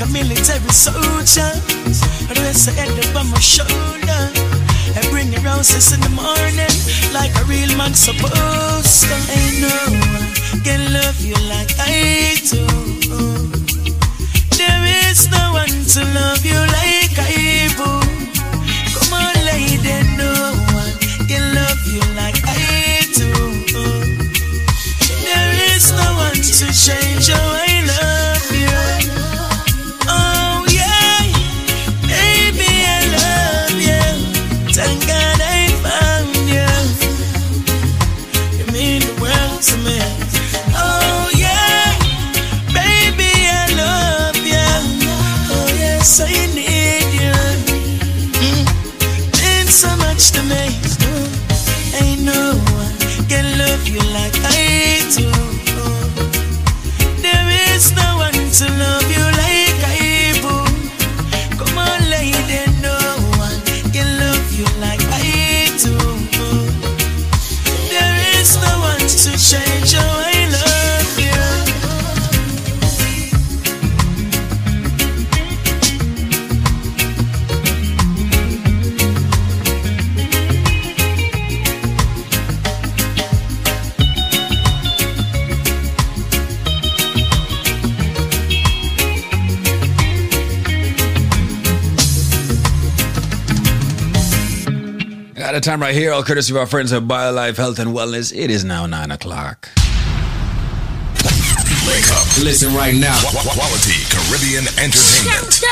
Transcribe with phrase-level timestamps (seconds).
[0.00, 1.50] like a military soldier.
[2.40, 4.22] Rest of head up on my shoulder.
[4.96, 6.72] I bring your roses in the morning
[7.12, 9.14] like a real man supposed to.
[9.36, 12.64] Ain't no one can love you like I do.
[14.56, 17.90] There is no one to love you like I do.
[18.96, 20.32] Come on, lady, no
[20.80, 20.96] one
[21.28, 23.30] can love you like I do.
[25.24, 27.69] There is no one to change your I
[95.80, 98.36] time right here, all courtesy of our friends at BioLife Health and Wellness.
[98.36, 99.68] It is now 9 o'clock.
[101.86, 102.26] Wake up.
[102.44, 103.18] Listen right now.
[103.22, 105.62] Quality Caribbean entertainment.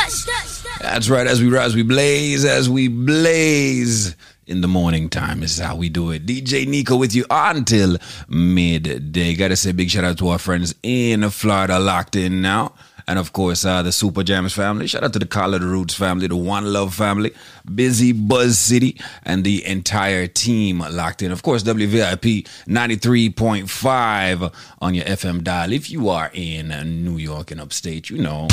[0.81, 1.27] That's right.
[1.27, 2.45] As we rise, we blaze.
[2.45, 5.41] As we blaze in the morning time.
[5.41, 6.25] This is how we do it.
[6.25, 7.99] DJ Nico with you until
[8.29, 9.35] midday.
[9.35, 12.73] Got to say big shout out to our friends in Florida locked in now.
[13.09, 14.87] And of course, uh, the Super Jams family.
[14.87, 17.33] Shout out to the Collar Roots family, the One Love family,
[17.75, 21.33] Busy Buzz City, and the entire team locked in.
[21.33, 25.73] Of course, WVIP 93.5 on your FM dial.
[25.73, 26.69] If you are in
[27.03, 28.47] New York and upstate, you know.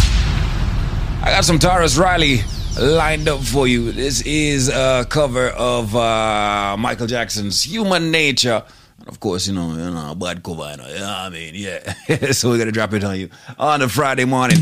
[1.22, 2.40] I got some Tarrus Riley
[2.80, 3.92] lined up for you.
[3.92, 8.64] This is a cover of uh, Michael Jackson's Human Nature.
[9.06, 11.54] And of course, you know, you know, bad cover, you know, you know I mean?
[11.54, 12.32] Yeah.
[12.32, 13.30] so we're going to drop it on you
[13.60, 14.58] on a Friday morning.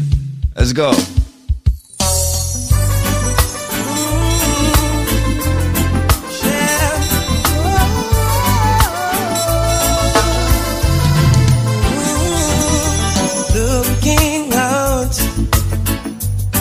[0.55, 0.91] Let's go.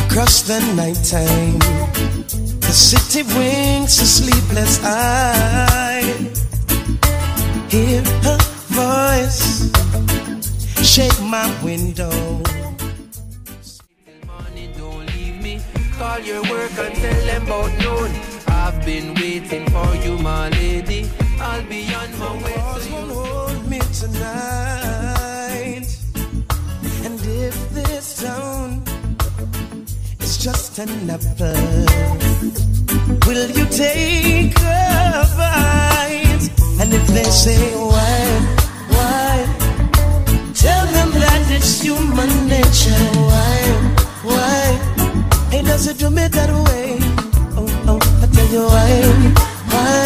[0.07, 1.59] Across the nighttime,
[2.61, 6.42] the city winks a sleepless eye.
[7.73, 8.39] Hear her
[8.69, 9.73] voice
[10.85, 12.11] shake my window.
[14.27, 15.59] morning, don't leave me.
[15.97, 18.13] Call your work and tell them about noon.
[18.49, 21.11] I've been waiting for you, my lady.
[21.41, 25.89] I'll be on my way Walls won't hold me tonight.
[27.07, 28.85] And if this town
[30.21, 31.57] is just another,
[33.27, 36.62] will you take a bite?
[36.81, 38.23] And if they say why,
[38.89, 39.47] why?
[40.55, 43.05] Tell them that it's human nature.
[43.29, 43.59] Why,
[44.23, 44.63] why?
[45.53, 46.99] It doesn't do me that way.
[47.57, 48.93] Oh, oh, I tell you why,
[49.73, 50.05] why?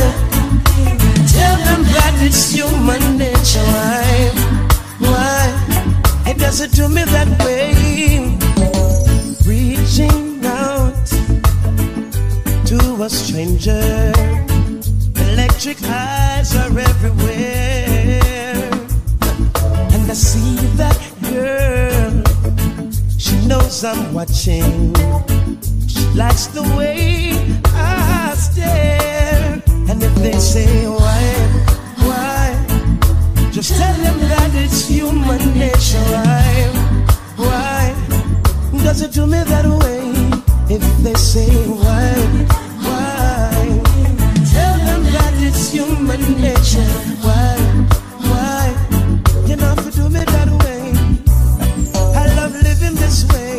[1.36, 3.66] Tell them that it's human nature.
[3.76, 4.30] Why?
[4.98, 6.30] Why?
[6.30, 8.36] It doesn't do me that way.
[9.46, 11.06] Reaching out
[12.66, 14.45] to a stranger.
[15.56, 18.20] Electric eyes are everywhere.
[19.94, 21.00] And I see that
[21.32, 22.12] girl.
[23.16, 24.92] She knows I'm watching.
[25.88, 27.32] She likes the way
[27.72, 29.62] I stare.
[29.88, 31.24] And if they say why,
[32.04, 32.52] why,
[33.50, 36.04] just tell them that it's human nature.
[36.12, 36.68] Why,
[37.36, 40.04] why, does it do me that way?
[40.68, 42.12] If they say why,
[42.84, 43.85] why,
[45.46, 46.92] it's human nature.
[47.22, 47.56] Why,
[48.30, 48.64] why,
[49.46, 50.82] you know, you do me that way.
[52.14, 53.55] I love living this way.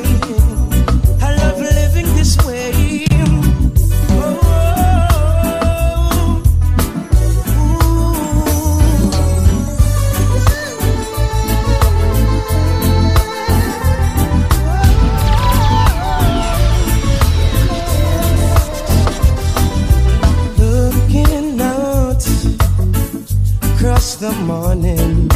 [24.19, 25.27] the morning,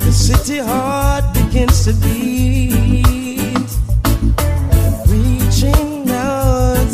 [0.00, 3.70] the city heart begins to beat.
[5.06, 6.92] Reaching out,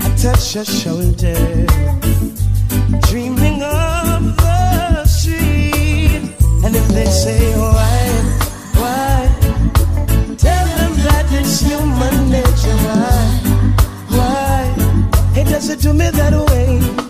[0.00, 1.66] I touch your shoulder,
[3.08, 6.22] dreaming of the street.
[6.64, 8.08] And if they say why,
[8.80, 9.28] why,
[10.38, 12.78] tell them that it's human nature.
[12.86, 13.26] Why,
[14.16, 17.05] why, it doesn't do me that way.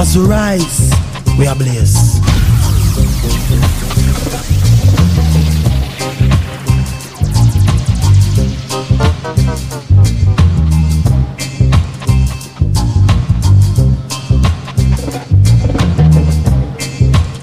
[0.00, 0.92] As we rise,
[1.36, 2.22] we are blessed.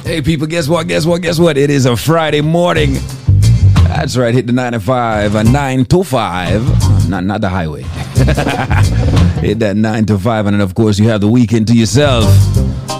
[0.05, 0.87] Hey, people, guess what?
[0.87, 1.21] Guess what?
[1.21, 1.57] Guess what?
[1.57, 2.93] It is a Friday morning.
[3.83, 4.33] That's right.
[4.33, 7.09] Hit the 9 to 5, a 9 to 5.
[7.09, 7.83] Not, not the highway.
[9.45, 10.47] Hit that 9 to 5.
[10.47, 12.25] And then, of course, you have the weekend to yourself.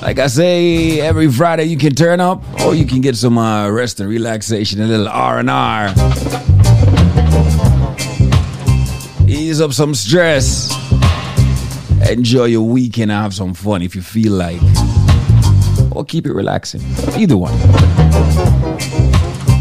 [0.04, 3.68] Like I say, every Friday you can turn up or you can get some uh,
[3.72, 5.88] rest and relaxation, a little R&R.
[9.28, 10.72] Ease up some stress.
[12.08, 14.62] Enjoy your weekend have some fun if you feel like
[15.96, 16.82] or keep it relaxing.
[17.18, 17.56] Either one.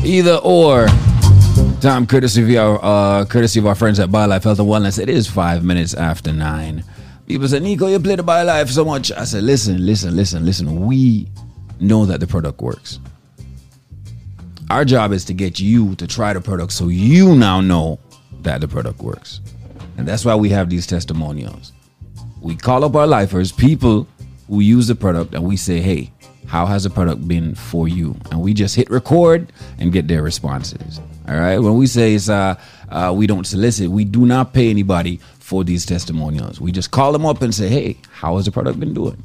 [0.05, 0.87] Either or.
[1.85, 4.99] Time courtesy of our uh, courtesy of our friends at BioLife Health and Wellness.
[4.99, 6.83] It is five minutes after nine.
[7.27, 9.13] People say, Nico, you play the BioLife so much.
[9.13, 10.87] I said, listen, listen, listen, listen.
[10.87, 11.29] We
[11.81, 13.01] know that the product works.
[14.71, 17.99] Our job is to get you to try the product so you now know
[18.41, 19.43] that the product works.
[19.99, 21.75] And that's why we have these testimonials.
[22.41, 24.09] We call up our lifers, people
[24.49, 26.11] who use the product, and we say, hey,
[26.47, 28.17] how has the product been for you?
[28.31, 30.99] And we just hit record and get their responses.
[31.27, 31.59] All right.
[31.59, 32.57] When we say it's uh,
[32.91, 36.61] uh, we don't solicit, we do not pay anybody for these testimonials.
[36.61, 39.23] We just call them up and say, hey, how has the product been doing?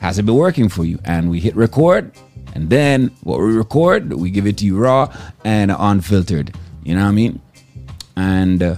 [0.00, 0.98] Has it been working for you?
[1.04, 2.12] And we hit record,
[2.54, 5.14] and then what we record, we give it to you raw
[5.44, 6.54] and unfiltered.
[6.84, 7.40] You know what I mean?
[8.16, 8.76] And uh,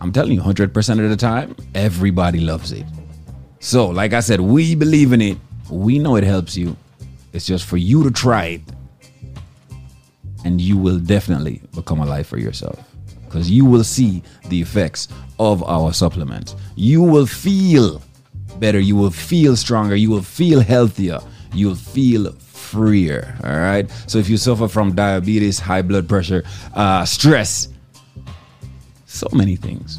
[0.00, 2.86] I'm telling you, 100% of the time, everybody loves it.
[3.60, 5.38] So, like I said, we believe in it.
[5.70, 6.76] We know it helps you.
[7.32, 8.62] It's just for you to try it.
[10.44, 12.78] And you will definitely become alive for yourself.
[13.24, 15.08] Because you will see the effects
[15.38, 16.54] of our supplements.
[16.76, 18.02] You will feel
[18.58, 18.78] better.
[18.78, 19.96] You will feel stronger.
[19.96, 21.20] You will feel healthier.
[21.54, 23.36] You will feel freer.
[23.44, 23.90] All right.
[24.06, 27.68] So, if you suffer from diabetes, high blood pressure, uh, stress,
[29.06, 29.98] so many things.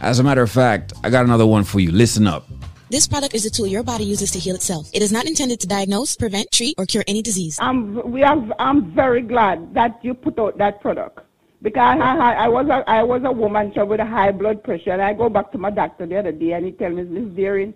[0.00, 1.90] As a matter of fact, I got another one for you.
[1.90, 2.46] Listen up.
[2.88, 4.88] This product is a tool your body uses to heal itself.
[4.94, 7.58] It is not intended to diagnose, prevent, treat, or cure any disease.
[7.60, 11.18] I'm, we are, I'm very glad that you put out that product.
[11.62, 14.92] Because I, I, I was a, I was a woman with a high blood pressure,
[14.92, 17.34] and I go back to my doctor the other day, and he tell me, Miss
[17.34, 17.74] Deering,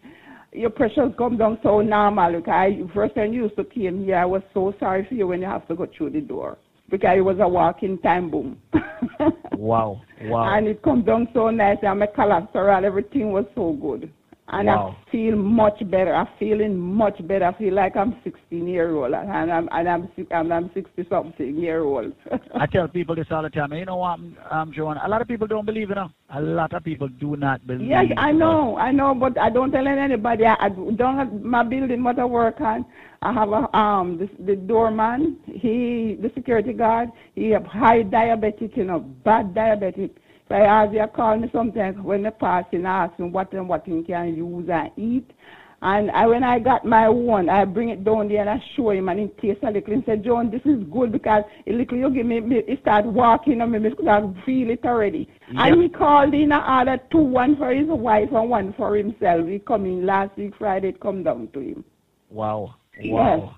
[0.53, 2.31] your pressure's come down so normal.
[2.31, 5.27] Look, I first time you used to came here, I was so sorry for you
[5.27, 6.57] when you have to go through the door
[6.89, 8.61] because it was a walking time boom.
[9.61, 10.01] Wow.
[10.23, 10.55] Wow.
[10.55, 14.11] And it come down so nice, and my cholesterol, everything was so good.
[14.53, 14.97] And Wow.
[15.07, 16.13] I feel much better.
[16.15, 17.45] I'm feeling much better.
[17.47, 21.57] I feel like I'm 16 year old, and I'm and I'm and I'm 60 something
[21.57, 22.13] year old.
[22.55, 23.73] I tell people this all the time.
[23.73, 24.97] You know what, I'm um, Joan?
[24.97, 26.11] A lot of people don't believe, you know.
[26.31, 27.89] A lot of people do not believe.
[27.89, 30.47] yes, I know, I know, but I don't tell anybody.
[30.47, 32.85] I, I don't have my building what I work on.
[33.23, 35.37] I have a um the, the doorman.
[35.47, 37.11] He the security guard.
[37.35, 40.11] He have high diabetic, you know, bad diabetic.
[40.51, 43.87] So I ask call me sometimes when they pass and ask me what and what
[43.87, 45.31] he can use and eat.
[45.81, 48.91] And I, when I got my one, I bring it down there and I show
[48.91, 51.97] him and he tastes a little and say, John, this is good because a little
[51.97, 55.29] you give me, me he start walking on me because I feel it already.
[55.57, 59.47] And he called in and ordered two, one for his wife and one for himself.
[59.47, 61.85] He come in last week Friday, it come down to him.
[62.29, 62.75] Wow.
[63.01, 63.13] Yes.
[63.13, 63.55] Wow.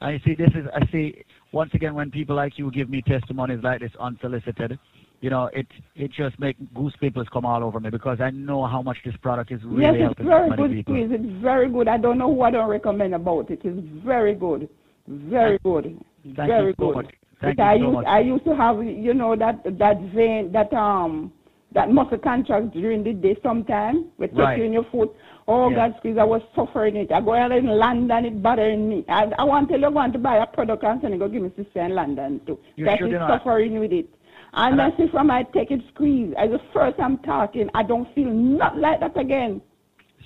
[0.00, 0.34] I see.
[0.34, 0.66] This is.
[0.74, 1.22] I see.
[1.52, 4.78] Once again, when people like you give me testimonies like this unsolicited,
[5.20, 8.66] you know, it it just make goose pimples come all over me because I know
[8.66, 10.94] how much this product is really yes, it's helping very good people.
[10.94, 11.10] squeeze.
[11.12, 11.88] It's very good.
[11.88, 13.60] I don't know who I don't recommend about it.
[13.62, 14.68] It's very good.
[15.06, 15.98] Very good.
[16.24, 16.96] Thank very you so good.
[16.96, 17.14] much.
[17.40, 18.06] Thank Because I you so used much.
[18.06, 21.32] I used to have you know that that vein that um
[21.72, 24.56] that muscle contract during the day sometime with Right.
[24.56, 25.14] touching your foot.
[25.48, 25.76] Oh Yeah.
[25.88, 26.16] God, squeeze!
[26.18, 27.10] I was suffering it.
[27.12, 29.04] I go out in London, it bothering me.
[29.08, 31.28] I, I want to you, I want to buy a product and send it, go
[31.28, 32.58] give me sister in London too.
[32.76, 34.08] You that sure is suffering with it.
[34.52, 36.34] And I see from I take it squeeze.
[36.36, 39.60] As the first I'm talking, I don't feel not like that again.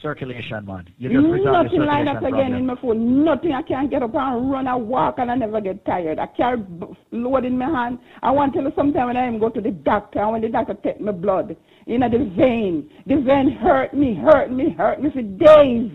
[0.01, 0.87] circulation, man.
[0.99, 2.55] You just Nothing like that again problem.
[2.55, 2.97] in my foot.
[2.97, 3.53] Nothing.
[3.53, 6.19] I can't get up and run and walk and I never get tired.
[6.19, 6.63] I carry
[7.11, 7.99] load in my hand.
[8.23, 10.43] I want to tell you sometime when I even go to the doctor I want
[10.43, 12.91] the doctor take my blood, you know, the vein.
[13.07, 15.93] The vein hurt me, hurt me, hurt me for days.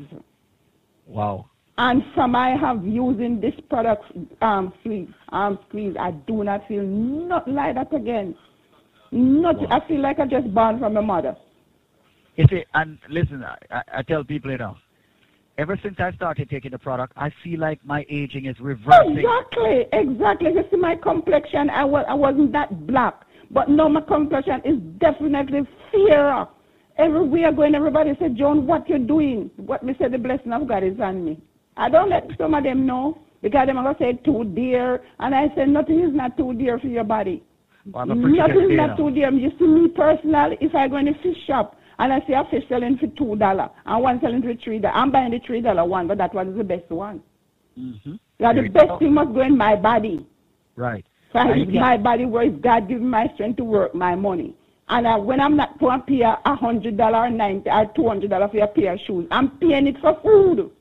[1.05, 1.49] Wow.
[1.81, 4.03] And from I have using this product,
[4.41, 8.36] um, squeeze, arm squeeze, I do not feel nothing like that again.
[9.13, 11.38] Not, I feel like I just born from my mother.
[12.36, 14.75] You see, and listen, I, I- tell people, you know,
[15.57, 19.19] ever since I started taking the product, I feel like my aging is reversing.
[19.19, 20.51] Exactly, exactly.
[20.51, 23.21] You see, my complexion, I, was, I wasn't that black.
[23.51, 25.62] But now my complexion is definitely
[25.93, 26.45] fairer.
[26.98, 29.50] Everywhere going, everybody said, John, what you doing?
[29.55, 31.41] What me say, the blessing of God is on me.
[31.79, 35.01] I don't let some of them know because them are going to say too dear.
[35.19, 37.41] And I say, nothing is not too dear for your body.
[37.86, 39.31] Well, I'm a pretty Nothing is not too dear.
[39.31, 42.43] You see me personally, if I go in a fish shop and I see a
[42.51, 45.62] fish selling for two dollar and one selling for three dollar, I'm buying the three
[45.62, 47.21] dollar one, but that one is the best one.
[47.75, 49.00] hmm Yeah, the best go.
[49.00, 50.25] thing must go in my body.
[50.75, 51.05] Right.
[51.31, 52.55] So I, And you can- my body works.
[52.62, 54.53] God give me my strength to work my money.
[54.89, 58.07] And I, when I'm not going to pay a hundred dollar or ninety or two
[58.07, 60.71] hundred dollar for a pair of shoes, I'm paying it for food.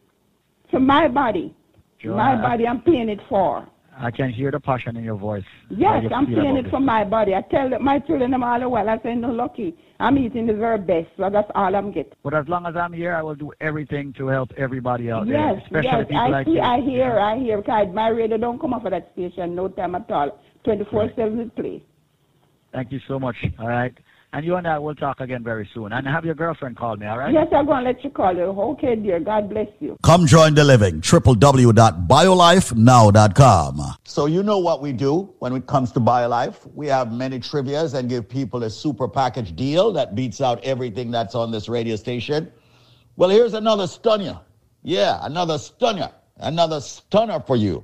[0.71, 1.55] For my body,
[2.01, 3.67] Joanna, my body, I'm paying it for.
[4.01, 5.43] I can hear the passion in your voice.
[5.71, 7.35] Yes, you I'm paying it for my body.
[7.35, 8.89] I tell my children I'm all the while.
[8.89, 9.77] I say, no, lucky.
[9.99, 12.13] I'm eating the very best, so that's all I'm getting.
[12.23, 15.35] But as long as I'm here, I will do everything to help everybody out Yes,
[15.35, 16.61] there, especially yes, people I like see, you.
[16.61, 17.57] I hear, I hear.
[17.57, 20.39] Because my radio don't come off of that station no time at all.
[20.65, 21.83] 24-7 it play.
[22.73, 23.37] Thank you so much.
[23.59, 23.93] All right.
[24.31, 25.91] And you and I will talk again very soon.
[25.91, 27.33] And have your girlfriend call me, all right?
[27.33, 28.43] Yes, I'm going to let you call her.
[28.43, 29.21] Okay, dear.
[29.21, 29.97] God bless you.
[30.03, 31.01] Come join the living.
[31.01, 33.81] www.biolifenow.com.
[34.05, 36.71] So you know what we do when it comes to BioLife.
[36.75, 41.11] We have many trivias and give people a super package deal that beats out everything
[41.11, 42.53] that's on this radio station.
[43.17, 44.39] Well, here's another stunner.
[44.83, 46.11] Yeah, another stunner.
[46.37, 47.83] Another stunner for you.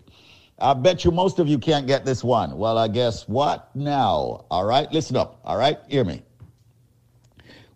[0.59, 2.57] I bet you most of you can't get this one.
[2.57, 4.45] Well, I guess what now?
[4.51, 5.41] All right, listen up.
[5.45, 6.23] All right, hear me.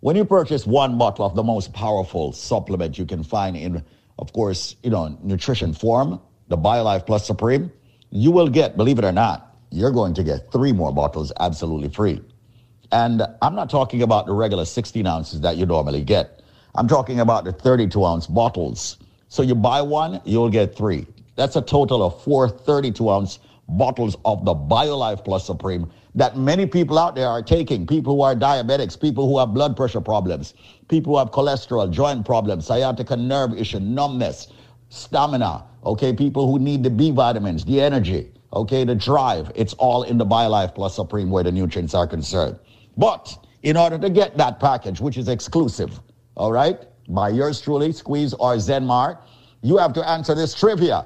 [0.01, 3.83] When you purchase one bottle of the most powerful supplement you can find in,
[4.17, 7.69] of course, you know, nutrition form, the BioLife Plus Supreme,
[8.09, 11.89] you will get, believe it or not, you're going to get three more bottles absolutely
[11.89, 12.21] free.
[12.93, 16.43] And I'm not talking about the regular 16 ounces that you normally get.
[16.75, 18.97] I'm talking about the 32 ounce bottles.
[19.27, 21.07] So you buy one, you'll get three.
[21.35, 26.65] That's a total of four 32 ounce bottles of the BioLife Plus Supreme that many
[26.65, 27.85] people out there are taking.
[27.85, 30.53] People who are diabetics, people who have blood pressure problems,
[30.87, 34.51] people who have cholesterol, joint problems, sciatica nerve issue, numbness,
[34.89, 39.51] stamina, okay, people who need the B vitamins, the energy, okay, the drive.
[39.55, 42.59] It's all in the BioLife Plus Supreme where the nutrients are concerned.
[42.97, 45.99] But in order to get that package, which is exclusive,
[46.35, 49.19] all right, by yours truly, Squeeze or Zenmar,
[49.61, 51.05] you have to answer this trivia.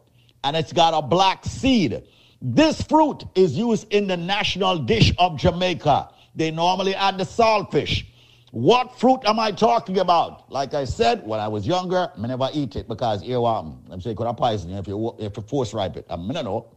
[0.43, 2.03] and it's got a black seed.
[2.41, 6.09] This fruit is used in the national dish of Jamaica.
[6.35, 8.05] They normally add the saltfish.
[8.51, 10.51] What fruit am I talking about?
[10.51, 14.01] Like I said, when I was younger, I never eat it because here um, I'm
[14.01, 16.05] saying could have poison you if you if you force ripe it.
[16.09, 16.67] I mean, I know.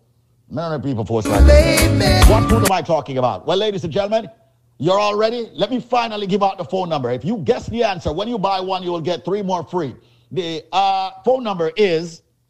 [0.56, 2.28] Of the people force ripe it.
[2.30, 3.46] What fruit am I talking about?
[3.46, 4.30] Well, ladies and gentlemen,
[4.78, 5.50] you're all ready?
[5.52, 7.10] Let me finally give out the phone number.
[7.10, 9.96] If you guess the answer, when you buy one, you will get three more free.
[10.30, 12.22] The uh, phone number is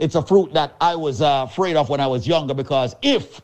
[0.00, 3.42] It's a fruit that I was uh, afraid of when I was younger because if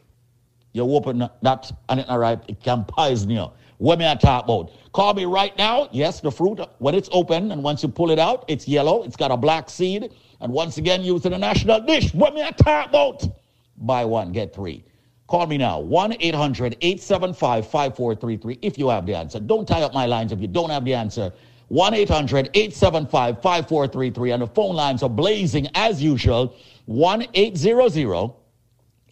[0.72, 3.50] you open that and it's not ripe, it can poison you.
[3.76, 4.72] What may I talk about?
[4.94, 5.90] Call me right now.
[5.92, 9.02] Yes, the fruit, when it's open and once you pull it out, it's yellow.
[9.02, 10.14] It's got a black seed.
[10.40, 12.14] And once again, used in a national dish.
[12.14, 13.22] What may I talk about?
[13.76, 14.82] Buy one, get three.
[15.26, 19.40] Call me now, 1 800 875 5433 if you have the answer.
[19.40, 21.32] Don't tie up my lines if you don't have the answer.
[21.68, 24.30] 1 800 875 5433.
[24.30, 26.54] And the phone lines are blazing as usual
[26.86, 28.32] 1 800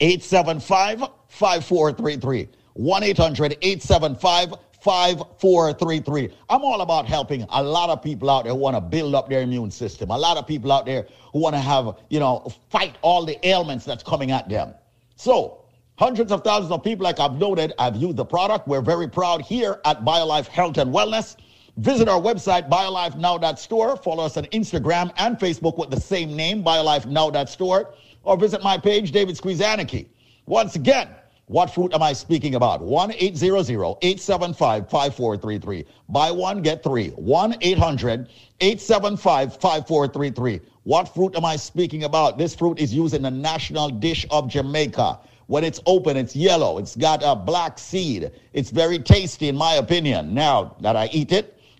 [0.00, 2.48] 875 5433.
[2.74, 6.34] 1 800 875 5433.
[6.50, 9.30] I'm all about helping a lot of people out there who want to build up
[9.30, 10.10] their immune system.
[10.10, 13.38] A lot of people out there who want to have, you know, fight all the
[13.48, 14.74] ailments that's coming at them.
[15.16, 15.64] So,
[15.96, 18.68] hundreds of thousands of people, like I've noted, have used the product.
[18.68, 21.36] We're very proud here at BioLife Health and Wellness.
[21.76, 23.96] Visit our website, biolifenow.store.
[23.96, 27.94] Follow us on Instagram and Facebook with the same name, biolifenow.store.
[28.22, 30.06] Or visit my page, David Squeezaniki.
[30.46, 31.08] Once again,
[31.46, 32.80] what fruit am I speaking about?
[32.80, 35.84] 1 800 875 5433.
[36.08, 37.08] Buy one, get three.
[37.10, 38.28] 1 800
[38.60, 40.60] 875 5433.
[40.84, 42.38] What fruit am I speaking about?
[42.38, 45.18] This fruit is used in the national dish of Jamaica.
[45.46, 46.78] When it's open, it's yellow.
[46.78, 48.30] It's got a black seed.
[48.52, 50.32] It's very tasty, in my opinion.
[50.32, 51.53] Now that I eat it,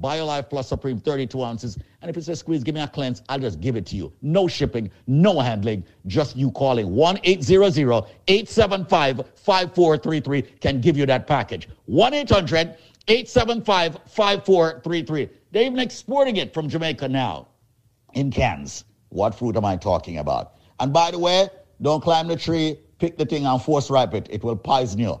[0.00, 1.78] BioLife Plus Supreme 32 ounces.
[2.02, 4.12] And if it says squeeze, give me a cleanse, I'll just give it to you.
[4.22, 11.26] No shipping, no handling, just you calling 1 800 875 5433 can give you that
[11.26, 11.68] package.
[11.86, 12.76] 1 800
[13.08, 15.28] 875 5433.
[15.52, 17.48] They're even exporting it from Jamaica now
[18.14, 18.84] in cans.
[19.10, 20.54] What fruit am I talking about?
[20.80, 21.48] And by the way,
[21.80, 24.26] don't climb the tree, pick the thing and force ripe it.
[24.30, 25.20] It will poison you.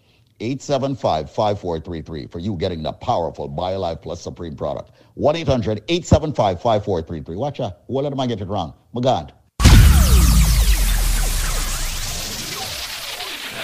[0.41, 4.91] 875 5433 for you getting the powerful BioLife Plus Supreme product.
[5.13, 7.35] 1 800 875 5433.
[7.35, 7.77] Watch out.
[7.87, 8.73] What am I get it wrong?
[8.93, 9.33] My God.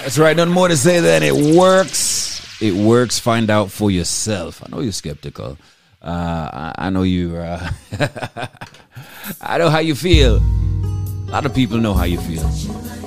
[0.02, 0.36] That's right.
[0.36, 2.62] Nothing more to say than it works.
[2.62, 3.18] It works.
[3.18, 4.62] Find out for yourself.
[4.64, 5.58] I know you're skeptical.
[6.00, 7.36] Uh, I, I know you.
[7.36, 7.70] Uh,
[9.40, 10.36] I know how you feel.
[10.36, 12.97] A lot of people know how you feel.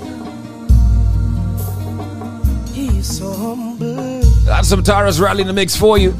[3.01, 6.11] Got some Tarrus Riley in the mix for you.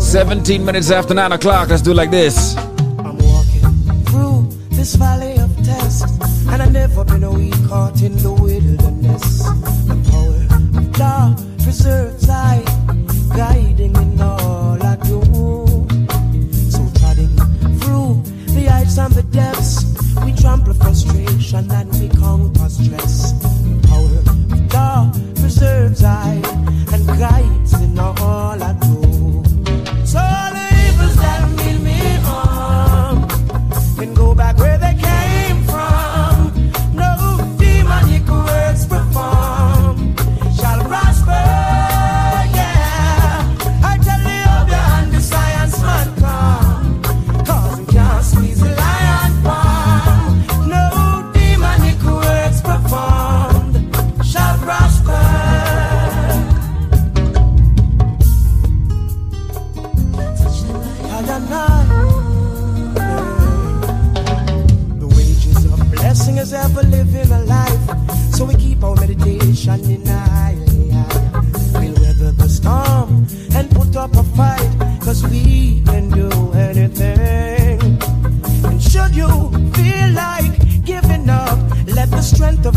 [0.00, 1.68] 17 minutes after 9 o'clock.
[1.68, 2.56] Let's do like this.
[2.56, 6.02] I'm walking through this valley of tests,
[6.48, 9.42] and I've never been a week caught in the wilderness.
[9.84, 12.64] The power of God preserves I,
[13.36, 15.20] guiding in all I do.
[16.70, 17.36] So treading
[17.80, 18.22] through
[18.54, 19.84] the heights and the depths,
[20.24, 23.61] we trample frustration and we conquer stress.
[26.02, 27.51] Preserves I and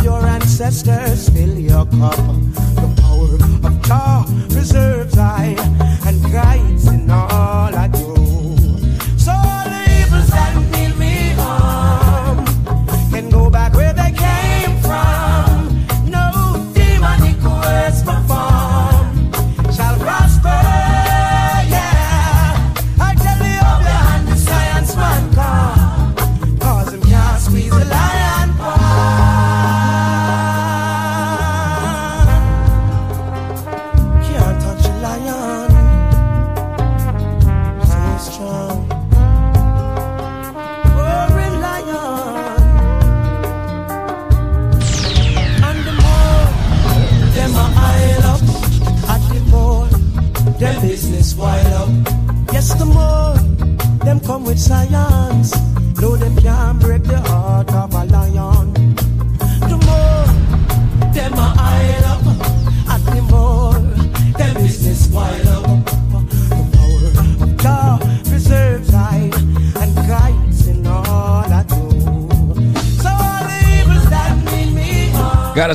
[0.06, 2.15] your ancestors fill your cup.
[2.76, 3.34] The power
[3.68, 5.56] of Jah preserves I
[6.06, 7.25] and guides in all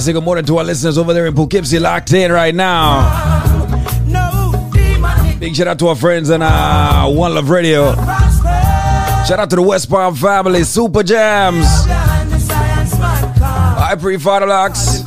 [0.01, 3.03] say good morning to our listeners over there in Poughkeepsie, locked in right now.
[5.39, 7.95] Big shout out to our friends on uh, One Love Radio.
[7.95, 11.67] Shout out to the West Palm family, Super Jams.
[13.83, 15.03] I pre Locks.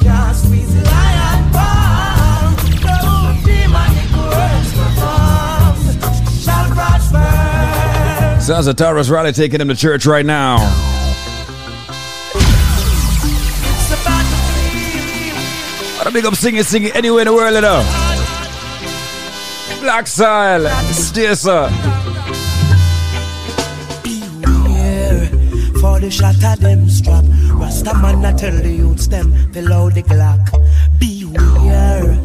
[8.45, 10.92] Sounds of Tarrus Riley taking him to church right now.
[16.13, 17.81] Big up singing, singing anywhere in the world, you know.
[19.81, 21.67] Black Style, stay sir.
[24.03, 25.25] Beware
[25.81, 27.25] for the shot of them strap.
[27.53, 30.51] Rasta man, I tell the youths them below the Glock.
[30.99, 32.15] Beware.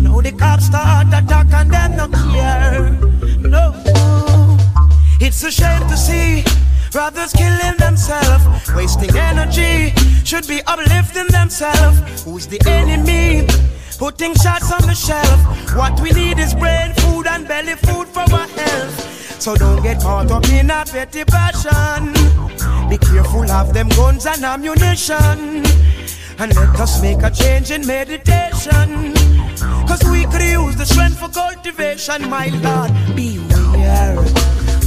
[0.00, 2.90] Now the cops start attack and them no care.
[3.40, 3.74] No.
[5.20, 6.61] It's a shame to see
[6.92, 9.92] brothers killing themselves, wasting energy.
[10.24, 12.22] Should be uplifting themselves.
[12.24, 13.48] Who's the enemy?
[13.98, 15.40] Putting shots on the shelf.
[15.74, 19.40] What we need is brain food and belly food for our health.
[19.40, 22.12] So don't get caught up in a petty passion.
[22.88, 25.64] Be careful of them guns and ammunition.
[26.38, 29.14] And let us make a change in meditation.
[29.88, 32.92] Cause we could use the strength for cultivation, my Lord.
[33.16, 34.41] Beware.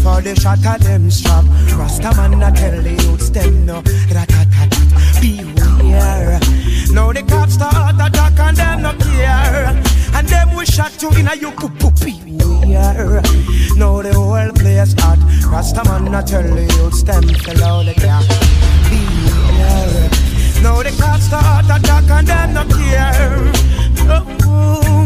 [0.06, 1.46] For the shot of them strap.
[1.76, 3.82] Rasta man, I tell the youths them no.
[4.14, 4.70] Rat-tat-tat.
[5.20, 6.40] Beware.
[6.94, 9.74] Now the cops start attack and them no care.
[10.14, 13.20] And them we shot you in a you poo poo beware.
[13.78, 15.18] Now the whole place hot.
[15.52, 18.26] Rasta man, I tell the youths them fellow the gap.
[18.92, 20.10] Beware.
[20.62, 23.52] Now the cops start attack and them no care.
[24.08, 25.05] Oh,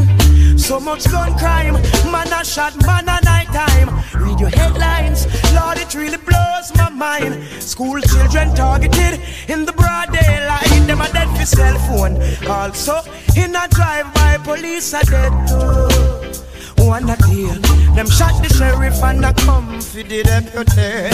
[0.69, 1.73] so much gun crime,
[2.11, 3.89] man a shot, man a night time.
[4.21, 7.43] Read your headlines, Lord, it really blows my mind.
[7.59, 10.69] School children targeted in the broad daylight.
[10.85, 12.21] Them a dead for cell phone.
[12.47, 13.01] Also,
[13.35, 16.85] in a drive-by, police are dead too.
[16.85, 17.49] One a day,
[17.95, 21.09] them shot the sheriff and a come for the deputy.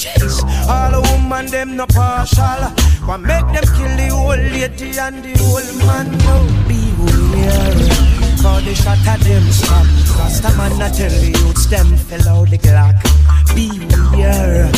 [0.00, 2.70] Jeez, all the woman them no partial.
[3.04, 6.06] What make them kill the old lady and the old man?
[6.24, 8.17] No, beware.
[8.48, 9.86] For the shot at them stop.
[10.18, 12.96] Rasta man I tell the youths them fell out the Glock.
[13.54, 14.70] Beware.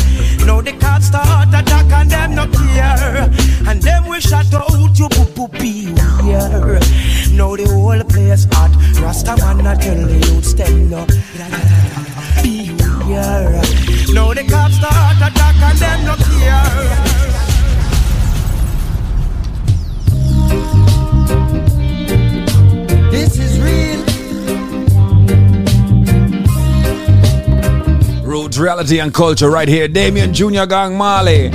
[0.45, 3.31] Now the cops start attack and them no care.
[3.69, 6.81] And them we shot out you boo boo beware.
[7.39, 8.73] Now the whole place hot.
[9.01, 11.07] Rasta man I tell the youths them no.
[12.43, 13.63] Beware.
[14.13, 17.10] Now the cops start attack and them no care.
[23.11, 24.01] This is real.
[28.23, 29.89] Roots, reality, and culture right here.
[29.89, 31.51] Damian Junior Gong Marley.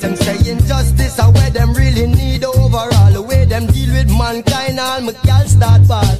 [0.00, 3.12] Them saying justice are where them really need overall.
[3.12, 6.18] The them deal with mankind, all my gal start bad.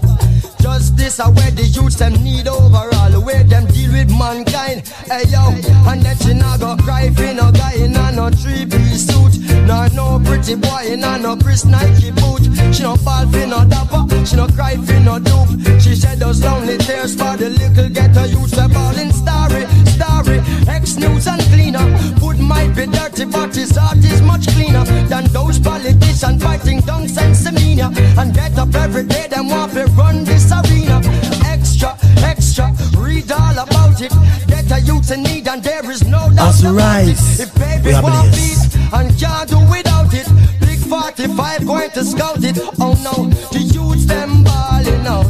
[0.62, 3.20] Justice are where the youths them need overall.
[3.20, 4.86] where them deal with mankind.
[5.10, 5.50] Hey yo,
[5.90, 9.42] and that she not go cry for no guy in a no three piece suit.
[9.66, 12.46] Nor no pretty boy in a no Chris Nike boot.
[12.72, 15.50] She no fall for no dapper, she no cry for no dupe.
[15.80, 18.52] She shed those lonely tears for the little ghetto youths.
[18.52, 19.66] They're balling starry,
[19.98, 20.38] starry.
[20.68, 21.86] Ex news and cleaner.
[22.20, 27.08] Food might be dirty, but his heart is much cleaner than those politicians fighting down
[27.08, 27.90] sensimilla.
[28.16, 31.00] And get up every day, them want to run this arena.
[31.44, 34.12] Extra, extra, read all about it.
[34.46, 37.48] Get a youth in need, and there is no doubt As about rise, it.
[37.48, 38.72] If baby we are want blessed.
[38.72, 40.28] beat and can't do without it,
[40.60, 42.58] big 45 going to scout it.
[42.78, 45.26] Oh no, the youths them balling out.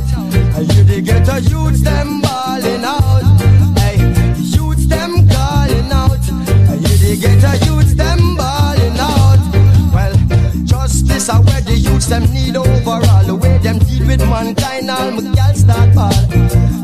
[0.57, 3.23] And you get a youths them balling out.
[3.79, 3.97] Hey,
[4.39, 6.23] youths them calling out.
[6.71, 7.82] And you get a youths
[11.23, 13.25] justice are where the youths them need overall.
[13.25, 16.11] The way them deal with mankind, all my girls start ball.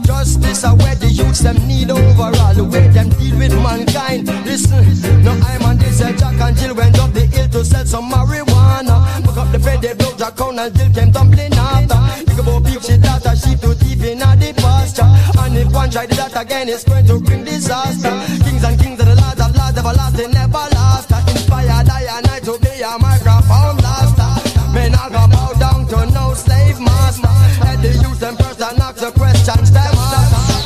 [0.03, 2.55] Justice are where the youths them need overall.
[2.55, 4.27] The way them deal with mankind.
[4.47, 4.87] Listen,
[5.25, 9.03] no I'm on this Jack and Jill went up the hill to sell some marijuana.
[9.27, 11.99] Pick up the bed, they blow Jack crown and Jill came tumbling after.
[12.25, 15.11] Think about beef, she daughter, sheep to deep in the pasture.
[15.43, 18.15] And if one try that again, it's going to bring disaster.
[18.47, 20.78] Kings and kings of the lords of lords, everlasting, never last.
[28.21, 28.37] Youth them
[28.71, 30.59] and ask the questions them ask.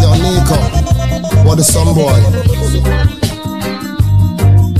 [0.00, 0.56] Yo, Nico.
[1.44, 2.12] What a son boy.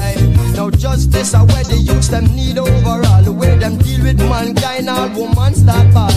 [0.00, 0.16] Hey,
[0.54, 3.22] now justice are where the youths them need overall.
[3.22, 6.10] The way them deal with mankind, all woman start ball.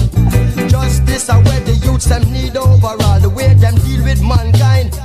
[0.70, 3.20] Justice are where the youths them need overall.
[3.20, 4.98] The way them deal with mankind.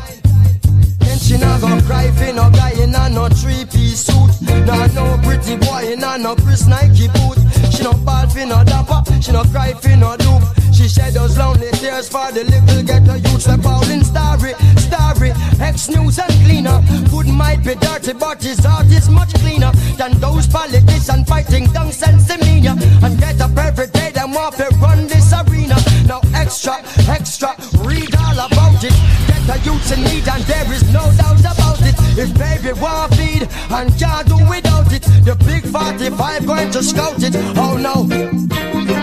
[1.11, 4.31] And she not gonna cry for no guy in a no three-piece suit.
[4.64, 7.37] Nah, no pretty boy in a no Chris Nike boot.
[7.73, 10.42] She no ball for no dapper, she no cry for no loop.
[10.73, 13.49] She shed those lonely tears for the little ghetto youths.
[13.49, 16.81] Like Paulin Starry, Starry, ex-news and cleaner.
[17.11, 21.90] Food might be dirty, but his heart is much cleaner than those politicians fighting down
[21.90, 22.79] sensimilla.
[23.03, 25.77] And get up every day, them want to run this arena.
[26.11, 26.75] Now extra,
[27.09, 28.92] extra, read all about it.
[29.29, 31.94] Get the youths in need, and there is no doubt about it.
[32.18, 37.23] If baby want feed and can't do without it, the big 45 going to scout
[37.23, 37.37] it.
[37.57, 39.00] Oh no.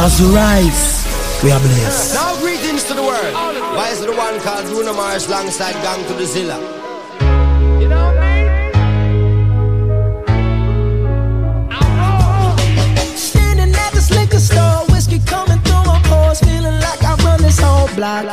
[0.00, 1.04] As we rise,
[1.42, 2.14] we are blessed.
[2.14, 3.34] Now greetings to the world.
[3.74, 6.56] Why is the one called Bruno Mars alongside Gong to the Zilla?
[7.80, 8.38] You know what
[13.18, 17.58] Standing at this liquor store, whiskey coming through my pores, feeling like I run this
[17.58, 18.24] whole block.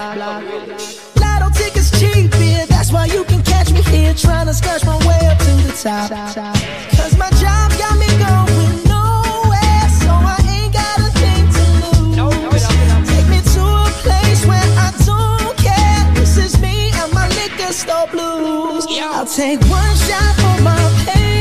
[1.19, 4.97] Lotto tickets cheap, yeah, that's why you can catch me here, trying to scratch my
[5.07, 6.11] way up to the top.
[6.95, 7.31] Cause my
[19.25, 21.34] Take one shot for my pain.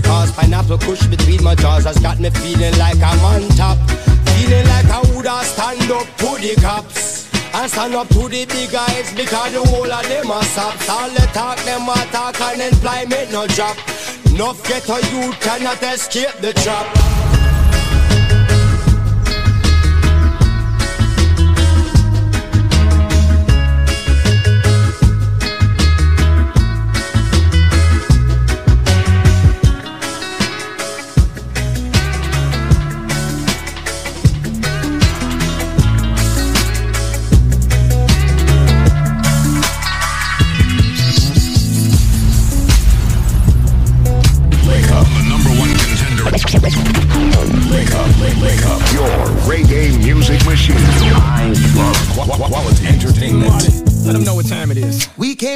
[0.00, 3.78] Because pineapple kush between my jaws has got me feeling like I'm on top.
[4.36, 7.28] Feeling like I woulda stand up to the cops.
[7.52, 10.88] And stand up to the big guys because the whole of them are sops.
[10.88, 13.76] All the talk, them a talk and employment no drop.
[14.26, 17.09] Enough ghetto youth cannot escape the trap.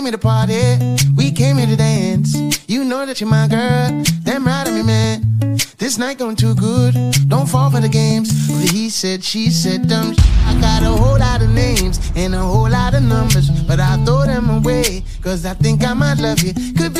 [0.04, 2.36] came here to party, we came here to dance.
[2.68, 5.56] You know that you're my girl, damn right of me, man.
[5.78, 6.94] This night going too good,
[7.28, 8.28] don't fall for the games.
[8.70, 10.14] He said, she said, dumb.
[10.44, 13.96] I got a whole lot of names and a whole lot of numbers, but I
[14.04, 16.52] throw them away, cause I think I might love you.
[16.74, 16.93] Could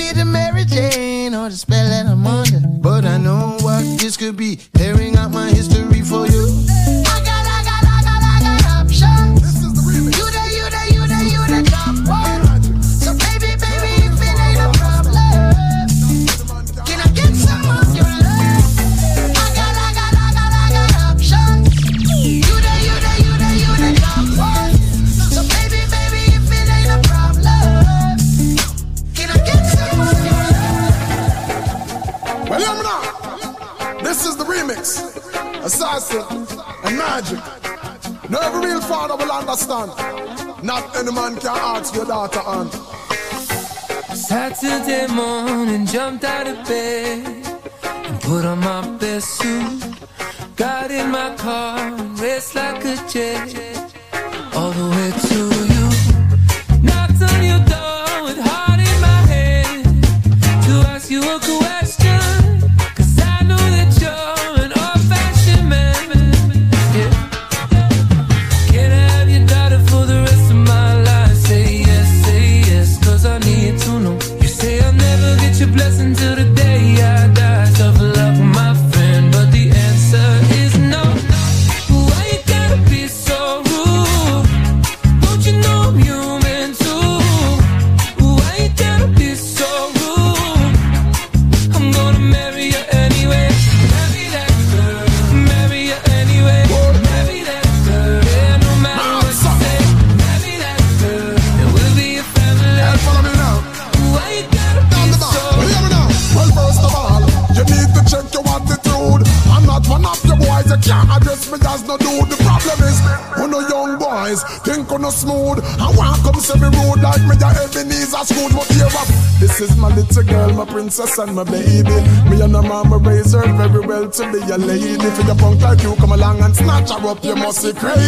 [121.14, 122.28] Chris and my baby.
[122.28, 124.94] Me and my mama raised her very well to be a lady.
[124.94, 128.03] If you're punk like you, come along and snatch her up, you must be crazy.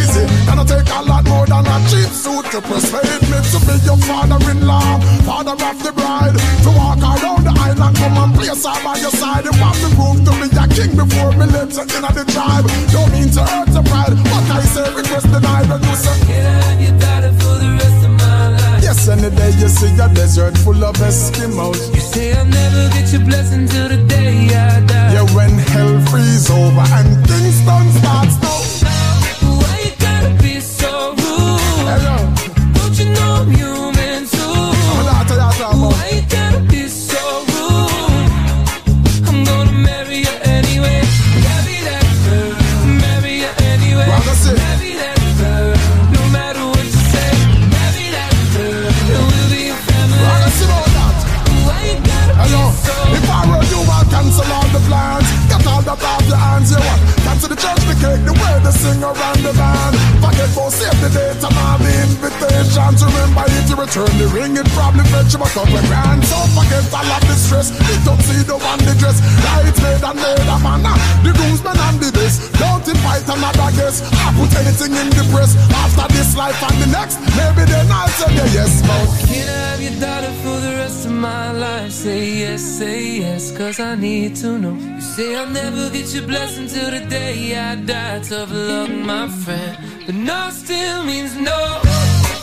[83.47, 84.73] this, cause I need to know.
[84.73, 88.19] You say I'll never get your blessing till the day I die.
[88.19, 89.77] Tough luck, my friend.
[90.05, 91.57] But no still means no.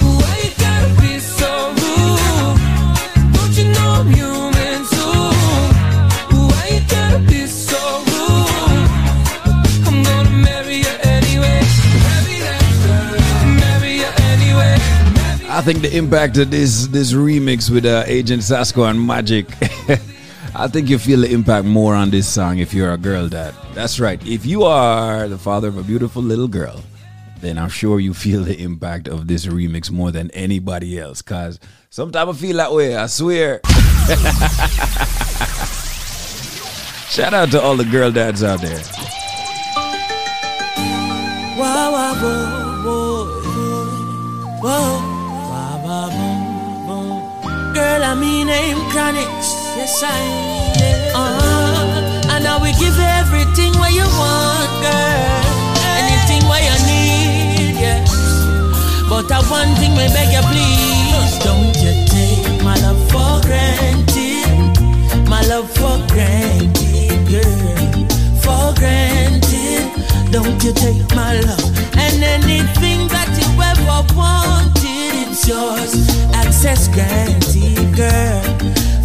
[0.00, 1.50] Why you gotta be so
[1.80, 2.58] rude?
[3.34, 5.24] Don't you know I'm human too?
[6.48, 7.80] Why you gotta be so
[8.10, 8.88] rude?
[9.86, 11.60] I'm gonna marry you anyway.
[13.60, 14.76] Marry you anyway.
[15.48, 19.46] I think the impact of this this remix with uh, Agent Sasco and Magic
[20.56, 23.54] I think you feel the impact more on this song if you're a girl dad.
[23.74, 24.24] That's right.
[24.24, 26.80] If you are the father of a beautiful little girl,
[27.40, 31.22] then I'm sure you feel the impact of this remix more than anybody else.
[31.22, 31.58] Cause
[31.90, 33.60] sometimes I feel that way, I swear.
[37.10, 38.78] Shout out to all the girl dads out there.
[47.74, 51.16] Girl, I mean, I'm Chronixx yes I am.
[51.22, 52.32] Uh-huh.
[52.32, 55.44] And I will give everything what you want, girl.
[56.00, 58.08] Anything what you need, yes.
[59.10, 64.72] But I one thing, may beg you please, don't you take my love for granted,
[65.28, 68.08] my love for granted, girl,
[68.40, 69.84] for granted.
[70.32, 74.93] Don't you take my love and anything that you ever wanted
[75.34, 75.92] it's yours.
[76.32, 78.42] Access granted, girl.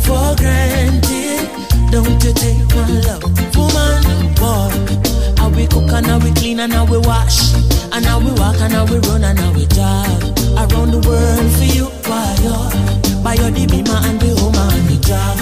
[0.05, 1.49] For granted.
[1.89, 3.23] Don't you take my love.
[3.57, 4.01] Woman,
[4.37, 4.69] boy.
[5.37, 7.53] How we cook and how we clean and how we wash.
[7.91, 10.21] And how we walk and how we run and how we jog.
[10.61, 13.23] Around the world for you, why you?
[13.23, 15.37] Buy your the beamer and the home and the job.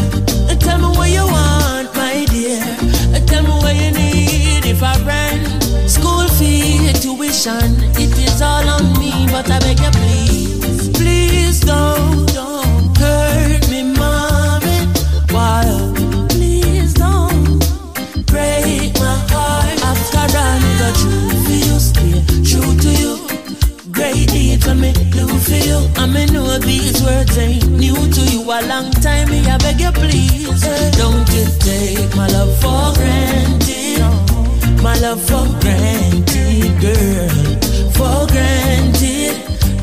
[0.61, 2.63] Tell me what you want, my dear.
[3.27, 5.63] Tell me what you need if I rent.
[5.89, 10.36] School fee, tuition, it is all on me, but I beg you please,
[32.37, 37.29] love for granted, my love for brandy girl.
[37.93, 38.66] For granted.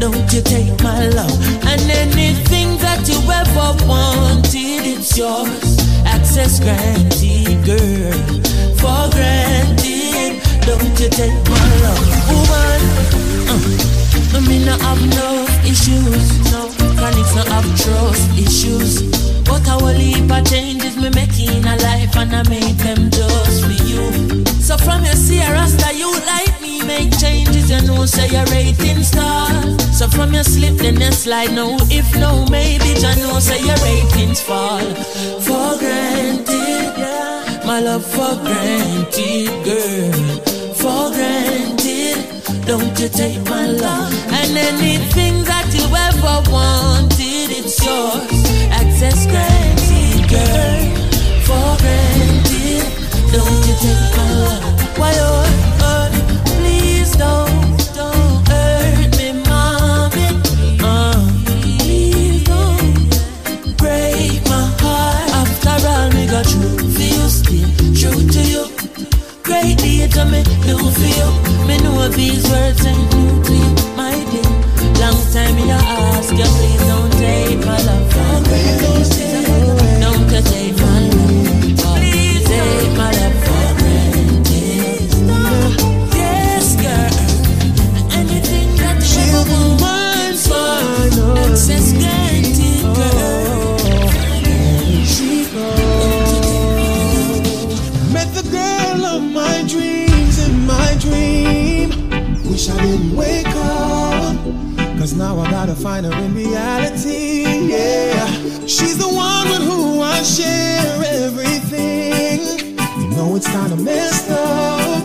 [0.05, 1.33] Don't you take my love.
[1.65, 5.79] And anything that you ever wanted, it's yours.
[6.05, 8.13] Access granted, girl.
[8.77, 10.43] For granted.
[10.61, 12.05] Don't you take my love.
[12.29, 12.83] Woman,
[13.49, 16.53] uh, I mean, I have no issues.
[16.53, 16.69] No,
[17.01, 19.24] Chronixx not have trust issues.
[19.45, 23.65] But I will leave a changes me making a life and I make them just
[23.65, 24.45] for you.
[24.65, 29.03] So from your a rasta, you like me, make changes, you know, say your rating
[29.03, 29.51] star.
[29.93, 33.77] So from your slip, then you slide, no, if no, maybe, you know, say your
[33.85, 34.85] ratings fall.
[35.47, 36.97] For granted,
[37.67, 40.13] my love for granted, girl.
[40.81, 44.13] For granted, don't you take my love.
[44.33, 48.65] And anything that you ever wanted, it's yours.
[48.95, 50.83] Access granted, girl.
[51.43, 52.87] For granted,
[53.33, 54.99] don't you take my love.
[54.99, 55.43] Why, oh,
[55.83, 56.07] oh,
[56.59, 60.29] please don't, don't hurt me, mommy.
[60.79, 65.29] Please don't break my heart.
[65.43, 67.67] After all, me got true for you, still
[67.99, 68.65] true to you.
[69.43, 70.07] Great me,
[70.63, 71.67] do for you.
[71.67, 74.51] Me know these words ain't new to you, my dear.
[75.03, 76.14] Long time me I ask
[102.85, 104.37] didn't wake up.
[104.99, 107.45] Cause now I gotta find her in reality.
[107.75, 108.27] Yeah.
[108.67, 112.41] She's the one with who I share everything.
[113.01, 115.03] You know it's kinda messed up.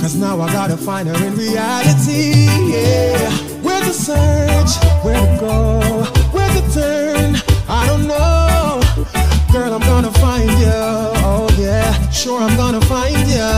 [0.00, 2.48] Cause now I gotta find her in reality.
[2.76, 3.30] Yeah.
[3.66, 4.72] Where to search?
[5.04, 5.58] Where to go?
[6.34, 7.36] Where to turn?
[7.68, 8.80] I don't know.
[9.52, 10.80] Girl, I'm gonna find you.
[11.28, 13.50] Oh yeah, sure I'm gonna find you.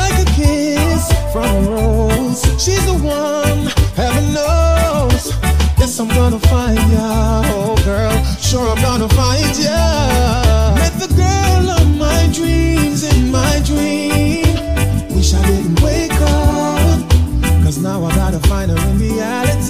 [0.00, 2.11] Like a kiss from a rose.
[2.34, 5.32] She's the one, heaven knows.
[5.78, 7.42] Yes, I'm gonna find ya.
[7.44, 10.74] Oh girl, sure I'm gonna find ya.
[10.76, 14.46] Met the girl of my dreams in my dream.
[15.14, 17.04] Wish I didn't wake up.
[17.62, 19.61] Cause now I gotta find her in reality.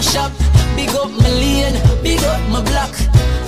[0.00, 0.32] a shop.
[0.76, 2.92] Big up my lane, big up my block.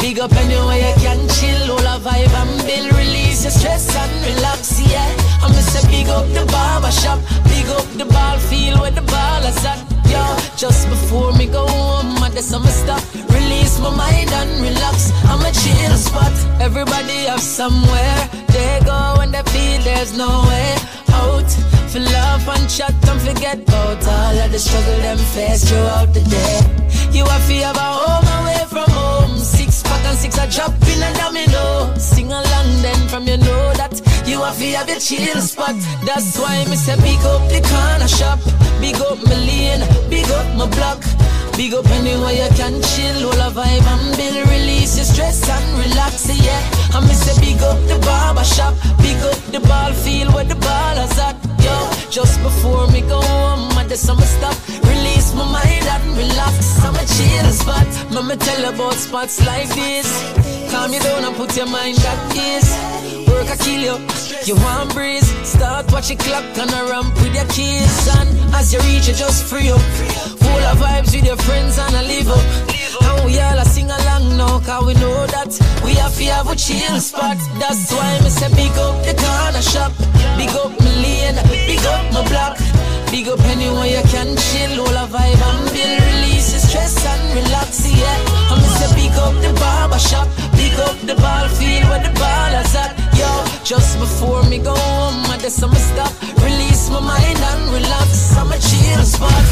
[0.01, 1.73] Big up anywhere you can chill.
[1.73, 2.89] All a vibe and build.
[3.01, 5.09] Release your stress and relax, yeah.
[5.43, 7.19] I'm gonna big up the barber shop.
[7.53, 9.81] Big up the ball field where the ball is at.
[10.13, 13.03] Yeah, just before me go home, at the summer stop.
[13.37, 15.13] Release my mind and relax.
[15.31, 16.35] I'm a chill spot.
[16.61, 18.21] Everybody have somewhere.
[18.49, 20.77] They go when they feel there's no way
[21.23, 21.51] out.
[21.91, 26.23] For love, and shot, don't forget about all of the struggle them face throughout the
[26.37, 26.83] day.
[27.13, 29.37] You are fear about home away from home.
[29.39, 31.95] Six pack and six are dropping and domino.
[31.99, 33.95] Sing along then from you know that
[34.27, 35.77] you are fear of your chill spot.
[36.07, 38.41] That's why me say big up the corner shop,
[38.81, 41.01] big up my lane, big up my block.
[41.57, 45.79] Big up anywhere you can chill, all a vibe and build, release your stress and
[45.79, 46.59] relax, yeah.
[46.95, 50.57] I miss say big up the barber shop, big up the ball field where the
[50.57, 51.77] ball is at, yo.
[52.11, 56.83] Just before me go home, I just some stop, release my mind and relax.
[56.85, 60.09] I'ma chill spot, mama tell about spots like this.
[60.73, 63.32] Calm you down and put your mind at ease.
[63.43, 63.97] Work I kill you.
[64.47, 65.27] You want breeze.
[65.43, 68.07] Start watching clock and a ramp with your keys.
[68.17, 69.83] And as you reach, you just free up.
[70.39, 72.47] Full of vibes with your friends and a live up.
[73.03, 75.51] And we all a sing along now, cause we know that
[75.83, 77.37] we have to have a chill spot.
[77.59, 79.91] That's why me say big up the corner shop.
[80.39, 82.59] Big up my lane, big up my block.
[83.11, 87.35] Big up anywhere you can chill, all a vibe and build, release the stress and
[87.35, 87.72] relax,
[88.03, 88.51] yeah.
[88.51, 90.29] I'm gonna say big up the barber shop,
[90.59, 93.31] big up the ball field where the ball is at, yo.
[93.65, 96.13] Just before me go home, I just I'ma stop,
[96.45, 98.37] release my mind and relax.
[98.37, 99.45] I'm a chill spot.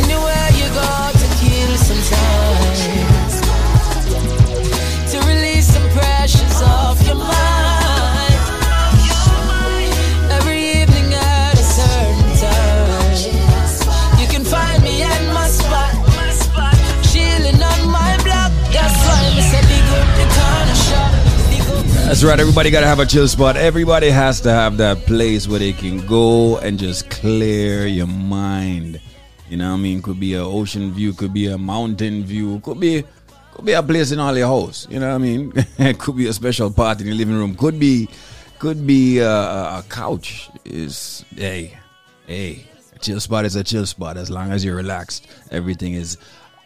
[0.00, 0.90] Anywhere you go
[1.20, 2.74] to kill some time,
[5.10, 7.69] to release some pressures off your mind.
[22.10, 22.40] That's right.
[22.40, 23.56] Everybody got to have a chill spot.
[23.56, 29.00] Everybody has to have that place where they can go and just clear your mind.
[29.48, 30.02] You know what I mean?
[30.02, 33.04] Could be an ocean view, could be a mountain view, could be
[33.52, 34.88] could be a place in all your house.
[34.90, 35.52] You know what I mean?
[35.98, 37.54] could be a special part in your living room.
[37.54, 38.08] Could be
[38.58, 40.50] could be a, a a couch.
[40.64, 41.78] Is hey
[42.26, 42.66] hey.
[42.92, 45.28] A chill spot is a chill spot as long as you're relaxed.
[45.52, 46.18] Everything is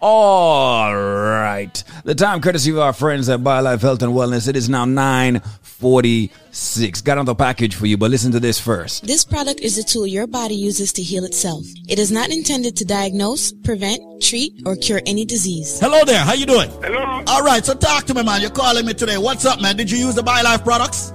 [0.04, 1.82] all right.
[2.04, 4.46] The time courtesy of our friends at BioLife Health and Wellness.
[4.46, 7.00] It is now 946.
[7.00, 9.06] Got another package for you, but listen to this first.
[9.06, 11.64] This product is a tool your body uses to heal itself.
[11.88, 15.80] It is not intended to diagnose, prevent, treat, or cure any disease.
[15.80, 16.20] Hello there.
[16.20, 16.68] How you doing?
[16.82, 17.22] Hello.
[17.26, 17.64] All right.
[17.64, 18.42] So talk to me, man.
[18.42, 19.16] You're calling me today.
[19.16, 19.74] What's up, man?
[19.74, 21.14] Did you use the BioLife products?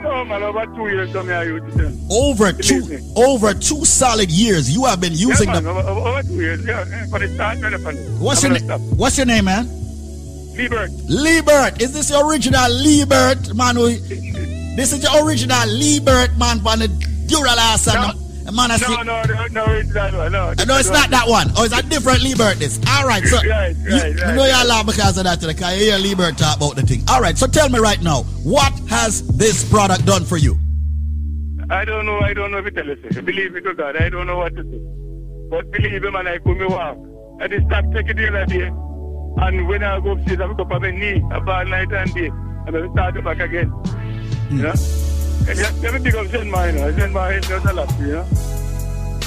[0.00, 1.98] No, man, over two years, come here, you them.
[2.10, 5.76] Over two, over two solid years, you have been using yeah, man, them.
[5.76, 6.84] over, two years, yeah.
[7.06, 7.72] For the start, man,
[8.20, 8.96] What's I'm your name?
[8.96, 9.66] What's your name, man?
[9.66, 10.90] Liebert.
[11.08, 11.80] Liebert.
[11.82, 13.76] Is this your original Liebert, man?
[13.76, 13.96] who-
[14.76, 16.88] This is your original Liebert, man, from the
[17.26, 18.70] Duralast and the man.
[18.70, 20.54] I see- No, no, no, no, it's that one, no.
[20.66, 21.52] No, it's not that one.
[21.56, 22.58] Oh, it's a different Liebert.
[22.58, 22.80] This.
[22.88, 24.66] All right, so Right, you, right, you know you're right.
[24.66, 25.52] laugh because of that today.
[25.52, 27.02] Because you hear Liebert talk about the thing.
[27.08, 30.58] All right, so tell me right now, what has this product done for you?
[31.70, 33.22] I don't know, I don't know if you tell you.
[33.22, 35.48] Believe me to God, I don't know what to do.
[35.50, 36.96] But believe me, man, I come me walk.
[37.40, 38.66] I just stop taking the other day.
[38.66, 42.26] And when I go upstairs, I pick up on my knee about night and day.
[42.66, 43.72] And then start to back again.
[44.50, 44.62] You hmm.
[44.62, 45.17] know?
[45.46, 46.74] And just, let me pick up Zen Mine.
[46.76, 48.26] Zen Mine does a lot, you know?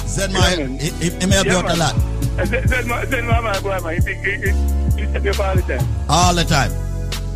[0.06, 0.76] Zen man.
[0.80, 1.78] it, it may help you out a man.
[1.78, 2.46] lot.
[2.46, 4.02] Zen, Zen, Zen Ma, my boy, man.
[4.02, 5.88] He, he, he, he me up all the time.
[6.08, 6.70] All the time.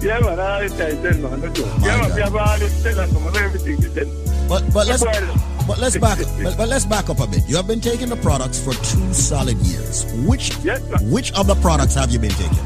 [0.00, 1.40] Yeah, man, all the time, Zen Man.
[1.40, 1.80] That's all.
[1.80, 3.76] Yeah, man, we have all this Zen of everything.
[3.76, 4.08] he said.
[4.48, 5.02] But but let's
[5.66, 7.48] but let's back but, but let's back up a bit.
[7.48, 10.04] You have been taking the products for two solid years.
[10.26, 12.64] Which Yes, which of the products have you been taking?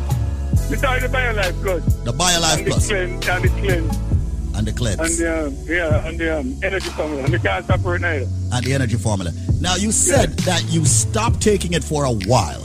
[0.68, 1.84] We started the BioLife Plus.
[2.04, 4.09] The BioLife and Plus The cleanse, and the cleanse.
[4.55, 7.24] And the cleanse And the, um, yeah, and the um, energy formula.
[7.24, 8.26] And the can't separate neither.
[8.53, 9.32] and the energy formula.
[9.61, 12.62] Now you said that you stopped taking it for a while.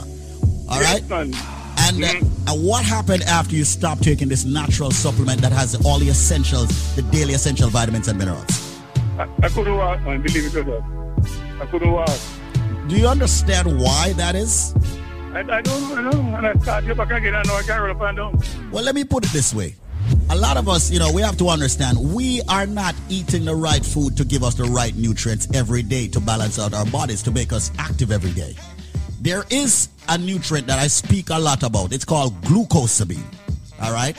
[0.68, 1.00] All right.
[1.00, 1.32] Yes, man.
[1.78, 5.98] And, uh, and what happened after you stopped taking this natural supplement that has all
[5.98, 8.80] the essentials, the daily essential vitamins and minerals?
[9.18, 10.22] I, I couldn't walk, man.
[10.22, 10.84] Believe me, God.
[11.60, 12.10] I couldn't walk.
[12.88, 14.74] Do you understand why that is?
[15.34, 16.36] I, I don't know, I know.
[16.36, 17.34] And I started back again.
[17.34, 18.42] I know I can't roll up and down.
[18.72, 19.74] Well, let me put it this way.
[20.30, 23.54] A lot of us, you know, we have to understand we are not eating the
[23.54, 27.22] right food to give us the right nutrients every day to balance out our bodies,
[27.22, 28.54] to make us active every day.
[29.20, 31.92] There is a nutrient that I speak a lot about.
[31.92, 33.24] It's called glucosamine.
[33.82, 34.16] All right?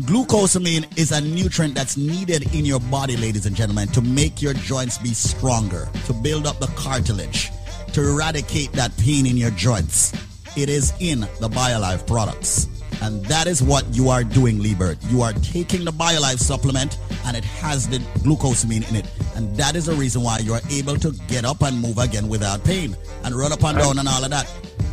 [0.00, 4.54] Glucosamine is a nutrient that's needed in your body, ladies and gentlemen, to make your
[4.54, 7.50] joints be stronger, to build up the cartilage,
[7.92, 10.14] to eradicate that pain in your joints.
[10.56, 12.69] It is in the BioLife products.
[13.02, 14.98] And that is what you are doing, Liebert.
[15.10, 19.06] You are taking the BioLife supplement and it has the glucosamine in it.
[19.36, 22.28] And that is the reason why you are able to get up and move again
[22.28, 24.46] without pain and run up and down and all of that.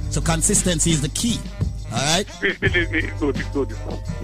[0.10, 1.38] So consistency is the key.
[1.91, 2.28] All right?
[2.28, 3.74] Please believe me, it's good, good.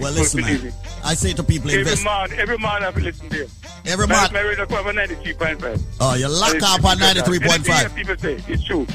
[0.00, 0.72] Well, listen, good, man.
[1.04, 2.04] I say to people, Every invest.
[2.04, 3.48] man, every man have to listen to you.
[3.86, 5.82] Every my, man- My radio come on 93.5.
[6.00, 7.94] Oh, you lock up on 93.5.
[7.94, 8.86] People say, it's true.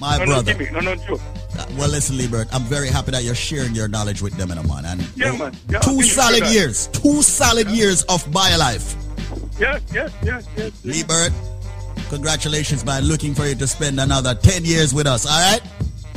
[0.00, 0.52] My no, brother.
[0.52, 1.16] No, me, no, no, true.
[1.58, 4.84] Uh, Well, listen, Liebert, I'm very happy that you're sharing your knowledge with them, man.
[4.84, 5.56] And Yeah, man.
[5.68, 8.94] Yeah, two solid years, two solid years of BioLife.
[9.58, 10.72] Yes, yes, yes, yes.
[10.84, 10.84] yes.
[10.84, 11.32] Liebert,
[12.10, 13.04] congratulations, man.
[13.04, 15.62] Looking for you to spend another 10 years with us, all right?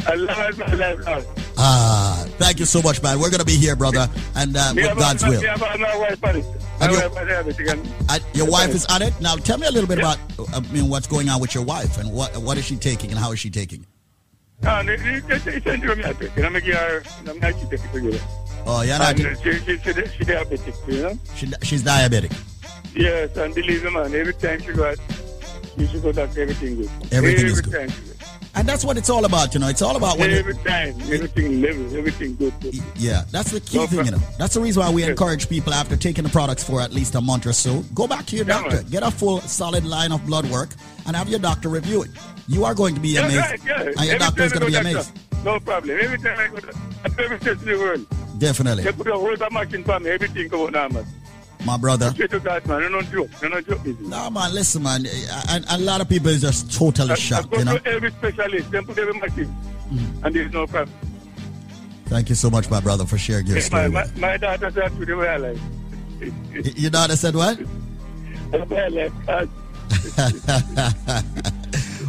[0.07, 1.25] I love it, my life, Lord.
[1.57, 3.19] Ah, thank you so much, man.
[3.19, 5.41] We're gonna be here, brother, and uh, with God's will.
[5.41, 6.45] me have a- my wife on it.
[6.79, 9.35] My And your- wife and- Uh, your wife is on it now.
[9.35, 10.17] Tell me a little bit about,
[10.53, 13.19] I mean, what's going on with your wife and what what is she taking and
[13.19, 13.81] how is she taking?
[13.81, 13.87] it?
[17.41, 18.21] It.
[18.65, 19.17] Oh, you're not.
[19.17, 21.19] She, she, she, she diabetic, you know?
[21.35, 22.31] She, she's diabetic.
[22.95, 24.97] Yes, and believe me, man, every time she go out,
[25.77, 26.89] she should go back, to everything good.
[27.11, 27.93] Everything every is good.
[28.53, 28.59] Time she go.
[28.59, 29.67] And that's what it's all about, you know.
[29.67, 32.53] It's all about when Every time, everything level, everything good.
[32.95, 34.19] yeah, that's the key No thing, you know.
[34.37, 35.11] That's the reason why we Yes.
[35.11, 38.25] encourage people after taking the products for at least a month or so, go back
[38.27, 38.85] to your Yeah, doctor, man.
[38.89, 40.69] get a full solid line of blood work,
[41.05, 42.09] and have your doctor review it.
[42.47, 43.81] You are going to be amazed, right, yeah.
[43.81, 45.11] and your Every doctor is going to be go amazed.
[45.45, 45.97] No problem.
[46.01, 48.05] Every time I go to at every state in the world,
[48.39, 51.05] Definitely, they put a whole machine for me, everything go on normal.
[51.65, 52.13] My brother.
[52.15, 52.81] God, man.
[52.81, 53.29] You don't joke.
[53.41, 53.99] You don't joke.
[54.01, 55.05] No, man, listen, man.
[55.05, 57.77] A, a lot of people is just totally I, I shocked, go you know.
[57.77, 59.55] to every specialist, then put every machine,
[59.91, 60.23] mm.
[60.23, 60.95] and there's no problem.
[62.05, 63.89] Thank you so much, my brother, for sharing your story.
[63.89, 65.57] my, my daughter said to the way I like.
[66.75, 67.59] Your daughter said what?
[68.51, 69.47] I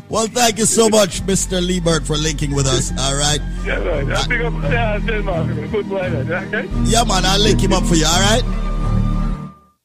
[0.08, 1.64] well, thank you so much, Mr.
[1.64, 2.90] Liebert, for linking with us.
[2.98, 3.38] All right.
[3.64, 4.10] Yeah, right.
[4.10, 5.24] I pick up, yeah, I good
[5.88, 6.68] boy, okay?
[6.84, 8.06] Yeah, man, I'll link him up for you.
[8.06, 8.42] All right.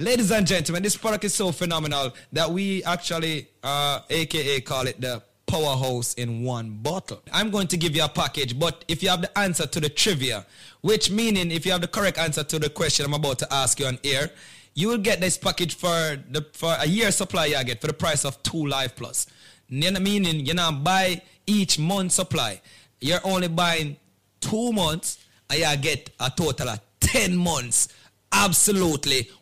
[0.00, 4.98] Ladies and gentlemen, this product is so phenomenal that we actually, uh, aka call it
[4.98, 7.20] the powerhouse in one bottle.
[7.30, 9.90] I'm going to give you a package, but if you have the answer to the
[9.90, 10.46] trivia,
[10.80, 13.78] which meaning if you have the correct answer to the question I'm about to ask
[13.78, 14.30] you on air,
[14.72, 17.92] you will get this package for the for a year supply you get for the
[17.92, 19.26] price of two life plus.
[19.68, 22.62] Meaning you know buy each month supply.
[23.02, 23.98] You're only buying
[24.40, 25.18] two months
[25.50, 27.88] and you get a total of 10 months
[28.32, 29.28] absolutely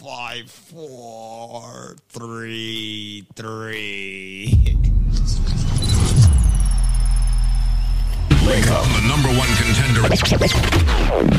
[0.00, 4.76] five four three three.
[8.46, 10.00] Link up, the number one contender.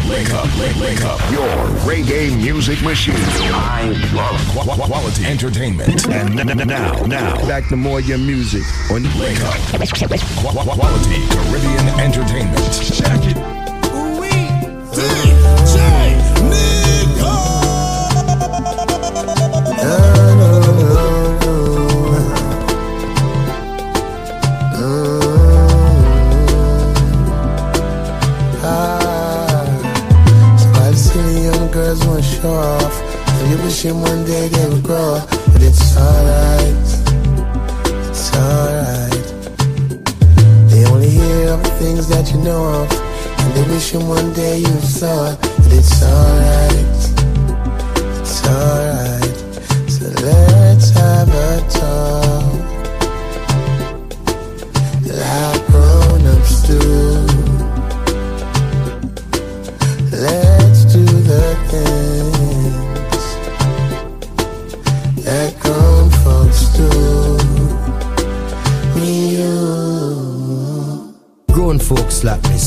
[0.08, 1.48] Link up, link, link up, your
[1.90, 3.16] reggae music machine.
[3.18, 6.06] I love qu- quality entertainment.
[6.08, 11.28] And n- n- now, now, back to more your music on Link up, qu- quality
[11.30, 12.74] Caribbean entertainment.
[12.94, 13.61] Check it.
[32.46, 33.02] Off.
[33.28, 35.20] And you wishing one day they would grow.
[35.52, 36.90] But it's alright.
[38.10, 39.28] It's alright.
[40.70, 42.92] They only hear of things that you know of.
[43.40, 45.40] And they wishing one day you saw it.
[45.42, 47.02] But it's alright.
[48.22, 49.38] It's alright.
[49.90, 52.52] So let's have a talk.
[55.08, 57.21] Like grown ups do.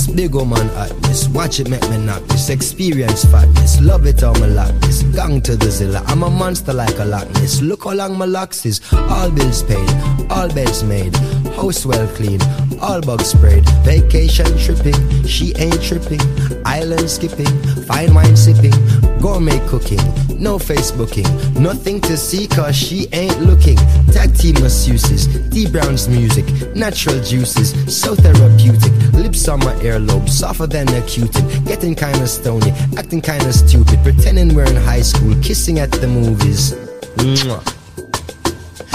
[0.06, 1.28] Big old man at this.
[1.28, 2.50] Watch it make me knock this.
[2.50, 5.02] Experience fatness, love it all my like this.
[5.14, 7.28] Gang to the zilla, I'm a monster like a Loch.
[7.60, 8.80] Look how long my locks is.
[8.92, 9.88] All bills paid,
[10.30, 11.14] all beds made.
[11.56, 12.40] House well clean,
[12.84, 13.64] all bugs sprayed.
[13.82, 16.20] Vacation tripping, she ain't tripping.
[16.66, 17.54] Island skipping,
[17.88, 18.74] fine wine sipping.
[19.20, 20.04] Gourmet cooking,
[20.38, 21.28] no Facebooking.
[21.58, 23.76] Nothing to see cause she ain't looking.
[24.12, 26.44] Tag team masseuses, D Brown's music.
[26.76, 28.92] Natural juices, so therapeutic.
[29.14, 31.44] Lips on my earlobe, softer than a Q-tip.
[31.64, 33.98] Getting kinda stony, acting kinda stupid.
[34.02, 36.74] Pretending we're in high school, kissing at the movies.
[37.16, 37.83] Mwah.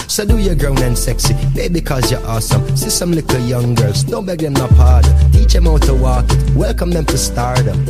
[0.07, 2.75] So do your grown and sexy, baby, cause you're awesome.
[2.75, 5.31] See some little young girls, don't beg them not pardon.
[5.31, 6.25] Teach them how to walk
[6.55, 7.85] welcome them to stardom.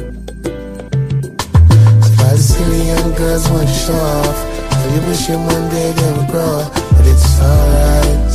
[2.17, 4.37] Why the silly young girls want to show off?
[4.79, 6.69] So you wishing one day they would grow.
[6.95, 8.31] But it's alright.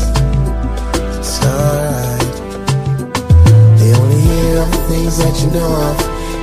[1.18, 2.34] It's alright.
[3.78, 5.96] They only hear of the things that you know of.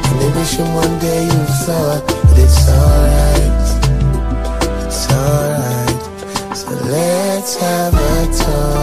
[0.08, 2.04] And they wishing one day you saw it.
[2.08, 3.56] But it's alright.
[4.88, 5.51] It's alright.
[6.92, 8.81] Let's have a talk.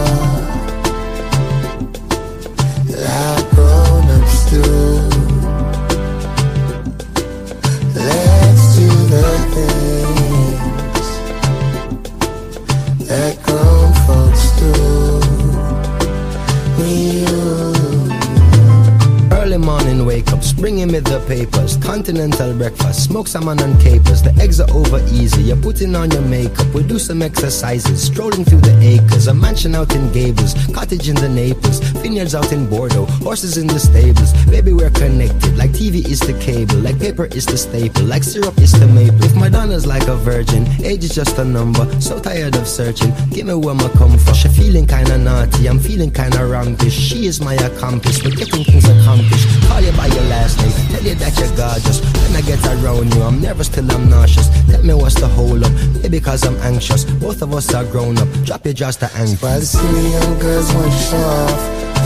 [19.69, 21.77] Morning wake up, spring bringing me the papers.
[21.77, 24.21] Continental breakfast, smoke salmon and capers.
[24.21, 25.43] The eggs are over easy.
[25.43, 26.67] You're putting on your makeup.
[26.73, 29.27] We do some exercises, strolling through the acres.
[29.27, 33.67] A mansion out in Gables, cottage in the Naples, vineyards out in Bordeaux, horses in
[33.67, 34.31] the stables.
[34.45, 35.55] Baby, we're connected.
[35.57, 39.23] Like TV is the cable, like paper is the staple, like syrup is the maple.
[39.23, 41.85] If Madonna's like a virgin, age is just a number.
[42.01, 43.13] So tired of searching.
[43.31, 44.33] Give me where my come from.
[44.33, 46.97] She feeling kinda naughty, I'm feeling kinda wrongish.
[47.09, 49.58] She is my accomplice, we're getting things accomplished.
[49.67, 51.99] Call you by your last name, tell you that you're gorgeous.
[52.23, 54.47] When I get around you, I'm nervous till I'm nauseous.
[54.69, 57.03] Tell me what's the hold up, maybe because I'm anxious.
[57.05, 59.41] Both of us are grown up, drop your just to anxious.
[59.41, 61.61] While the city young girls want to show off,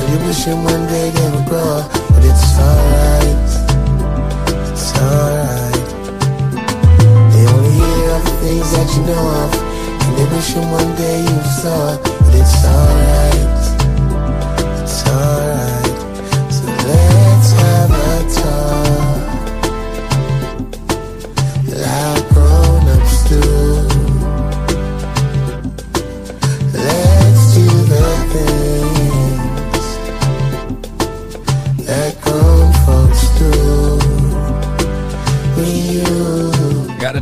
[0.10, 3.52] you wishing one day they would grow up, but it's alright,
[4.72, 5.88] it's alright.
[7.34, 9.52] They only hear of the things that you know of,
[10.04, 13.53] and they wishing one day you saw but it's alright,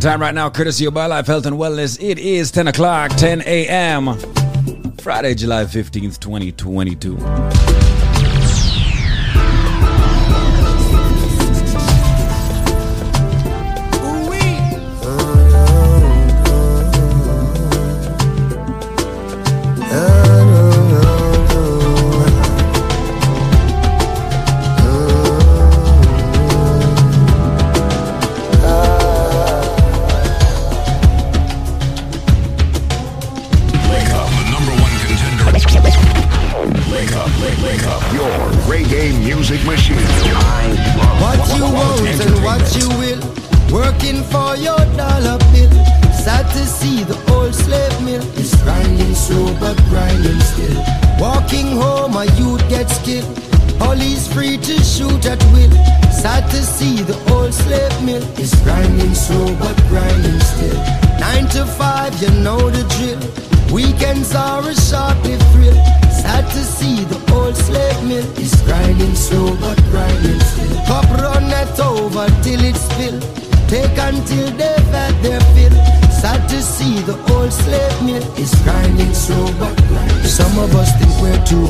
[0.01, 2.01] time right now, courtesy of BioLife Health and Wellness.
[2.01, 4.17] It is 10 o'clock, 10 a.m.
[4.97, 8.00] Friday, July 15th, 2022.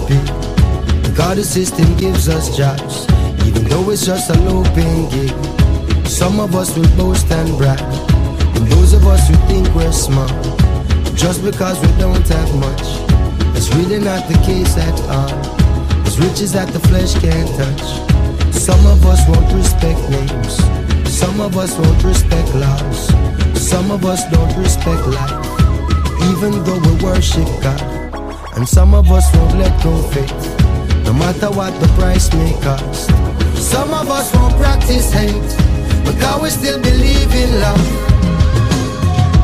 [0.08, 1.16] Big.
[1.16, 3.06] God the system gives us jobs,
[3.46, 5.34] even though it's just a low paying gig.
[6.08, 7.82] Some of us will boast and brag,
[8.56, 10.32] and those of us who think we're smart,
[11.16, 12.86] just because we don't have much,
[13.58, 15.32] it's really not the case at all.
[16.06, 18.12] As riches that the flesh can't touch.
[18.54, 20.58] Some of us won't respect names,
[21.10, 23.08] some of us won't respect laws,
[23.60, 25.46] some of us don't respect life,
[26.30, 28.01] even though we worship God.
[28.62, 33.10] And some of us won't let go faith, no matter what the price may cost.
[33.58, 35.34] Some of us won't practice hate,
[36.06, 37.82] because we still believe in love.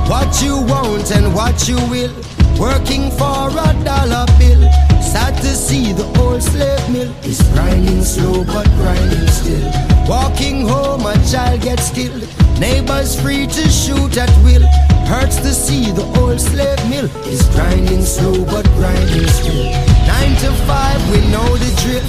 [0.07, 2.13] What you want and what you will,
[2.59, 4.61] working for a dollar bill.
[5.01, 9.71] Sad to see the old slave mill is grinding slow but grinding still.
[10.07, 12.21] Walking home, a child gets killed.
[12.59, 14.61] Neighbors free to shoot at will.
[15.07, 19.71] Hurts to see the old slave mill is grinding slow but grinding still.
[20.05, 22.03] Nine to five, we know the drill.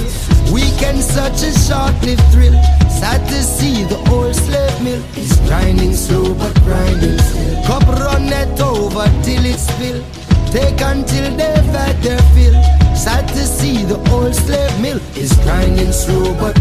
[0.53, 2.59] Weekend such a short-lived thrill.
[2.91, 7.63] Sad to see the old slave mill is grinding slow but grinding still.
[7.67, 10.03] Cup run it over till it spill.
[10.51, 12.59] Take until they've had their fill.
[12.97, 16.59] Sad to see the old slave mill is grinding slow but.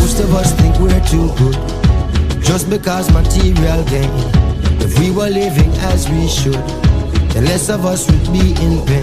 [0.00, 1.58] Most of us think we're too good
[2.42, 4.45] just because material gain.
[4.86, 6.62] If we were living as we should,
[7.34, 9.02] then less of us would be in pain.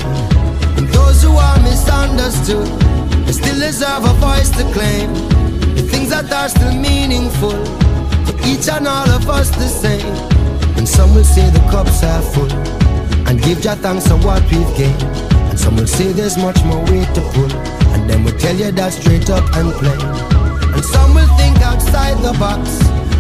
[0.79, 2.67] And those who are misunderstood,
[3.25, 5.11] they still deserve a voice to claim.
[5.75, 7.59] The things that are still meaningful
[8.23, 10.15] for each and all of us the same.
[10.77, 12.51] And some will say the cups are full
[13.27, 15.03] and give Jah thanks for what we've gained.
[15.51, 17.51] And some will say there's much more weight to pull,
[17.91, 19.99] and then will tell you that straight up and plain.
[20.75, 22.71] And some will think outside the box,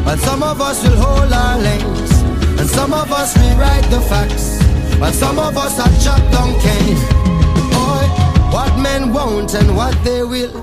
[0.05, 2.12] while some of us will hold our lanes.
[2.59, 4.61] And some of us rewrite the facts,
[4.99, 6.99] while some of us are chopped down cane.
[7.73, 8.05] Boy,
[8.53, 10.53] what men want and what they will,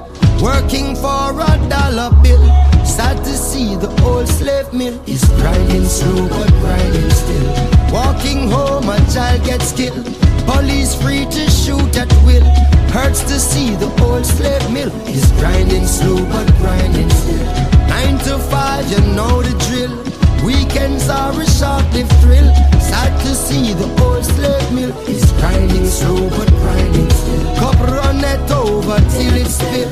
[0.43, 2.45] working for a dollar bill.
[2.85, 7.49] Sad to see the old slave mill is grinding slow but grinding still.
[7.93, 10.07] Walking home, a child gets killed.
[10.47, 12.45] Police free to shoot at will.
[12.91, 17.47] Hurts to see the old slave mill is grinding slow but grinding still.
[17.89, 20.10] Nine to five, you know the drill.
[20.45, 22.49] Weekends are a short-lived thrill.
[22.81, 27.57] Sad to see the old slave mill is grinding slow but grinding still.
[27.57, 29.91] Cup run it over till it's spill.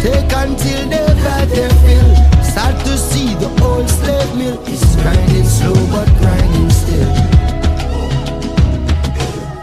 [0.00, 2.14] Take until they've had their fill.
[2.42, 7.12] Sad to see the old slave mill is grinding slow but grinding still.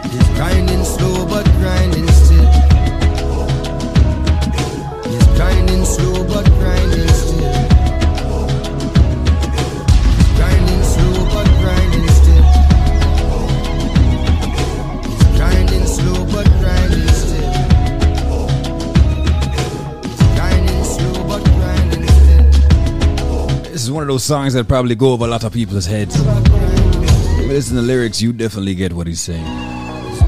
[0.04, 2.48] It's grinding slow but grinding still.
[5.04, 7.67] It's grinding slow but grinding still.
[23.88, 26.14] Is one of those songs that probably go over a lot of people's heads.
[26.14, 29.46] If listen to the lyrics, you definitely get what he's saying.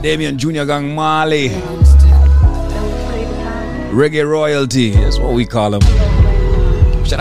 [0.00, 1.50] Damian Junior Gong Marley.
[3.90, 4.92] Reggae royalty.
[4.92, 5.99] That's what we call him.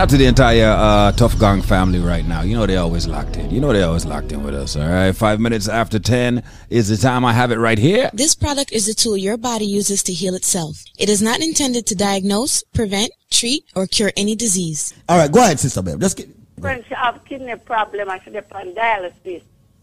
[0.00, 2.40] Shout out to the entire uh, Tuff Gong family right now.
[2.40, 3.50] You know they always locked in.
[3.50, 4.74] You know they always locked in with us.
[4.74, 7.22] All right, five minutes after ten is the time.
[7.22, 8.08] I have it right here.
[8.14, 10.82] This product is a tool your body uses to heal itself.
[10.98, 14.94] It is not intended to diagnose, prevent, treat, or cure any disease.
[15.06, 16.00] All right, go ahead, Sister Babe.
[16.00, 19.42] Let's get, When she have kidney problem and she depend on dialysis.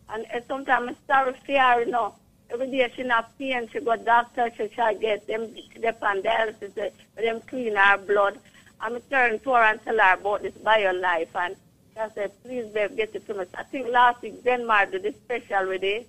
[0.09, 2.15] And uh, sometimes I'm sorry for you know.
[2.49, 6.73] Every day she not pain, she go doctor, she try get them she depend dialysis,
[6.73, 8.39] they, them clean her blood.
[8.79, 11.55] I'm turn to her and tell her about this bio life and
[11.93, 13.45] she said, please babe, get it to me.
[13.55, 16.07] I think last week Denmark did this special with it.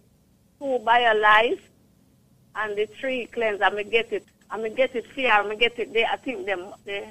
[0.58, 1.60] Two bio life
[2.56, 3.62] and the three cleanse.
[3.62, 4.24] I'm gonna get it.
[4.50, 5.32] I'm gonna get it fair.
[5.32, 6.06] I'm gonna get it there.
[6.10, 7.06] I think them the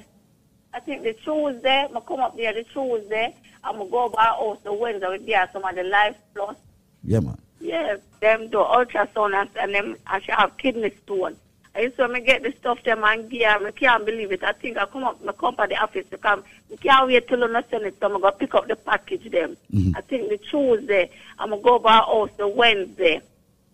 [0.72, 3.34] I think the Tuesday, I'ma come up there the Tuesday.
[3.64, 6.56] I'm gonna go by house the Wednesday with there some of the life plus.
[7.02, 7.38] yeah, man.
[7.60, 11.36] Yeah, them do ultrasound and, and them I should have kidney stone.
[11.78, 13.56] I used to me get the stuff them and gear.
[13.64, 14.42] I can't believe it.
[14.42, 16.42] I think I come up, I come to the office to come.
[16.72, 17.94] I can't wait till you send it.
[18.00, 19.56] So I'm going to pick up the package them.
[19.72, 19.96] Mm-hmm.
[19.96, 21.08] I think the Tuesday,
[21.38, 23.20] I'm going to go by house the Wednesday.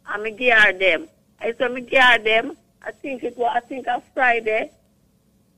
[0.05, 1.09] I'm going to gear them.
[1.41, 2.59] I used to me gear them.
[2.83, 4.71] I think it was, I think on Friday.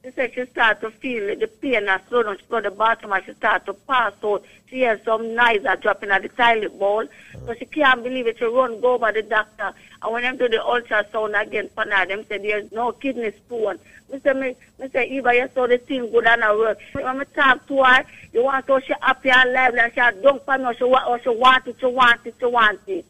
[0.04, 2.38] She said she start to feel the pain and slow down.
[2.38, 4.44] She go to the bathroom and she start to pass out.
[4.70, 7.08] She hears some noise are dropping at the toilet bowl.
[7.44, 8.38] So she can't believe it.
[8.38, 9.72] She run, go by the doctor.
[10.06, 13.80] And when them do the ultrasound again, now, them say there's no kidney stone.
[14.12, 16.78] Me say, me, me say, Eva, you saw the thing good and I work.
[16.92, 20.12] When I talk to her, you want to she happy and lively and she a
[20.12, 23.04] don't for me, she, or oh, she want it, she want it, she want it.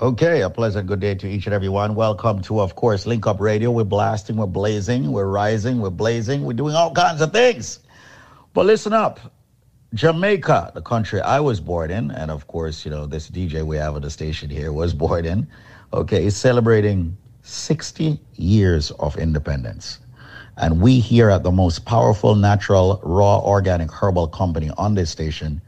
[0.00, 1.96] Okay, a pleasant good day to each and every one.
[1.96, 3.72] Welcome to, of course, Link Up Radio.
[3.72, 7.80] We're blasting, we're blazing, we're rising, we're blazing, we're doing all kinds of things.
[8.54, 9.18] But listen up.
[9.92, 13.76] Jamaica, the country I was born in, and of course, you know, this DJ we
[13.76, 15.48] have at the station here was born in,
[15.92, 19.98] okay, is celebrating 60 years of independence.
[20.56, 25.60] And we here at the most powerful natural, raw, organic herbal company on this station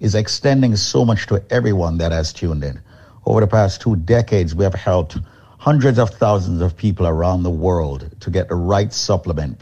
[0.00, 2.80] is extending so much to everyone that has tuned in.
[3.24, 5.18] Over the past two decades, we have helped
[5.58, 9.60] hundreds of thousands of people around the world to get the right supplement.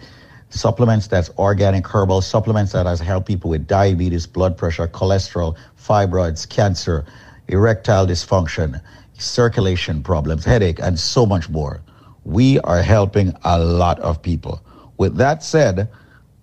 [0.50, 6.48] Supplements that's organic herbal, supplements that has helped people with diabetes, blood pressure, cholesterol, fibroids,
[6.48, 7.04] cancer,
[7.48, 8.80] erectile dysfunction,
[9.18, 11.82] circulation problems, headache, and so much more.
[12.24, 14.62] We are helping a lot of people.
[14.96, 15.88] With that said,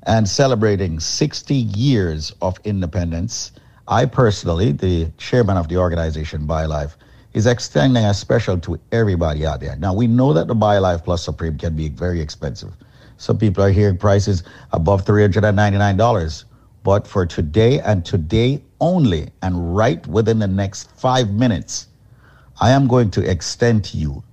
[0.03, 3.51] and celebrating 60 years of independence,
[3.87, 6.95] I personally, the chairman of the organization BioLife,
[7.33, 9.75] is extending a special to everybody out there.
[9.75, 12.71] Now, we know that the BioLife Plus Supreme can be very expensive.
[13.17, 16.45] Some people are hearing prices above $399.
[16.83, 21.87] But for today and today only, and right within the next five minutes,
[22.61, 24.23] I am going to extend to you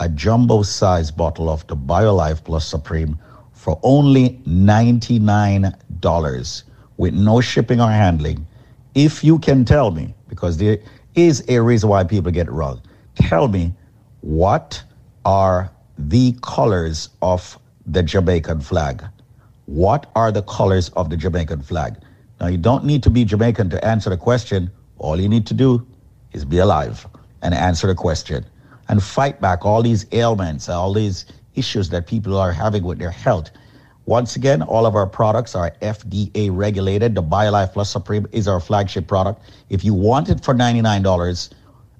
[0.00, 3.18] a jumbo size bottle of the BioLife Plus Supreme
[3.52, 6.62] for only $99
[6.96, 8.46] with no shipping or handling.
[8.94, 10.78] If you can tell me, because there
[11.14, 12.82] is a reason why people get it wrong,
[13.14, 13.72] tell me
[14.20, 14.82] what
[15.24, 19.04] are the colors of the Jamaican flag?
[19.66, 21.96] What are the colors of the Jamaican flag?
[22.40, 24.70] Now, you don't need to be Jamaican to answer the question.
[24.98, 25.86] All you need to do
[26.32, 27.06] is be alive
[27.42, 28.44] and answer the question
[28.88, 33.10] and fight back all these ailments, all these issues that people are having with their
[33.10, 33.50] health.
[34.04, 37.14] Once again, all of our products are FDA regulated.
[37.14, 39.42] The BioLife Plus Supreme is our flagship product.
[39.68, 41.52] If you want it for $99,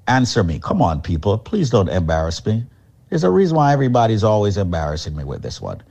[0.06, 0.60] answer me.
[0.60, 1.36] Come on, people.
[1.36, 2.64] Please don't embarrass me.
[3.08, 5.82] There's a reason why everybody's always embarrassing me with this one.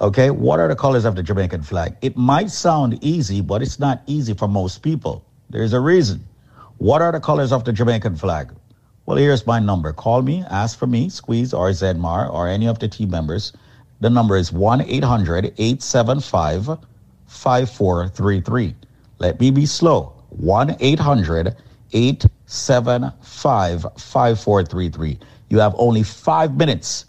[0.00, 1.96] Okay, what are the colors of the Jamaican flag?
[2.02, 5.24] It might sound easy, but it's not easy for most people.
[5.50, 6.24] There's a reason.
[6.78, 8.52] What are the colors of the Jamaican flag?
[9.06, 9.92] Well, here's my number.
[9.92, 13.52] Call me, ask for me, Squeeze or Zedmar or any of the team members.
[14.00, 16.78] The number is 1 800 875
[17.26, 18.74] 5433.
[19.18, 20.12] Let me be slow.
[20.30, 21.56] 1 800
[21.92, 25.18] 875 5433.
[25.48, 27.06] You have only five minutes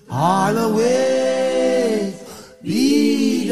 [0.09, 0.53] Thy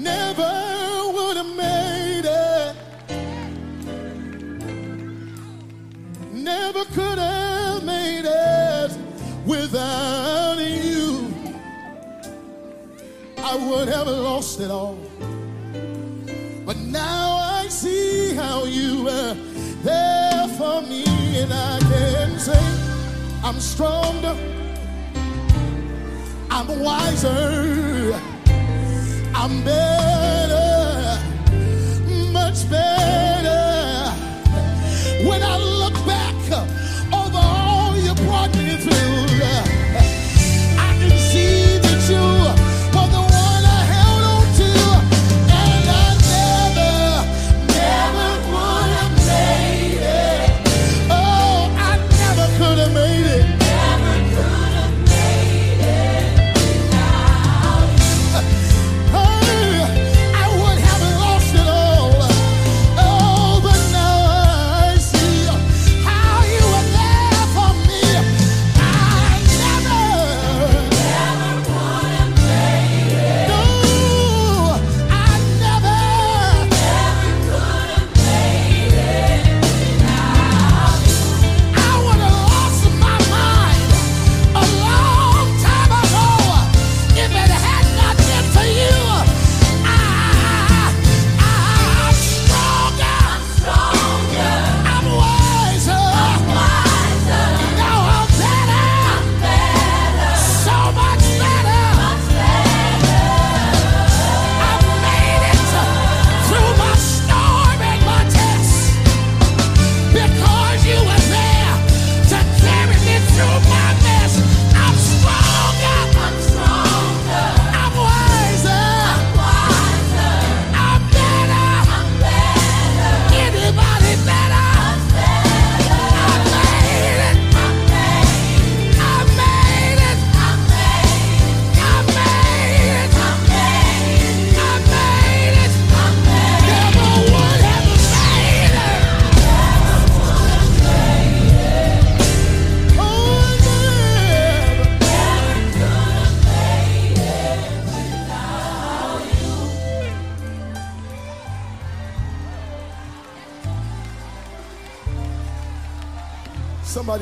[0.00, 2.76] never would have made it.
[6.32, 8.98] Never could have made it
[9.46, 11.34] without you.
[13.38, 14.98] I would have lost it all.
[16.64, 19.34] But now I see how you were
[19.82, 21.04] there for me,
[21.40, 22.62] and I can say
[23.42, 24.36] I'm stronger,
[26.50, 27.89] I'm wiser,
[29.42, 30.19] I'm better,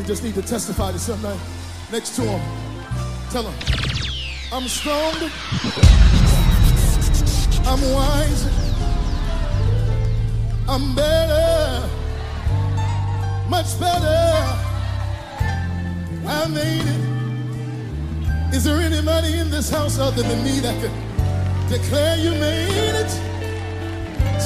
[0.08, 1.38] just need to testify to somebody
[1.92, 2.40] next to him.
[3.30, 3.52] Tell him,
[4.50, 5.12] I'm strong,
[7.66, 8.46] I'm wise,
[10.66, 11.86] I'm better,
[13.50, 14.64] much better.
[16.26, 18.54] I made it.
[18.54, 23.10] Is there anybody in this house other than me that could declare you made it?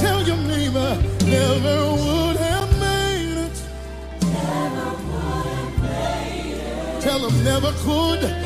[0.00, 2.31] Tell your neighbor, never would.
[7.12, 8.41] tell them never could.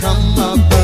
[0.00, 0.77] come up.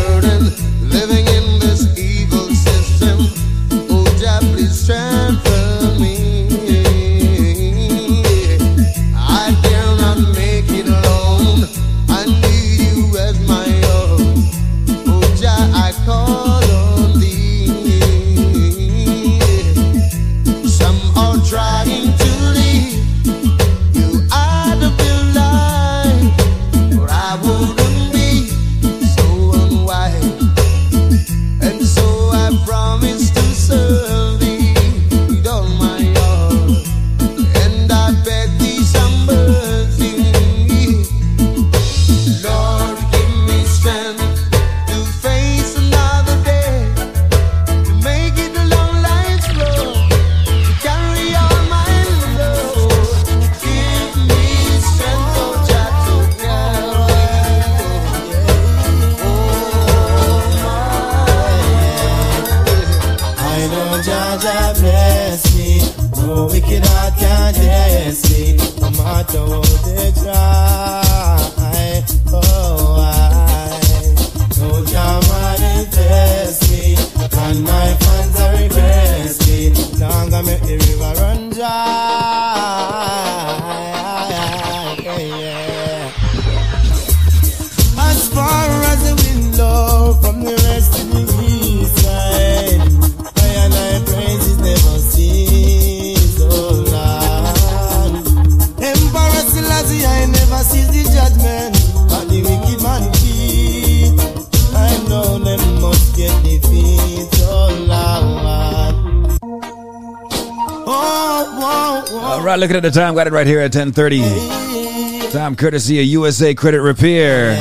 [112.74, 115.32] At the time, got it right here at 10:30.
[115.32, 117.56] Time courtesy of USA Credit Repair.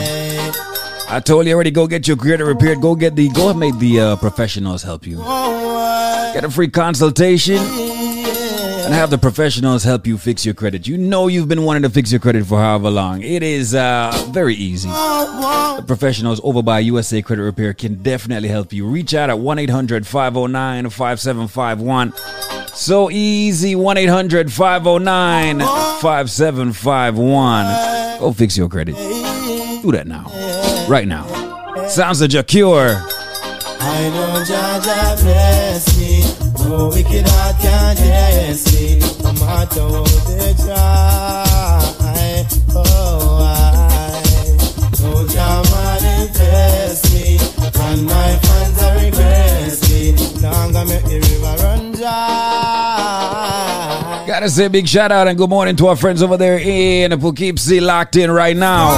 [1.09, 1.71] I told you already.
[1.71, 2.81] Go get your credit repaired.
[2.81, 3.29] Go get the.
[3.29, 5.17] Go make the uh, professionals help you.
[5.17, 10.87] Get a free consultation and have the professionals help you fix your credit.
[10.87, 13.21] You know you've been wanting to fix your credit for however long.
[13.21, 14.89] It is uh, very easy.
[14.89, 18.85] The professionals over by USA Credit Repair can definitely help you.
[18.85, 22.13] Reach out at 1 800 509 5751.
[22.75, 28.19] So easy 1 800 509 5751.
[28.19, 28.95] Go fix your credit.
[28.95, 30.25] Do that now.
[30.89, 31.27] Right now.
[31.87, 32.99] Sounds like a cure.
[33.79, 34.81] I know Jah
[35.21, 36.23] bless me.
[36.67, 38.99] No wicked heart can test me.
[39.21, 41.45] No matter what they try.
[42.75, 43.45] Oh, I
[44.99, 47.37] know Jah manifest me.
[47.83, 50.13] And my fans are request me.
[50.41, 51.62] Now I'm make the river.
[54.33, 57.79] Gotta say big shout out and good morning to our friends over there in Poughkeepsie
[57.79, 58.89] locked in right now.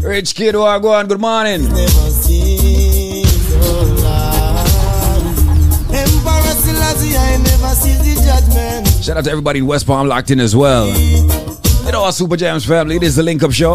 [0.00, 1.62] Rich Kid Wagwan, good morning.
[9.02, 10.86] Shout out to everybody in West Palm locked in as well.
[10.86, 12.94] You know our Super Jams family.
[12.94, 13.74] It is the Link Up Show.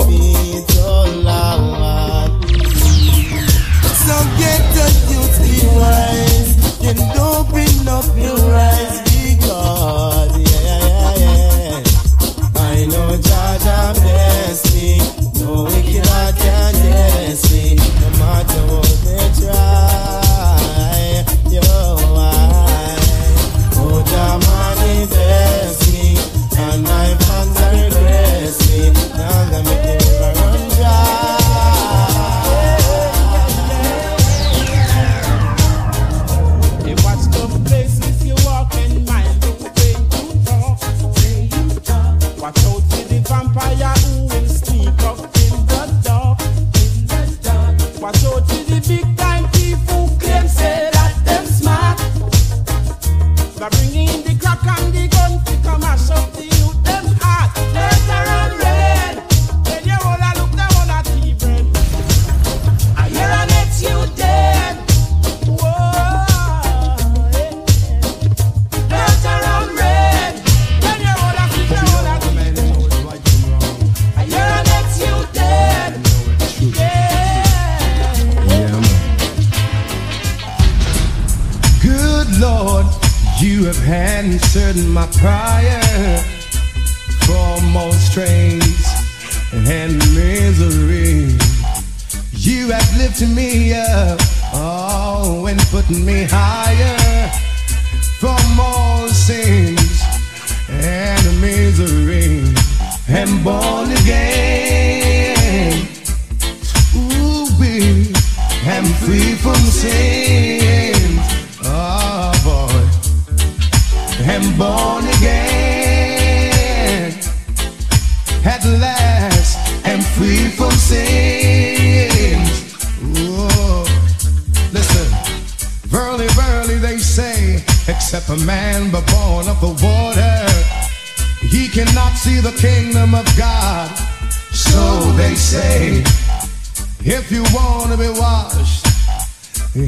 [85.26, 85.47] Answered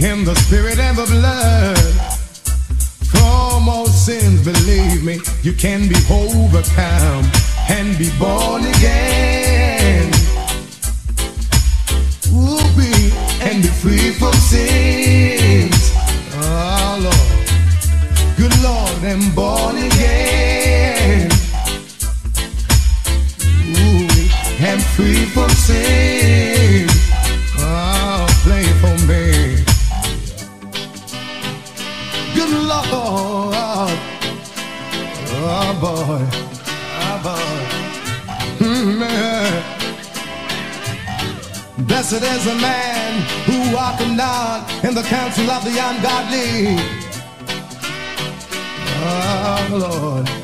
[0.02, 1.78] in the spirit and the blood,
[3.12, 7.26] from all sins, believe me, you can be overcome
[7.70, 10.08] and be born again.
[12.32, 13.12] Ooh, be
[13.42, 15.92] and be free from sins.
[16.34, 21.30] Oh Lord, good Lord, and born again.
[23.76, 26.09] Ooh, and free from sin.
[42.10, 44.08] blessed a man who walketh
[44.84, 46.76] in the counsel of the ungodly.
[49.02, 50.39] Oh, Lord.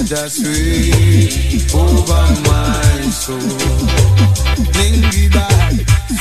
[0.00, 3.38] Just sweep over my soul.
[4.74, 5.74] Lingy back,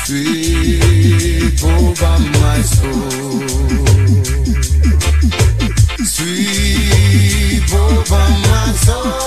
[0.06, 3.42] sweep over my soul.
[6.06, 9.21] Sweep over my soul.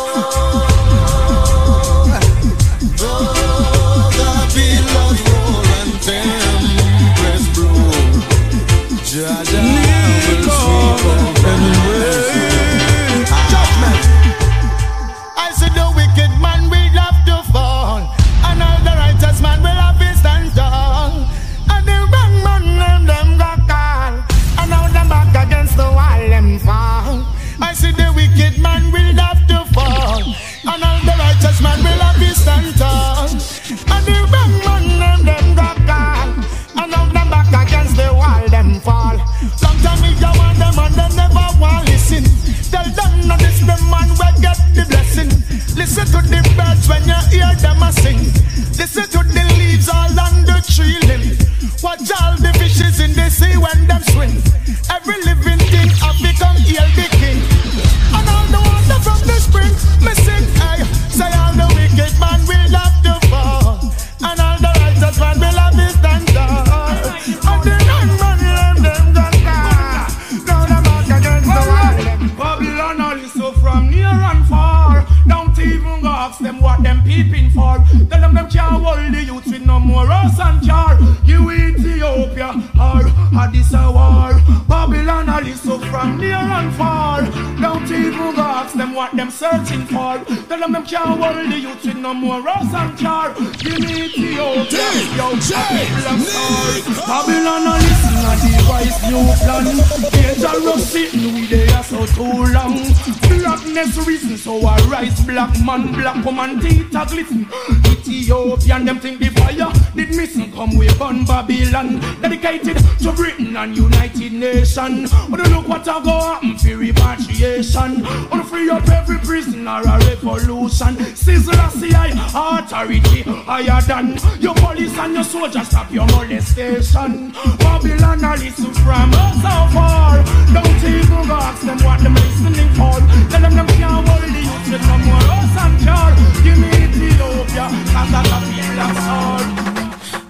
[107.14, 107.46] Glisten.
[107.86, 112.00] Ethiopian them think the fire did missing come we burn Babylon.
[112.20, 115.08] Dedicated to Britain and United Nation.
[115.30, 118.02] Wanna look what I go happen for repatriation.
[118.30, 120.96] Wanna free up every prisoner a revolution.
[121.14, 127.32] Sizzle a CI authority higher than your police and your soldiers stop your molestation.
[127.58, 129.12] Babylon a listen from
[129.42, 130.22] so far.
[130.52, 132.98] Don't even go ask them what them listening for.
[133.30, 136.14] Tell them them can't hold the youth with no more us and car.
[136.42, 136.73] Give me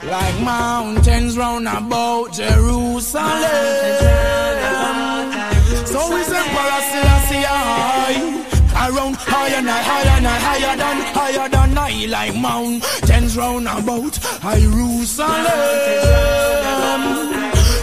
[0.05, 3.23] Like mountains round about Jerusalem.
[5.87, 8.21] So is Emperor Selassie high.
[8.77, 15.47] Around higher and higher and higher than higher than I like mountains round about Jerusalem.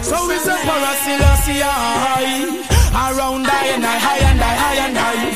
[0.03, 2.45] So is Emperor Selassie high.
[2.93, 5.31] Around higher and higher and higher and higher.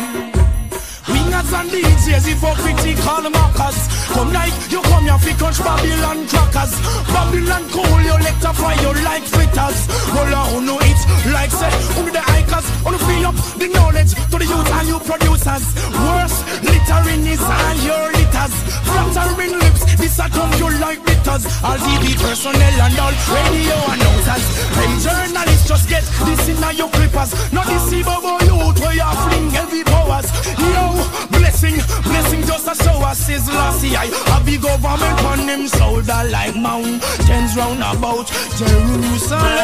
[1.08, 3.95] Wingers and DJs, hypocritical mockers.
[4.16, 6.74] Come like you come here fi crunch Babylon crackers.
[7.12, 8.16] Babylon cool, you
[8.56, 9.80] fry you like fritters.
[10.16, 11.00] Roll on no it
[11.36, 12.66] like say, only the hikers.
[12.86, 15.66] Only free up the knowledge to the youth and you producers.
[16.06, 18.55] Worse, littering is all your litters.
[18.84, 21.46] Flattering lips, this a come you like bitters.
[21.64, 24.46] All TV personnel and all radio announcers.
[24.76, 27.32] Hey journalists, just get this in your clippers.
[27.54, 30.28] Not Bobo youth where you fling heavy powers.
[30.60, 30.86] Yo,
[31.32, 33.96] blessing, blessing just a show us is lassie.
[33.96, 38.28] I a big government on him shoulder like mountains round about
[38.58, 39.56] Jerusalem.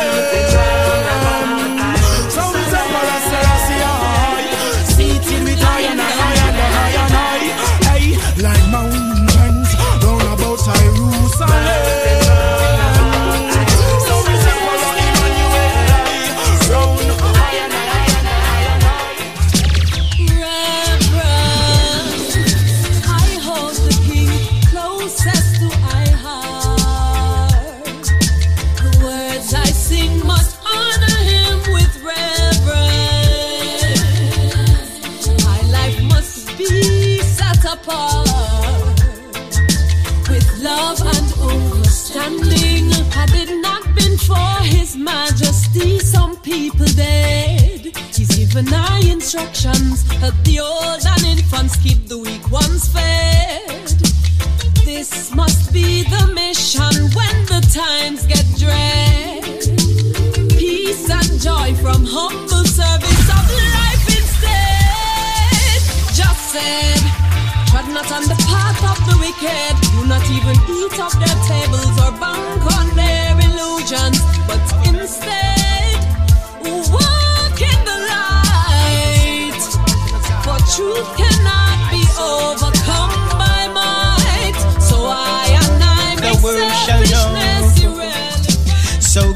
[2.31, 3.90] So it's Emperor Selassie
[48.53, 50.03] given our instructions.
[50.13, 53.87] Help the old and infants, keep the weak ones fed.
[54.83, 59.43] This must be the mission when the times get dread.
[60.57, 65.79] Peace and joy from humble service of life instead.
[66.11, 67.01] Just said,
[67.71, 69.73] tread not on the path of the wicked.
[69.95, 75.51] Do not even eat off their tables or bank on their illusions, but instead
[76.91, 77.40] walk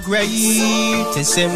[0.05, 1.51] great is him.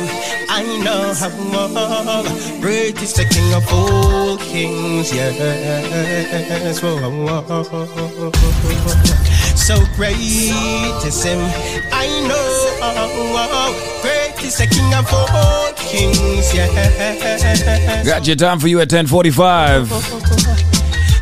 [0.49, 2.23] I know how more
[2.59, 5.13] great is the king of all kings.
[5.13, 8.31] Yes, whoa, whoa, whoa,
[9.55, 10.17] so great
[11.05, 11.39] is him.
[11.93, 12.47] I know
[12.81, 16.53] how great is the King of all kings.
[16.53, 18.05] Yes.
[18.05, 20.48] Got your time for you at 1045.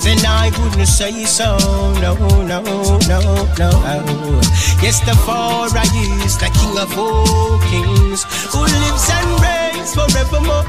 [0.00, 1.56] then I wouldn't say so.
[2.00, 2.14] No,
[2.44, 2.60] no,
[3.08, 3.20] no,
[3.58, 3.70] no.
[4.82, 5.80] Yes, the Father
[6.24, 10.64] is the King of all kings who lives and reigns forevermore.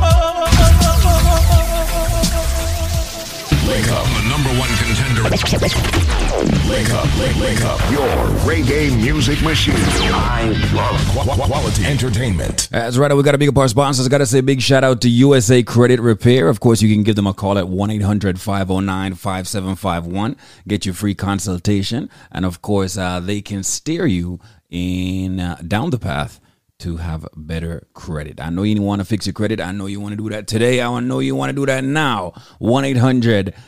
[3.67, 4.94] Wake up, the number one contender.
[5.25, 7.07] Wake up,
[7.41, 7.79] wake, up.
[7.91, 8.07] Your
[8.45, 9.73] reggae music machine.
[9.75, 12.69] I love qu- quality entertainment.
[12.69, 13.11] That's right.
[13.11, 14.07] We got a big part sponsors.
[14.07, 16.47] Got to say big shout out to USA Credit Repair.
[16.47, 20.35] Of course, you can give them a call at 1 800 509 5751.
[20.67, 22.07] Get your free consultation.
[22.31, 24.39] And of course, uh, they can steer you
[24.69, 26.39] in uh, down the path
[26.77, 28.39] to have better credit.
[28.41, 29.61] I know you want to fix your credit.
[29.61, 30.81] I know you want to do that today.
[30.81, 32.33] I know you want to do that now.
[32.59, 33.63] 1 800 509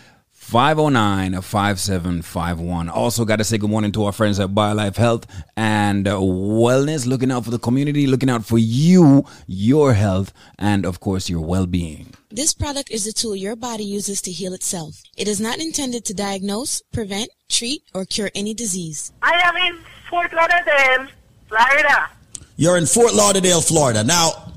[0.47, 2.87] 5751.
[2.87, 7.05] Also, got to say good morning to our friends at BioLife Health and uh, Wellness,
[7.05, 11.41] looking out for the community, looking out for you, your health, and of course, your
[11.41, 12.13] well being.
[12.29, 15.03] This product is a tool your body uses to heal itself.
[15.17, 19.11] It is not intended to diagnose, prevent, treat, or cure any disease.
[19.21, 19.77] I am in
[20.09, 21.07] Fort Lauderdale,
[21.49, 22.09] Florida.
[22.55, 24.05] You're in Fort Lauderdale, Florida.
[24.05, 24.53] Now,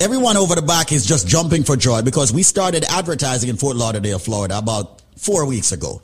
[0.00, 3.76] everyone over the back is just jumping for joy because we started advertising in Fort
[3.76, 6.00] Lauderdale, Florida about four weeks ago.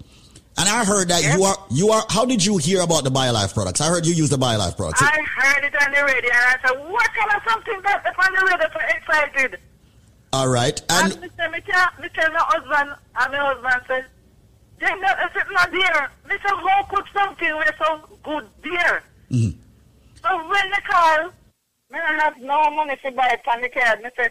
[0.57, 3.55] And I heard that you are you are how did you hear about the BioLife
[3.55, 3.81] products?
[3.81, 5.03] I heard you use the BioLife products.
[5.03, 8.33] I heard it on the radio and I said, what kind of something that's on
[8.35, 9.59] the radio for excited?
[10.33, 10.81] All right.
[10.91, 11.37] And, And Mr.
[11.37, 14.05] Tell, me my husband, and my husband said,
[14.81, 16.11] then that is it not there.
[16.29, 19.03] Say, how could something be so good there?
[19.31, 19.55] Mhm.
[20.23, 21.31] So when they call,
[21.91, 24.03] don't have no money to buy it on the card.
[24.03, 24.29] Me say,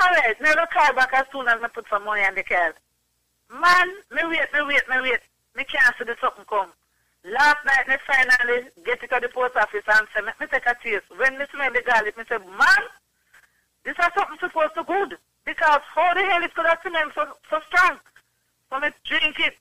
[0.00, 2.74] all right, never call back as soon as I put some money on the card.
[3.50, 5.20] Man, me wait, me wait, me wait.
[5.54, 6.70] Me can't see the something come.
[7.24, 10.66] Last night, me finally get it to the post office and say, me, me take
[10.66, 11.06] a taste.
[11.16, 12.82] When me smell the garlic, me say, man,
[13.84, 15.18] this is something supposed to good.
[15.44, 17.98] Because how the hell it could have smelled so, so strong?
[18.70, 19.54] So me drink it.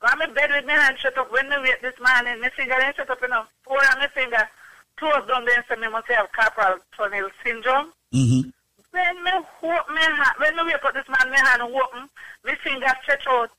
[0.00, 1.32] Go my bed with my hand shut up.
[1.32, 3.48] When me wait this morning, my finger ain't shut up enough.
[3.64, 4.48] Four on my finger.
[4.96, 7.92] Close down there and say me must have carpal tunnel syndrome.
[8.14, 8.52] Mhm.
[8.90, 9.30] When me
[9.62, 12.08] open my hand, when me wake up this man, my hand open,
[12.44, 13.50] my finger stretch out.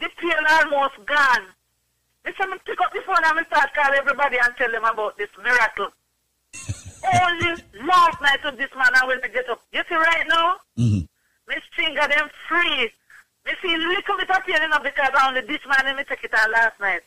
[0.00, 1.46] The pain almost gone.
[2.24, 4.84] Me say me pick up the phone and me start call everybody and tell them
[4.84, 5.88] about this miracle.
[7.22, 9.60] Only last night of this man I will me get up.
[9.72, 10.56] You see right now?
[10.78, 11.06] Mhm.
[11.46, 12.90] My finger them free.
[13.44, 16.24] Me feel little bit of pain enough because I only this man and me take
[16.24, 17.02] it out last night.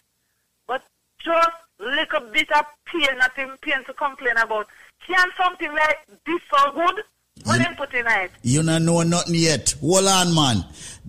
[0.67, 0.83] But
[1.19, 4.67] just little bit of pain, nothing pain to complain about.
[5.07, 7.03] Can something like this so good?
[7.43, 8.31] What them put in it?
[8.41, 9.75] you not know nothing yet.
[9.81, 10.65] Hold on, man.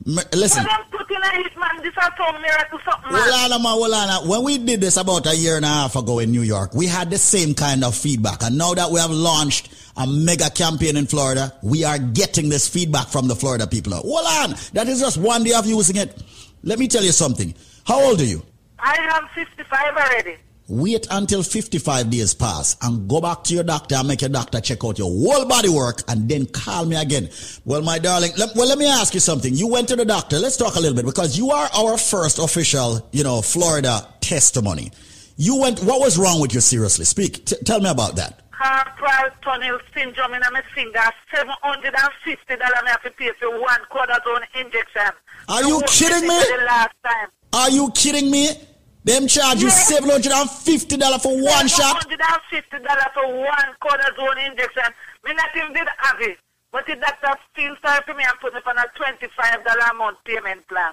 [0.06, 0.64] M- listen.
[0.64, 1.76] What them put in it, man?
[1.82, 4.28] This is some miracle something, Hold on, man, hold on.
[4.28, 6.86] When we did this about a year and a half ago in New York, we
[6.86, 8.42] had the same kind of feedback.
[8.42, 12.68] And now that we have launched a mega campaign in Florida, we are getting this
[12.68, 13.94] feedback from the Florida people.
[13.94, 14.58] Hold on.
[14.72, 16.22] That is just one day of using it.
[16.62, 17.54] Let me tell you something.
[17.84, 18.42] How old are you?
[18.78, 20.36] I am 55 already.
[20.70, 24.60] Wait until 55 days pass and go back to your doctor and make your doctor
[24.60, 27.26] check out your whole body work and then call me again.
[27.64, 29.54] Well, my darling, let, well, let me ask you something.
[29.54, 30.38] You went to the doctor.
[30.38, 34.92] Let's talk a little bit because you are our first official, you know, Florida testimony.
[35.38, 36.60] You went, what was wrong with you?
[36.60, 37.46] Seriously, speak.
[37.46, 38.42] T- tell me about that.
[38.52, 41.00] Carpal tunnel syndrome in my finger.
[41.32, 45.12] $750 I have to pay for one cortisone injection.
[45.48, 46.36] Are you kidding me?
[46.36, 47.28] The last time.
[47.54, 48.50] Are you kidding me?
[49.08, 52.04] Them charge you $750 for one shot?
[52.04, 54.92] $150 for one cortisone injection.
[55.24, 56.36] Me not even did have it.
[56.70, 60.68] But the doctor still for me and put me on a $25 a month payment
[60.68, 60.92] plan.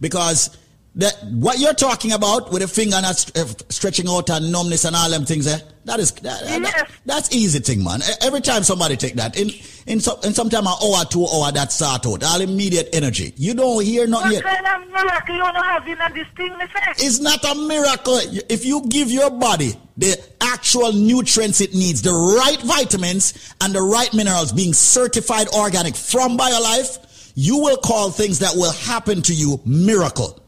[0.00, 0.58] Because
[0.96, 4.84] that what you're talking about with a finger not st- uh, stretching out and numbness
[4.84, 5.58] and all them things, eh?
[5.84, 8.00] That is that, that- that's easy thing, man.
[8.22, 9.50] Every time somebody take that, in
[9.88, 12.24] In some, in sometime an hour, two hour, that sort out.
[12.24, 13.32] All immediate energy.
[13.36, 14.42] You don't hear nothing yet.
[14.42, 16.52] kind of miracle you wanna have in this thing?
[16.98, 18.18] It's not a miracle.
[18.48, 23.80] If you give your body the actual nutrients it needs, the right vitamins and the
[23.80, 26.98] right minerals being certified organic from BioLife,
[27.36, 30.42] you will call things that will happen to you miracle.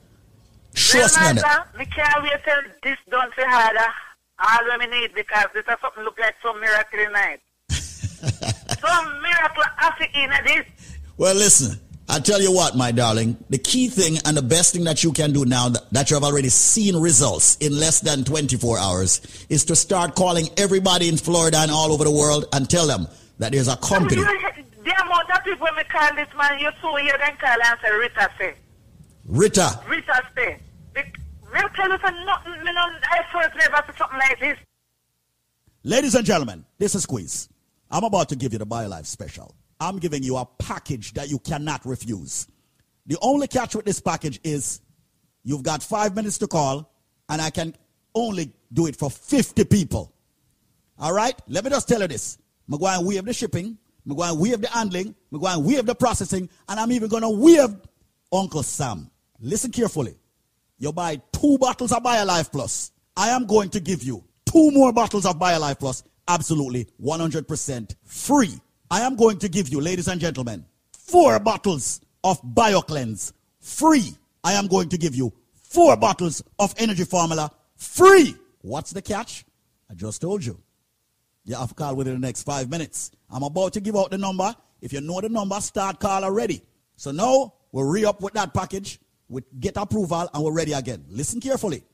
[0.79, 1.43] Trust me on it.
[1.43, 3.93] Master, me can't wait till this done for harder.
[4.41, 7.41] All me need because this is something look like some miracle tonight.
[7.71, 10.67] some miracle after in this.
[11.17, 14.85] Well, listen, I tell you what, my darling, the key thing and the best thing
[14.85, 18.25] that you can do now that, that you have already seen results in less than
[18.25, 22.71] 24 hours is to start calling everybody in Florida and all over the world and
[22.71, 24.23] tell them that there's a company.
[24.23, 27.91] The amount of people me call this man, you so hear them call and say
[27.93, 28.55] Rita say.
[29.27, 30.61] Rita, Rita say.
[35.85, 37.49] Ladies and gentlemen, this is Squeeze.
[37.91, 39.55] I'm about to give you the BioLife special.
[39.81, 42.49] I'm giving you a package that you cannot refuse.
[43.07, 44.81] The only catch with this package is
[45.45, 46.93] you've got five minutes to call,
[47.29, 47.75] and I can
[48.15, 50.13] only do it for 50 people.
[50.99, 51.35] All right?
[51.47, 52.39] Let me just tell you this.
[52.71, 53.79] I'm going to waive the shipping.
[54.07, 55.15] I'm going to waive the handling.
[55.33, 56.49] I'm going to waive the processing.
[56.69, 57.75] And I'm even going to waive
[58.33, 59.11] Uncle Sam.
[59.41, 60.17] Listen carefully.
[60.79, 62.93] You buy two bottles of BioLife Plus.
[63.17, 68.61] I am going to give you two more bottles of BioLife Plus absolutely 100% free.
[68.91, 74.13] I am going to give you, ladies and gentlemen, four bottles of BioCleanse free.
[74.45, 78.37] I am going to give you four bottles of Energy Formula free.
[78.61, 79.45] What's the catch?
[79.91, 80.61] I just told you.
[81.45, 83.11] You have to call within the next five minutes.
[83.31, 84.55] I'm about to give out the number.
[84.81, 86.63] If you know the number, start call already.
[86.97, 91.05] So now we'll re up with that package, we get approval, and we're ready again.
[91.09, 91.85] Listen carefully.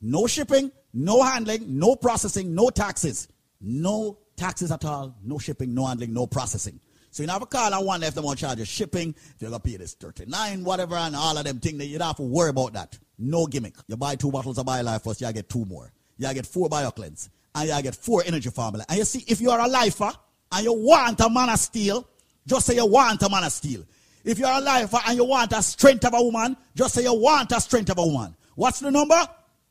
[0.00, 3.28] No shipping, no handling, no processing, no taxes.
[3.60, 6.80] No taxes at all, no shipping, no handling, no processing.
[7.10, 9.14] So you have a call and one left them on charge of shipping.
[9.38, 12.16] You're gonna pay this 39, whatever, and all of them things, that you don't have
[12.16, 12.98] to worry about that.
[13.18, 13.74] No gimmick.
[13.86, 15.92] You buy two bottles of BioLife first, you get two more.
[16.18, 18.84] You get four BioCleanse, and you get four energy formula.
[18.88, 20.10] And you see, if you are a lifer
[20.50, 22.08] and you want a man of steel,
[22.46, 23.84] just say you want a man of steel.
[24.24, 27.14] If you're a lifer and you want a strength of a woman, just say you
[27.14, 28.36] want a strength of a woman.
[28.54, 29.20] What's the number?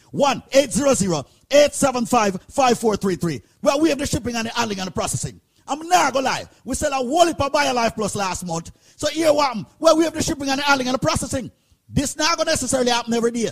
[1.50, 3.42] 1-800-875-5433.
[3.62, 5.40] Well, we have the shipping and the handling and the processing.
[5.66, 6.44] I'm not gonna lie.
[6.64, 8.70] We sell a whole heap of BioLife Plus last month.
[8.96, 9.64] So here what happened?
[9.78, 11.50] Well, we have the shipping and the handling and the processing.
[11.88, 13.48] This not gonna necessarily happen every day.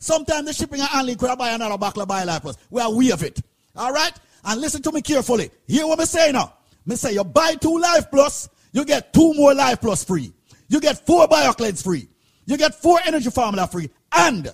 [0.00, 2.56] Sometimes the shipping and handling could buy another bottle of BioLife Plus.
[2.68, 3.40] Well, we have it.
[3.76, 4.12] All right?
[4.44, 5.52] And listen to me carefully.
[5.68, 6.54] Hear what me say now.
[6.86, 10.32] Me say you buy two Life Plus, you get two more Life Plus free.
[10.68, 12.08] You get four BioCleanse free.
[12.46, 13.90] You get four energy formula free.
[14.12, 14.52] And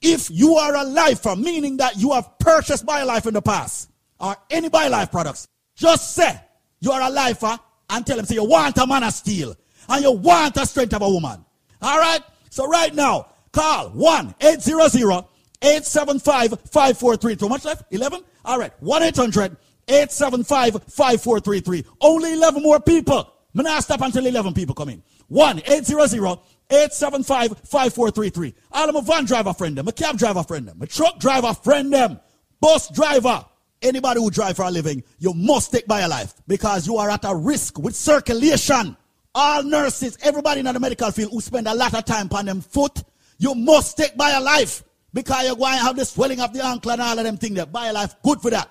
[0.00, 4.36] if you are a lifer, meaning that you have purchased BioLife in the past, or
[4.50, 6.40] any BioLife products, just say
[6.80, 7.58] you are a lifer
[7.90, 9.54] and tell them, say you want a man of steel
[9.88, 11.44] and you want a strength of a woman.
[11.80, 12.20] All right?
[12.50, 15.24] So right now, call 1 800
[15.62, 17.36] 875 5433.
[17.40, 17.84] How much left?
[17.92, 18.22] 11?
[18.44, 18.72] All right.
[18.80, 19.56] 1 800
[19.88, 21.84] 875 5433.
[22.00, 23.32] Only 11 more people.
[23.54, 25.02] I'm not stop until 11 people come in.
[25.28, 26.38] 1 800
[26.70, 28.54] 875 5433.
[28.72, 31.52] All of my van driver friend them, a cab driver friend them, a truck driver
[31.52, 32.18] friend them,
[32.60, 33.44] bus driver.
[33.82, 37.34] Anybody who drive for a living, you must take BioLife because you are at a
[37.34, 38.96] risk with circulation.
[39.34, 42.60] All nurses, everybody in the medical field who spend a lot of time on them
[42.60, 43.02] foot,
[43.38, 47.02] you must take BioLife because you're going to have the swelling of the ankle and
[47.02, 47.66] all of them things there.
[47.66, 48.70] BioLife, good for that.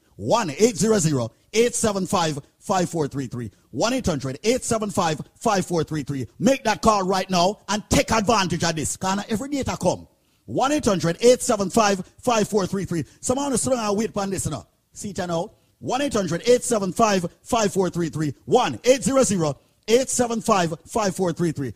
[0.21, 3.51] 1 800 875 5433.
[3.71, 6.27] 1 800 875 5433.
[6.37, 8.97] Make that call right now and take advantage of this.
[8.97, 10.07] Because every data come.
[10.45, 13.03] 1 800 875 5433.
[13.19, 14.67] Someone is throwing wait on this now.
[14.93, 15.53] See it now.
[15.79, 18.35] 1 800 875 5433.
[18.45, 19.55] 1 800
[19.87, 21.73] 875 5433.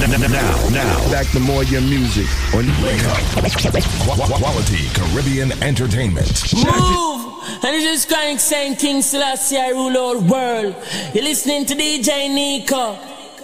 [0.00, 3.18] And n- n- now, now, back to more your music on Wake Up.
[3.50, 6.54] Qu- Quality Caribbean Entertainment.
[6.54, 7.34] Move!
[7.64, 10.76] And it is crying saying King Selassie I rule all world.
[11.14, 12.96] You're listening to DJ Nico.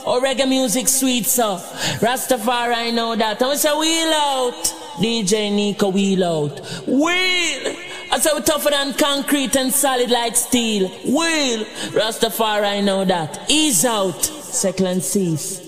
[0.06, 1.56] Or reggae music sweet so
[2.00, 3.40] Rastafari I know that.
[3.40, 4.64] And we say wheel out.
[4.98, 6.60] DJ Nico wheel out.
[6.86, 7.76] Wheel!
[8.12, 10.88] I say we tougher than concrete and solid like steel.
[11.04, 11.64] Wheel!
[11.98, 13.50] Rastafari I know that.
[13.50, 14.22] Ease out.
[14.22, 15.63] Second cease.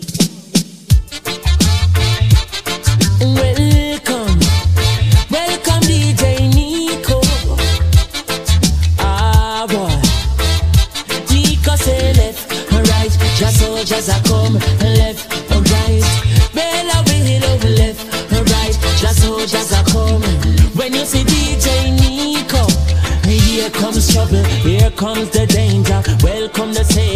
[24.67, 26.03] Here comes the danger.
[26.23, 27.16] Welcome the savior,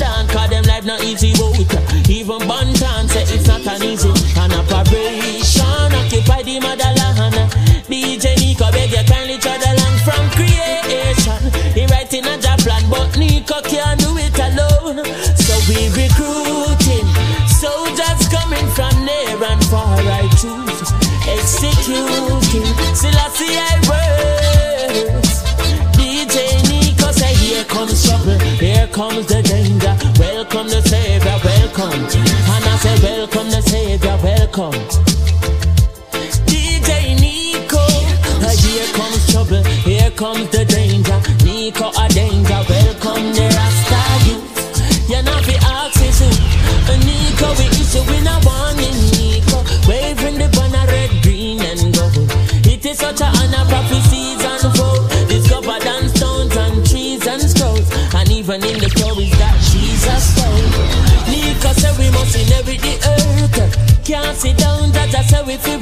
[0.00, 2.08] down, cause them life not easy out.
[2.08, 4.08] Even Banton say eh, it's not an easy
[4.40, 5.92] an operation.
[6.00, 7.36] Occupy the motherland.
[7.84, 11.40] DJ Nico beg you kindly try the land from creation.
[11.76, 15.04] He writing a job plan, but Nico can't do it alone.
[15.36, 17.06] So we recruiting
[17.60, 20.00] soldiers coming from near and far.
[20.00, 20.90] I choose
[21.28, 22.72] executing.
[22.96, 24.19] Selassie I words.
[40.20, 41.18] Here comes the danger.
[41.44, 45.08] Nico a danger, welcome the Rasta youth.
[45.08, 46.28] You know fi ask is who.
[46.88, 48.98] Uh, Nico we issue in a warning.
[49.16, 52.28] Nico waving the banner red, green and gold.
[52.66, 55.08] It is such a honor prophecies unfold.
[55.28, 60.70] Discovered on stones and trees and scrolls, and even in the stories that Jesus told.
[61.28, 64.04] Nico said we must inherit the earth.
[64.04, 65.76] Can't sit down, that I say we fi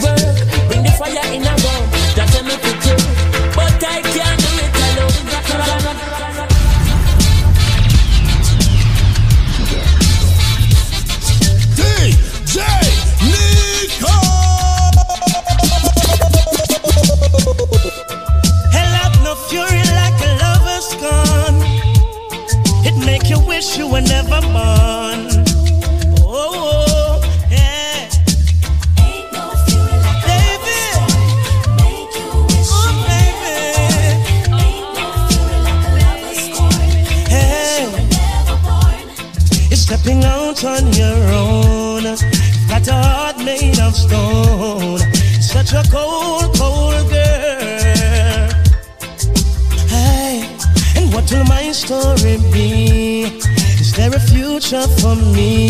[54.72, 55.67] a future for me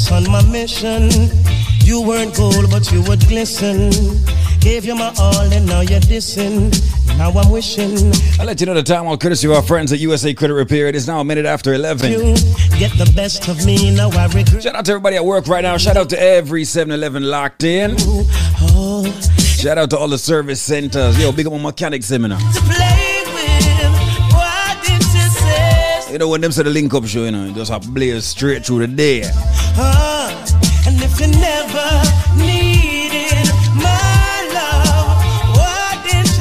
[0.00, 1.10] focus on my mission.
[1.82, 3.90] You weren't gold, but you would glisten.
[4.60, 6.70] Gave you my all, and now you're dissing.
[7.18, 8.12] Now I'm wishing.
[8.38, 10.86] I'll let you know the time all courtesy of our friends at USA Credit Repair.
[10.86, 12.12] It is now a minute after 11.
[12.12, 12.34] You
[12.78, 14.62] get the best of me, now I regret.
[14.62, 15.76] Shout out to everybody at work right now.
[15.76, 17.92] Shout out to every 7 Eleven locked in.
[17.92, 18.24] Ooh,
[18.60, 19.04] oh.
[19.38, 21.20] Shout out to all the service centers.
[21.20, 22.38] Yo, big up on mechanic seminar.
[26.10, 28.66] You know when them said the link up show, you know, just a blaze straight
[28.66, 29.22] through the day
[29.74, 30.10] huh?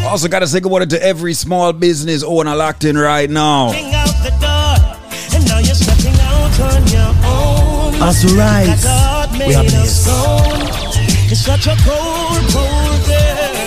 [0.10, 3.72] Also, gotta say good morning to every small business owner locked in right now.
[8.00, 8.66] That's right.
[8.68, 8.86] rise,
[9.38, 10.10] we are blessed.
[11.32, 13.60] It's such a cold, cold day.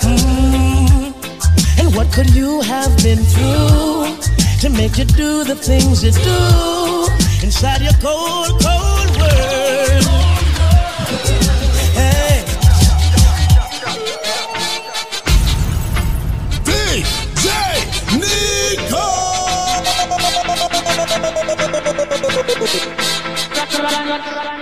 [0.00, 1.78] Mm.
[1.78, 4.16] And what could you have been through
[4.60, 6.85] to make you do the things you do?
[7.46, 10.04] inside your cold, cold world.
[11.94, 12.42] Hey.
[16.66, 17.46] DJ
[18.18, 19.06] Nico.
[23.54, 24.55] Rock, rock,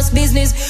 [0.00, 0.69] house business.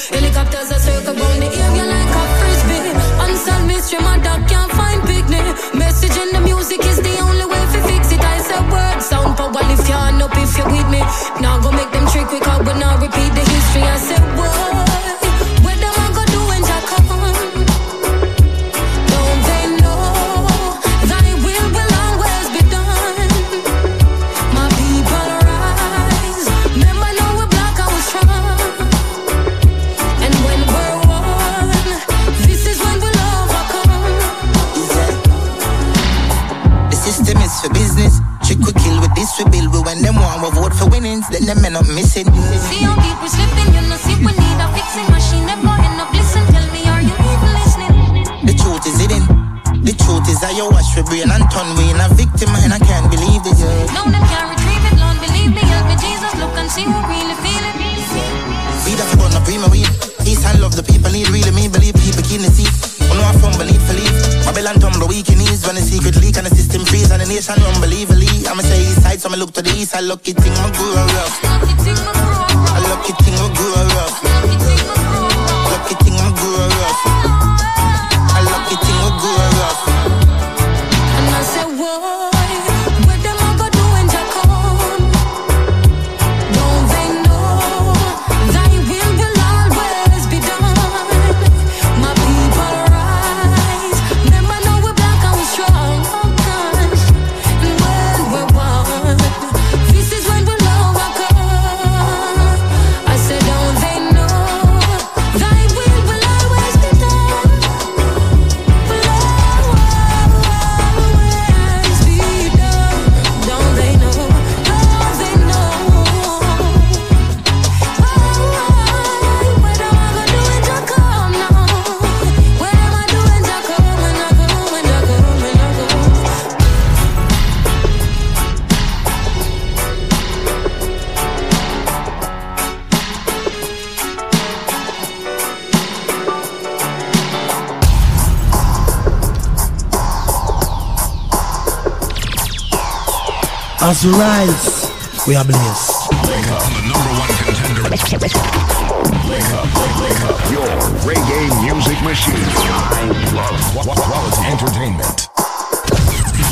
[144.01, 144.89] to rise,
[145.27, 146.09] we are blessed.
[146.25, 147.83] Wake up, the number one contender.
[147.85, 149.69] Wake up,
[150.01, 150.65] wake up, your
[151.05, 152.33] reggae music machine.
[152.33, 153.05] I
[153.35, 155.29] love quality entertainment.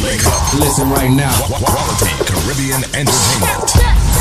[0.04, 1.34] Wake up, listen right now.
[1.48, 4.19] Quality Caribbean entertainment.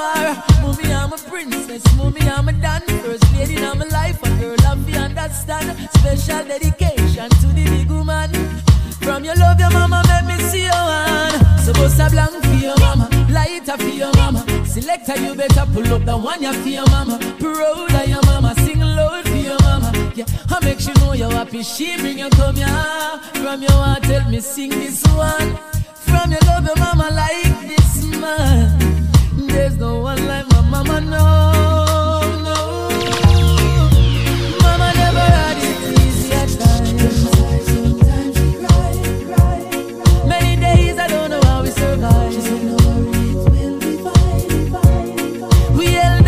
[0.00, 0.34] Are.
[0.62, 1.84] Mommy, I'm a princess.
[1.96, 4.22] Mommy, I'm a dance first lady in my life.
[4.22, 5.68] A girl, I'm be understand.
[5.98, 8.30] Special dedication to the big woman.
[9.04, 11.46] From your love, your mama make me see your hand.
[11.80, 14.44] Bust a blank for your mama, lighter for your mama.
[14.66, 17.18] Selector, you better pull up the one you for your mama.
[17.38, 19.90] Proud of your mama, sing loud for your mama.
[20.14, 21.62] Yeah, I make you know you're happy.
[21.62, 22.66] She bring you come here.
[23.40, 25.56] From your heart, tell me sing this one.
[25.94, 29.09] From your love, your mama like this man.
[29.52, 32.88] There's no one like my mama, no, no.
[34.62, 36.92] Mama never had it easy at times.
[40.26, 42.34] Many days I don't know how we survive.
[45.76, 46.26] We held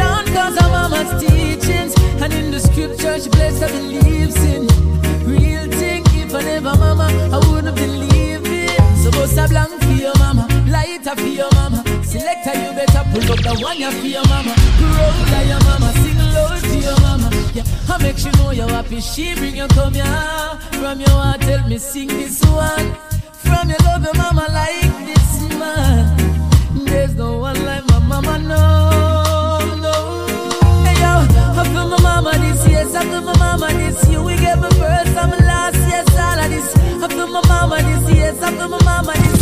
[0.61, 1.95] of mama's teachings.
[2.21, 2.61] And in the
[3.21, 3.31] she
[3.69, 4.67] believes in.
[5.25, 8.71] Real thing, if I never mama, I wouldn't believe it.
[9.03, 9.27] So a
[9.79, 10.49] for your mama,
[11.17, 11.52] for your
[13.13, 14.55] Pull up the one you for your mama.
[14.81, 15.93] Roll to your mama.
[16.01, 17.29] Sing low to your mama.
[17.53, 19.01] Yeah, I make she know you're happy.
[19.01, 20.05] She bring you come here.
[20.81, 22.95] From your heart, tell me sing this one.
[23.45, 26.87] From your love, your mama like this man.
[26.87, 29.95] There's no one like my mama, no, no.
[30.85, 31.13] Hey yo,
[31.61, 34.09] I feel my mama this, yes, I feel my mama this.
[34.11, 36.75] You we gave my first, I'm last, yes, all of this.
[37.03, 39.42] I feel my mama this, yes, I feel my mama this.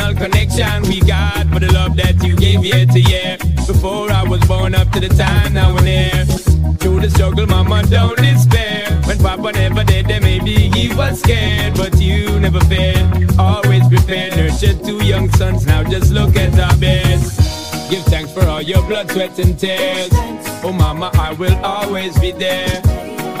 [0.00, 3.36] The connection we got for the love that you gave year to year.
[3.66, 6.24] Before I was born up to the time now and here.
[6.80, 8.86] Through the struggle, mama, don't despair.
[9.04, 11.74] When papa never did, then maybe he was scared.
[11.76, 14.36] But you never failed, always prepared.
[14.36, 17.36] Nurtured two young sons, now just look at our beds.
[17.90, 20.10] Give thanks for all your blood, sweat, and tears.
[20.62, 22.80] Oh, mama, I will always be there.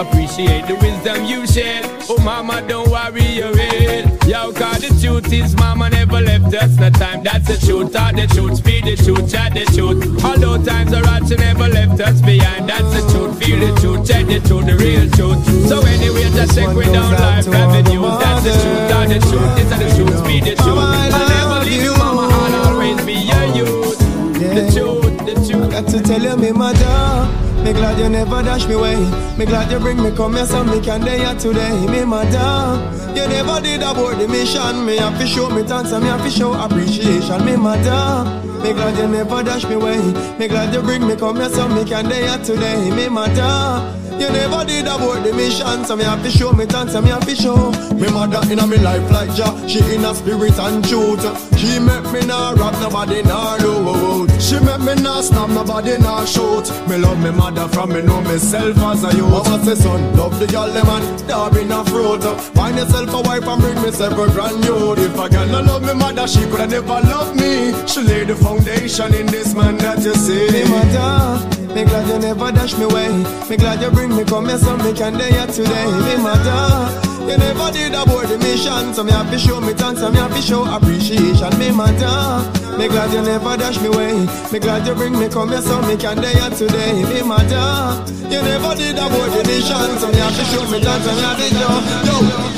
[0.00, 1.84] Appreciate the wisdom you shared.
[2.08, 4.08] Oh, mama, don't worry your head.
[4.24, 6.74] Yo, cause the truth is, mama never left us.
[6.78, 7.92] No time, that's the truth.
[7.92, 10.24] Talk the truth, speak the truth, chat the truth.
[10.24, 12.66] Although times are hard, she never left us behind.
[12.66, 15.68] That's the truth, feel the truth, check the truth, the real truth.
[15.68, 18.16] So anyway, just check we down life avenues.
[18.24, 20.80] That's the truth, talk the truth, this is the truth, speak the truth.
[20.80, 24.00] I'll never leave you, mama, I'll always be your youth.
[24.40, 25.68] The truth, the truth.
[25.68, 27.49] I got to tell you, me mother.
[27.64, 28.96] Me glad you never dash me away.
[29.36, 31.86] Me glad you bring me come here so me can day here today.
[31.86, 32.80] Me mother,
[33.14, 34.84] you never did abort the mission.
[34.86, 37.44] Me have to show me thanks and me have to show appreciation.
[37.44, 38.24] Me mother,
[38.62, 40.00] me glad you never dash me away.
[40.38, 42.90] Me glad you bring me come here so me can day here today.
[42.90, 44.09] Me mother.
[44.20, 47.10] You never did abort the mission, so me have to show me thanks, and me
[47.10, 47.70] have to show.
[47.94, 51.24] Me mother in me life like Jah, she in a spirit and truth.
[51.58, 54.30] She make me not rap, nobody not load.
[54.40, 56.68] She make me not snap, nobody not shoot.
[56.86, 59.30] Me love me mother from me know myself as a youth.
[59.30, 62.22] Mama say son, love the girl them and dab in fruit.
[62.52, 64.98] Find yourself a wife and bring me several grand youth.
[64.98, 67.72] If a girl no love me mother, she coulda never love me.
[67.86, 70.50] She lay the foundation in this man that you see.
[70.52, 71.56] Me mother.
[71.74, 73.08] Me glad you never dash me way.
[73.48, 75.86] Me glad you bring me come here so me can day here today.
[76.04, 76.90] Me mother,
[77.26, 80.20] you never did abort the mission, so me have to show me thanks and me
[80.20, 81.50] have to show appreciation.
[81.58, 82.42] Me mother,
[82.78, 84.26] me glad you never dash me away.
[84.52, 87.02] Me glad you bring me come here so me can day here today.
[87.04, 91.06] Me mother, you never did abort the mission, so me have to show me thanks
[91.06, 92.44] and me have to show.
[92.44, 92.49] Yo.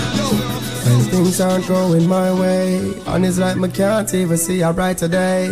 [1.13, 5.47] Things aren't going my way, On it's like me can't even see a brighter day.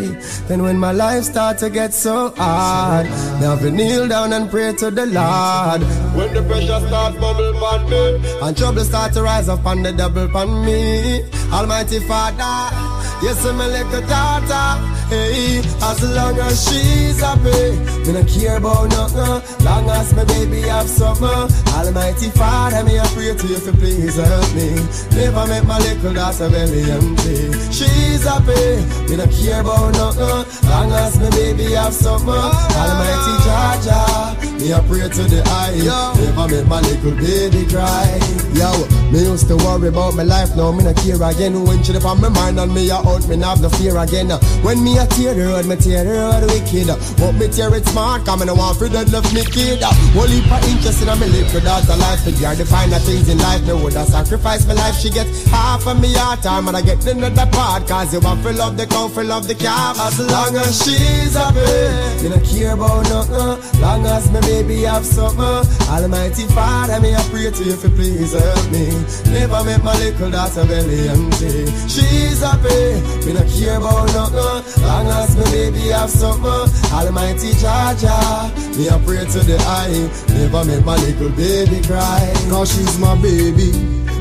[0.48, 4.72] Then when my life start to get so hard, have to kneel down and pray
[4.76, 5.82] to the Lord.
[6.16, 9.92] When the pressure start bubble on me, and trouble start to rise up on the
[9.92, 12.74] double on me, Almighty Father,
[13.22, 14.96] yes, I'm a little daughter.
[15.10, 17.76] Hey, as long as she's happy,
[18.06, 19.64] me no care about nothing.
[19.66, 21.26] Long as my baby have something,
[21.74, 24.70] Almighty Father, me I pray to you for please help me.
[25.10, 27.50] Never make my little daughter belly empty.
[27.74, 30.70] She's happy, me no care about nothing.
[30.70, 35.74] Long as my baby have something, Almighty Jah Jah, me I pray to the eye.
[36.14, 38.06] Never make my little baby cry.
[38.54, 38.70] Yo,
[39.10, 41.64] me used to worry about my life, now me no care again.
[41.64, 44.30] When she on my mind and me out, me no have no fear again.
[44.62, 46.88] When me a tear the road, me tear the road wicked.
[47.18, 49.82] But me tear it smart, come me no want for dead left me kid.
[50.30, 52.22] Heap of interest in me little daughter life.
[52.24, 54.94] But yeah, the finer things in life, me woulda sacrifice my life.
[54.94, 57.86] She get half of me heart time, and I get the other part.
[57.88, 59.98] Cause you want to love the cow, for love the calf.
[60.00, 63.80] As long as she's happy, me no care about nothing.
[63.80, 65.64] Long as my baby have something.
[65.88, 68.90] Almighty Father, me I pray to you for please help me.
[69.32, 71.66] Never make my little daughter belly empty.
[71.88, 74.82] She's happy, me no care about nothing.
[74.84, 76.68] Long as my baby have something.
[76.92, 80.08] Almighty Jah Jah, me I pray to the eye.
[80.34, 82.32] Never make my little baby cry.
[82.50, 83.72] Cause she's my baby,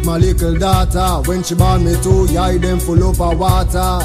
[0.05, 1.27] my little daughter.
[1.27, 3.99] When she born me two, yeah, them full up of water.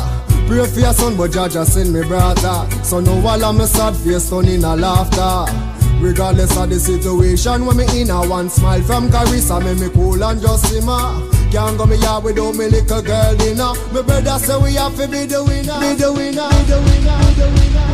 [0.47, 2.69] Pray for your son, but Jah Jah send me brother.
[2.83, 5.53] So no while I'm a sad face, son in a laughter.
[6.01, 10.23] Regardless of the situation, when me in a one smile from Carissa, make me cool
[10.23, 11.31] and just simmer.
[11.51, 13.73] Can't go me yard without me little girl dinner.
[13.93, 17.19] My brother say we have to be the winner, be the winner, be the winner,
[17.19, 17.94] be the winner.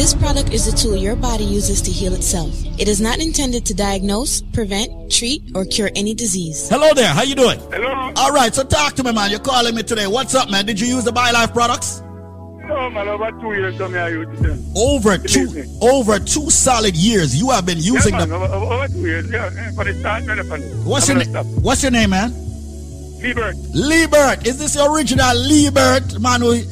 [0.00, 0.30] Be the winner.
[0.30, 2.50] This product is a tool your body uses to heal itself.
[2.78, 6.68] It is not intended to diagnose, prevent, treat, or cure any disease.
[6.68, 7.58] Hello there, how you doing?
[7.70, 8.12] Hello.
[8.16, 9.30] All right, so talk to me, man.
[9.30, 10.06] You're calling me today.
[10.06, 10.64] What's up, man?
[10.66, 12.00] Did you use the BioLife products?
[12.00, 14.64] No, man, over two years, so me I use them.
[14.76, 18.42] Over two, over two solid years, you have been using yeah, man, them.
[18.42, 19.50] over, over over two years, yeah.
[19.72, 20.58] For the start, man, for
[20.88, 21.62] What's I'm your name?
[21.62, 22.30] What's your name, man?
[22.30, 23.56] Liebert.
[23.74, 24.46] Liebert.
[24.46, 26.40] Is this your original Liebert, man?
[26.40, 26.62] who-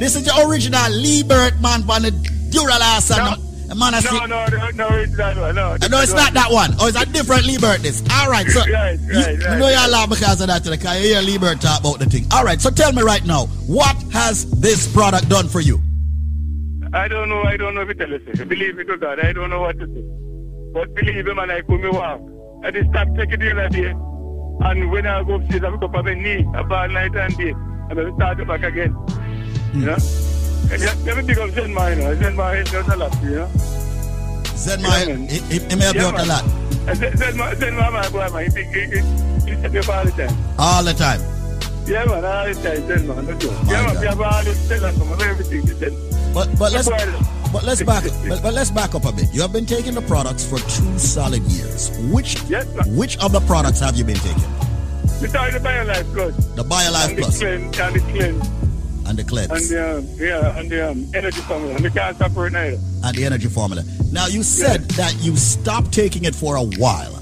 [0.00, 3.94] This is your original Liebert, man, from the Duralast and the man.
[3.94, 5.54] I No, see- no, no, no, it's that one.
[5.54, 6.74] No, No, it's not that one.
[6.80, 7.80] Oh, it's a different Liebert.
[7.82, 8.02] This.
[8.10, 11.14] All right, so Right, you, right, you know you're laugh because of that, because you
[11.14, 12.24] hear Liebert talk about the thing.
[12.32, 15.80] All right, so tell me right now, what has this product done for you?
[16.94, 18.44] I don't know, I don't know if it tell you.
[18.46, 20.04] Believe me to God, I don't know what to say.
[20.72, 22.20] But believe me, man, I could me walk.
[22.64, 23.90] I just stop taking the other day.
[24.60, 27.50] And when I go upstairs, I pick up on my knee about night and day.
[27.50, 28.96] And I start back again.
[29.74, 29.96] You know?
[30.70, 31.74] And you have to up Zen.
[32.18, 33.50] Zen Man helps us a lot, you know?
[34.56, 36.44] Zen Man, he, he, he may help out a lot.
[36.96, 39.00] Zen Zen Zen Man, my boy, man, he, he, he,
[39.48, 40.36] he set me all the time.
[40.58, 41.20] All the time.
[41.86, 43.26] Yeah, man, I always tell them, man.
[43.26, 43.52] No joke.
[43.66, 45.64] Yeah, man, we have all tell everything.
[46.34, 46.88] But but let's
[47.52, 49.32] but let's back but, but let's back up a bit.
[49.32, 51.90] You have been taking the products for two solid years.
[52.12, 52.38] Which
[52.88, 54.42] which of the products have you been taking?
[55.20, 56.36] We the BioLife Plus.
[56.54, 58.67] The BioLife and Plus The cleanse, and the cleanse.
[59.08, 61.74] And the cleanse And the, um, yeah, and the um, energy formula.
[61.74, 62.58] And can't stop now.
[63.04, 63.82] and the energy formula.
[64.12, 67.14] Now you said that you stopped taking it for a while.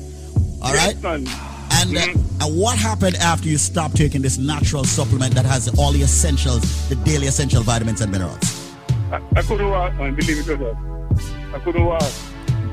[0.62, 0.96] All right.
[1.04, 2.00] And uh,
[2.40, 6.88] and what happened after you stopped taking this natural supplement that has all the essentials,
[6.88, 8.72] the daily essential vitamins and minerals?
[9.12, 10.76] I, I couldn't walk, man, believe it or not.
[11.54, 12.02] I couldn't walk.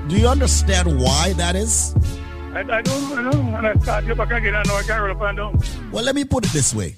[0.07, 1.95] Do you understand why that is?
[2.53, 5.15] I, I don't know, and I start you back again, I know I can't roll
[5.15, 5.59] up and down.
[5.91, 6.95] Well, let me put it this way.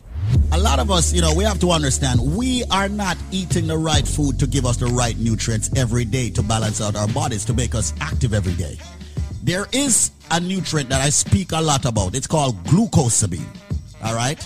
[0.52, 3.78] A lot of us, you know, we have to understand we are not eating the
[3.78, 7.46] right food to give us the right nutrients every day to balance out our bodies,
[7.46, 8.78] to make us active every day.
[9.44, 12.16] There is a nutrient that I speak a lot about.
[12.16, 13.46] It's called glucosamine.
[14.04, 14.40] All right?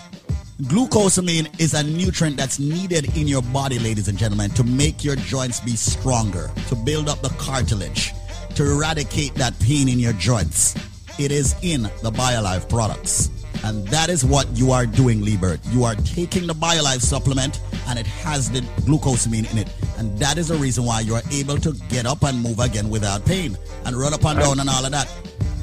[0.63, 5.15] Glucosamine is a nutrient that's needed in your body, ladies and gentlemen, to make your
[5.15, 8.13] joints be stronger, to build up the cartilage,
[8.55, 10.75] to eradicate that pain in your joints.
[11.17, 13.29] It is in the BioLife products.
[13.63, 15.59] And that is what you are doing, Liebert.
[15.71, 19.69] You are taking the BioLife supplement and it has the glucosamine in it.
[19.97, 22.89] And that is the reason why you are able to get up and move again
[22.89, 25.07] without pain and run up and down and all of that.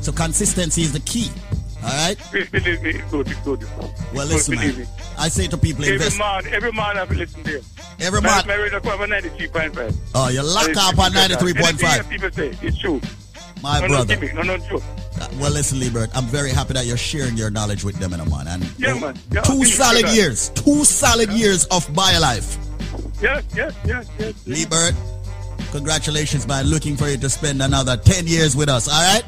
[0.02, 1.30] So consistency is the key.
[1.82, 2.16] All right?
[2.32, 3.64] Believe me, it's good, it's good.
[4.14, 4.86] Well, listen, man.
[5.18, 6.18] I say to people, Every invest.
[6.18, 7.62] man, every man have to listen to you.
[8.00, 9.94] Every man- My radio come on 93.5.
[10.14, 12.08] Oh, you lock up on Anything 93.5.
[12.10, 13.00] people say, it's true.
[13.62, 14.16] My no, brother.
[14.34, 14.82] No, no, no, joke.
[15.20, 18.30] Uh, Well, listen, Liebert, I'm very happy that you're sharing your knowledge with them, and
[18.30, 18.46] man.
[18.48, 19.18] And Yeah, man.
[19.30, 22.58] Yeah, two solid years, two solid years of my BioLife.
[23.20, 24.34] Yes, yes, yes, yes.
[24.46, 24.94] Liebert,
[25.72, 26.66] congratulations, man.
[26.66, 29.24] Looking for you to spend another 10 years with us, all right?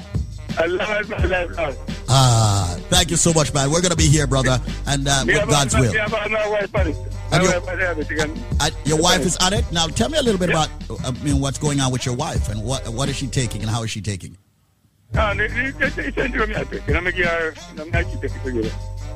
[0.57, 1.77] I love my life, Lord.
[2.09, 3.71] Ah, thank you so much, man.
[3.71, 5.93] We're going to be here, brother, and uh, with God's will.
[5.93, 6.97] me have a- my wife on it.
[7.31, 9.71] My And your- wife and- Uh, your wife is on it.
[9.73, 10.71] Now, tell me a little bit about
[11.05, 13.71] I mean, what's going on with your wife and what what is she taking and
[13.71, 14.33] how is she taking?
[14.33, 14.39] It.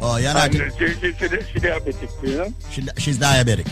[0.05, 0.59] Oh, yeah, not- she,
[0.95, 2.53] she, she, she diabetic, you know?
[2.71, 3.69] She, she's diabetic.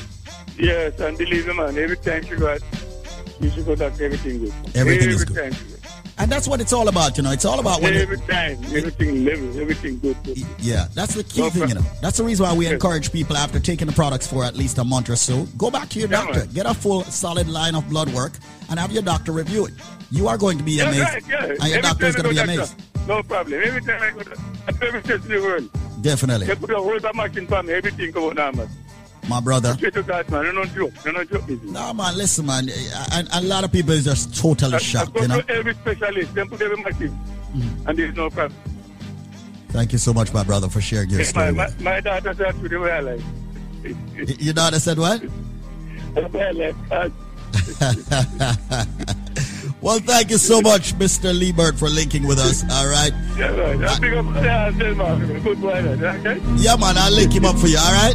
[0.58, 2.60] Yes, and believe me, man, every time she got,
[3.40, 4.52] she should go doctor, everything good.
[4.74, 5.56] Everything every is good.
[6.20, 6.31] Time she go.
[6.31, 7.32] And that's what it's all about, you know.
[7.32, 10.16] It's all about when every time, everything level, everything good.
[10.58, 11.82] Yeah, that's the key No thing, you know.
[12.00, 14.84] That's the reason why we encourage people after taking the products for at least a
[14.84, 16.55] month or so, go back to your Yeah, doctor, man.
[16.55, 18.32] get a full solid line of blood work,
[18.68, 19.74] and have your doctor review it.
[20.10, 21.44] You are going to be amazed, right, yeah.
[21.44, 22.74] and your Every doctor is going to be amazed.
[23.07, 23.60] No problem.
[23.62, 25.70] Every time I go to every test in the world,
[26.02, 28.68] Definitely, they put a whole machine for me, everything come out normal.
[29.31, 29.73] My brother.
[29.75, 30.44] Straight to God, man.
[30.44, 30.92] No, no joke.
[31.07, 31.47] No, no joke.
[31.47, 31.73] business.
[31.73, 32.68] Man, listen, man.
[32.68, 35.41] A, a lot of people is just totally I shocked, go you know.
[35.41, 37.18] to every specialist, then put every machine,
[37.55, 37.89] mm.
[37.89, 38.60] and there's no problem.
[39.68, 41.52] Thank you so much, my brother, for sharing your my, story.
[41.52, 43.20] my, with my daughter said to the way I like.
[44.41, 45.23] Your daughter said what?
[46.17, 47.10] I
[49.81, 51.36] well, thank you so much, Mr.
[51.36, 52.62] Liebert, for linking with us.
[52.70, 53.12] All right.
[53.36, 53.83] Yeah, right.
[53.83, 56.41] I pick up, yeah, tell man, good boy, okay?
[56.57, 57.78] Yeah, man, I'll link him up for you.
[57.78, 58.15] All right.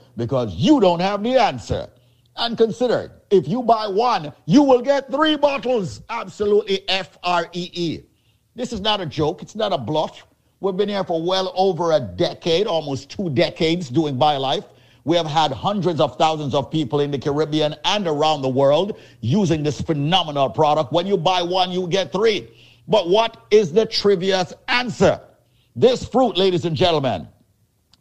[0.21, 1.89] Because you don't have the answer.
[2.35, 6.03] And consider, if you buy one, you will get three bottles.
[6.09, 8.03] Absolutely F R E E.
[8.53, 10.27] This is not a joke, it's not a bluff.
[10.59, 14.65] We've been here for well over a decade, almost two decades doing BioLife.
[15.05, 18.99] We have had hundreds of thousands of people in the Caribbean and around the world
[19.21, 20.93] using this phenomenal product.
[20.93, 22.47] When you buy one, you get three.
[22.87, 25.19] But what is the trivia's answer?
[25.75, 27.27] This fruit, ladies and gentlemen,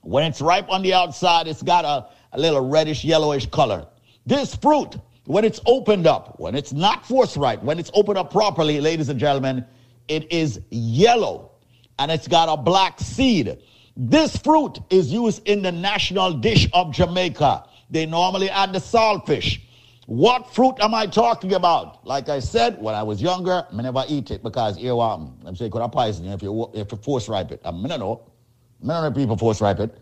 [0.02, 3.86] when it's ripe on the outside, it's got a, a little reddish, yellowish color.
[4.26, 8.30] This fruit, when it's opened up, when it's not force ripe, when it's opened up
[8.30, 9.64] properly, ladies and gentlemen,
[10.08, 11.52] it is yellow
[11.98, 13.58] and it's got a black seed.
[13.96, 17.64] This fruit is used in the national dish of Jamaica.
[17.90, 19.60] They normally add the saltfish.
[20.06, 22.04] What fruit am I talking about?
[22.06, 25.54] Like I said, when I was younger, I never eat it because here um, I'm
[25.54, 27.60] saying could I poison you if you if you force ripe it.
[27.64, 28.29] I mean, I know.
[28.82, 29.96] None of people force ripe it.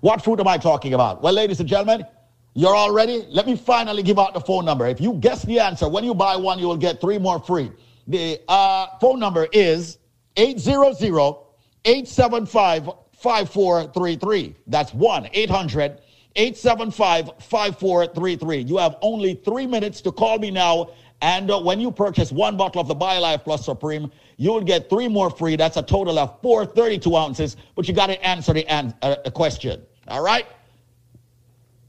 [0.00, 1.22] What fruit am I talking about?
[1.22, 2.06] Well, ladies and gentlemen,
[2.54, 3.26] you're all ready?
[3.30, 4.86] Let me finally give out the phone number.
[4.86, 7.72] If you guess the answer, when you buy one, you will get three more free.
[8.06, 9.98] The uh, phone number is
[10.36, 11.36] 800
[11.84, 14.54] 875 5433.
[14.66, 16.00] That's 1 800
[16.36, 18.58] 875 5433.
[18.58, 20.90] You have only three minutes to call me now.
[21.20, 24.90] And uh, when you purchase one bottle of the BioLife Plus Supreme, you will get
[24.90, 25.56] three more free.
[25.56, 27.56] That's a total of 432 ounces.
[27.74, 29.82] But you got to answer the, an- uh, question.
[30.08, 30.46] All right?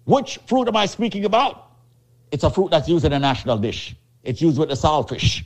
[0.05, 1.71] Which fruit am I speaking about?
[2.31, 3.95] It's a fruit that's used in a national dish.
[4.23, 5.45] It's used with the saltfish.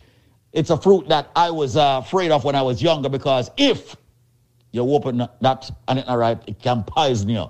[0.54, 3.96] It's a fruit that I was uh, afraid of when I was younger because if
[4.72, 7.50] you open that and it's not ripe, it can poison you.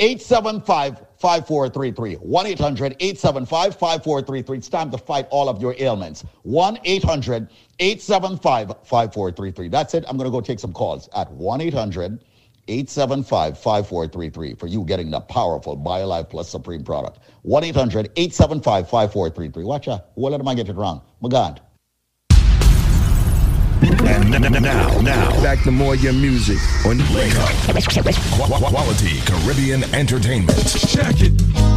[0.00, 2.14] 875 5433.
[2.16, 4.58] 1 800 875 5433.
[4.58, 6.24] It's time to fight all of your ailments.
[6.42, 7.48] 1 800
[7.78, 9.68] 875 5433.
[9.68, 10.04] That's it.
[10.08, 12.24] I'm going to go take some calls at 1 800
[12.66, 17.18] 875 5433 for you getting the powerful BioLife Plus Supreme product.
[17.42, 19.64] 1 800 875 5433.
[19.64, 20.06] Watch out.
[20.14, 21.02] Who let I get it wrong?
[21.20, 21.60] My God.
[24.06, 27.48] And n- n- now, now, back to more your music on Wake Up.
[27.74, 30.58] Qu- qu- Quality Caribbean Entertainment.
[30.88, 31.73] Check it.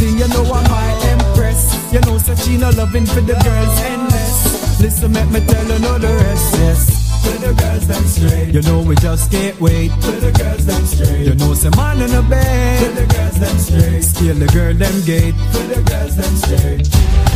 [0.00, 1.92] Thing, you know I'm my empress.
[1.92, 4.80] You know, so she no loving for the girls endless.
[4.80, 6.82] Listen, make me tell you know the rest, yes.
[7.22, 8.54] For the girls them straight.
[8.54, 9.90] You know we just can't wait.
[10.00, 11.26] For the girls them straight.
[11.28, 12.80] You know some man in the bed.
[12.82, 14.02] For the girls them straight.
[14.02, 15.36] Steal the girl them gate.
[15.52, 17.29] For the girls them straight.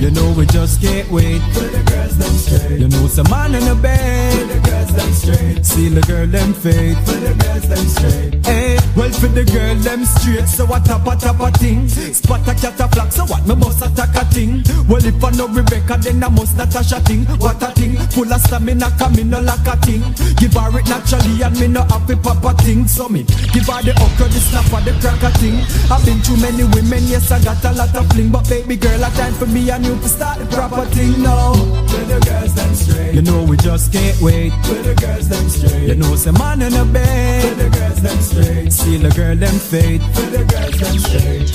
[0.00, 1.40] You know we just can't wait.
[1.52, 2.80] The straight.
[2.80, 4.62] You know some man in the bed.
[4.62, 5.66] The straight.
[5.66, 6.52] Seal the girl them.
[6.54, 8.46] For the straight.
[8.46, 10.48] Hey, well for the girl them straight.
[10.48, 11.88] So what tap a tap a thing.
[11.88, 13.12] Spot a cat a flock.
[13.12, 14.62] So what me must attack a thing.
[14.88, 17.26] Well if I know Rebecca then I must Natasha thing.
[17.42, 17.96] What a thing.
[18.14, 20.02] Full of stamina come in no like a thing.
[20.36, 22.86] Give her it naturally and me no happy papa thing.
[22.86, 25.60] So me give her the okra, the snapper, the cracker thing.
[25.90, 29.04] I've been too many women, yes I got a lot of fling, but baby girl,
[29.04, 31.54] a time for me and you to start the proper thing now.
[31.54, 33.14] For the girls them straight.
[33.14, 34.50] You know we just can't wait.
[34.64, 35.88] For the girls them straight.
[35.88, 37.42] You know some man in the bed.
[37.42, 38.72] For the girls them straight.
[38.72, 40.02] See the girl them fade.
[40.14, 41.50] For the girls them straight.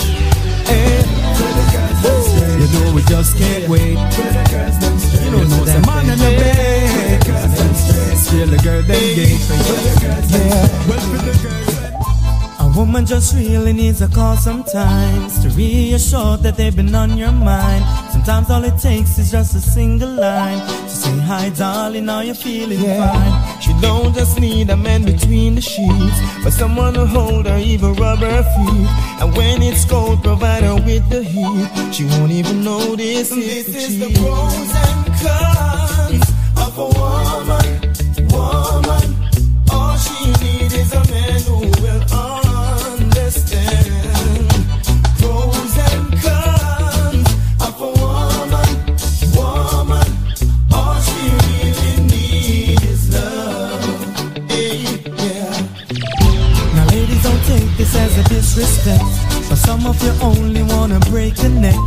[0.69, 0.71] Eh.
[0.71, 1.03] Hey.
[1.35, 2.59] For the girls them straight.
[2.61, 3.97] You know we just can't wait.
[4.15, 5.25] For the girls them straight.
[5.25, 6.91] You know some man in the bed.
[6.95, 8.17] For the girls them straight.
[8.23, 9.41] Steal the girl them gate.
[9.47, 10.87] For the girls them straight.
[10.87, 11.60] Well for the girls
[12.71, 17.33] A woman just really needs a call sometimes to reassure that they've been on your
[17.33, 17.83] mind.
[18.11, 22.33] Sometimes all it takes is just a single line to say, Hi, darling, are you
[22.33, 23.59] feeling fine?
[23.61, 27.93] She don't just need a man between the sheets, but someone to hold her, even
[27.95, 28.87] rub her feet.
[29.19, 31.93] And when it's cold, provide her with the heat.
[31.93, 37.10] She won't even notice This is the pros and cons of a woman.
[58.53, 59.03] Disrespect,
[59.49, 61.79] but some of you only wanna break the neck.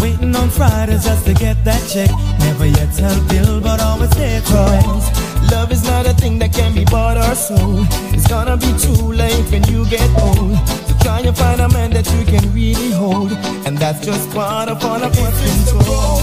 [0.00, 2.10] Waiting on Fridays just to get that check.
[2.40, 5.52] Never yet tell Bill, but always there to rest.
[5.52, 7.86] Love is not a thing that can be bought or sold.
[8.14, 10.58] It's gonna be too late when you get old.
[10.86, 13.32] So try and find a man that you can really hold.
[13.66, 16.20] And that's just part of all of what's control.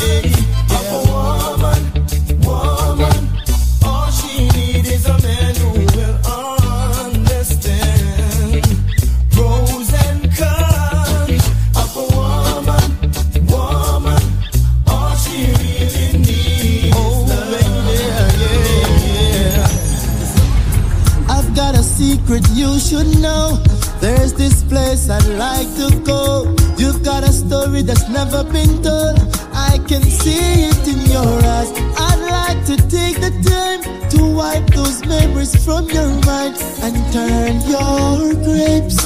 [0.00, 0.35] Hey,
[22.36, 23.56] secret you should know.
[24.00, 26.54] There's this place I'd like to go.
[26.76, 29.16] You've got a story that's never been told.
[29.52, 31.70] I can see it in your eyes.
[31.98, 37.54] I'd like to take the time to wipe those memories from your mind and turn
[37.74, 38.98] your grapes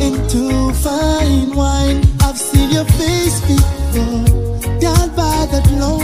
[0.00, 2.02] into fine wine.
[2.20, 6.01] I've seen your face before, down by that lonely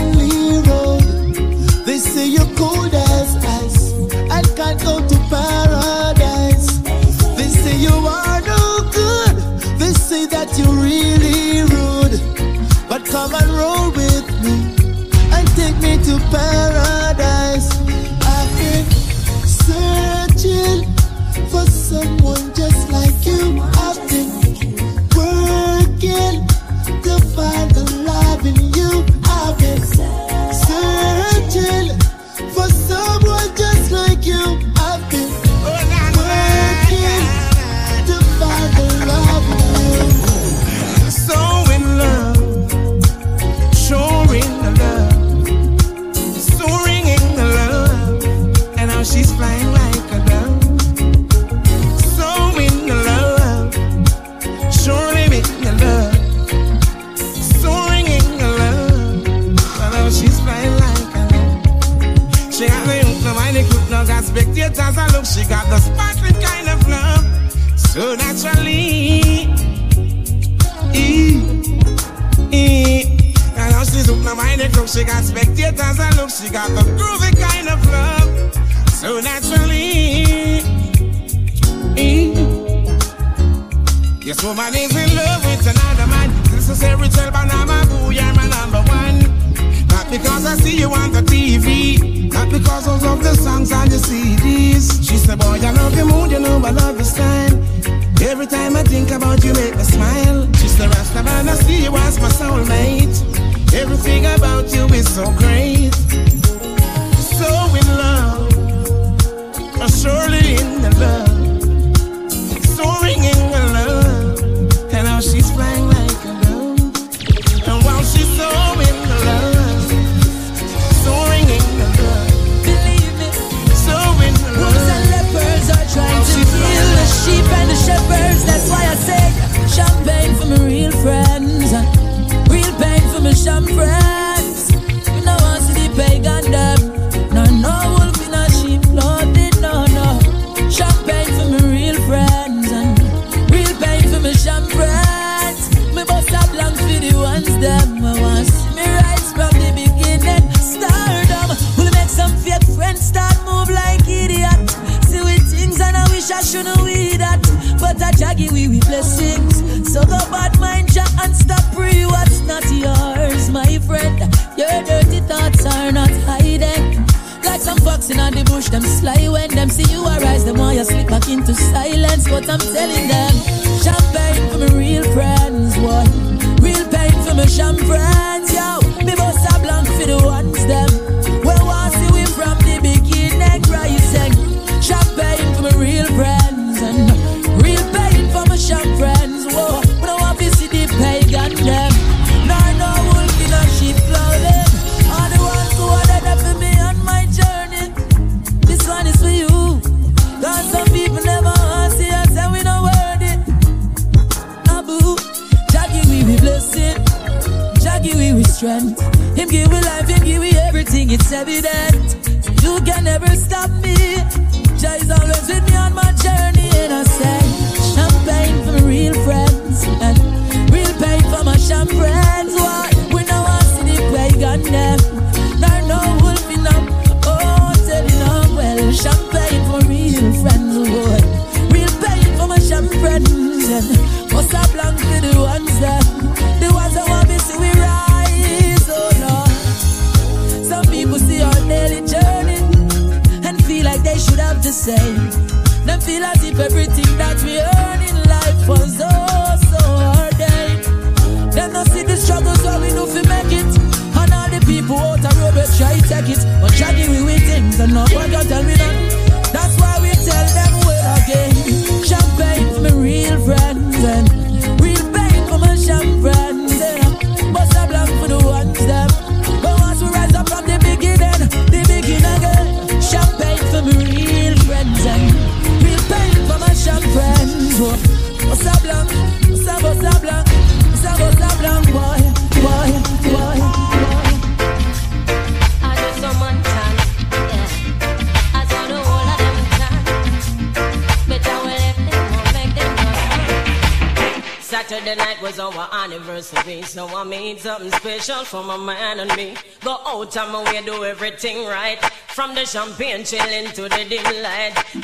[302.69, 304.98] champagne chilling to the dim light.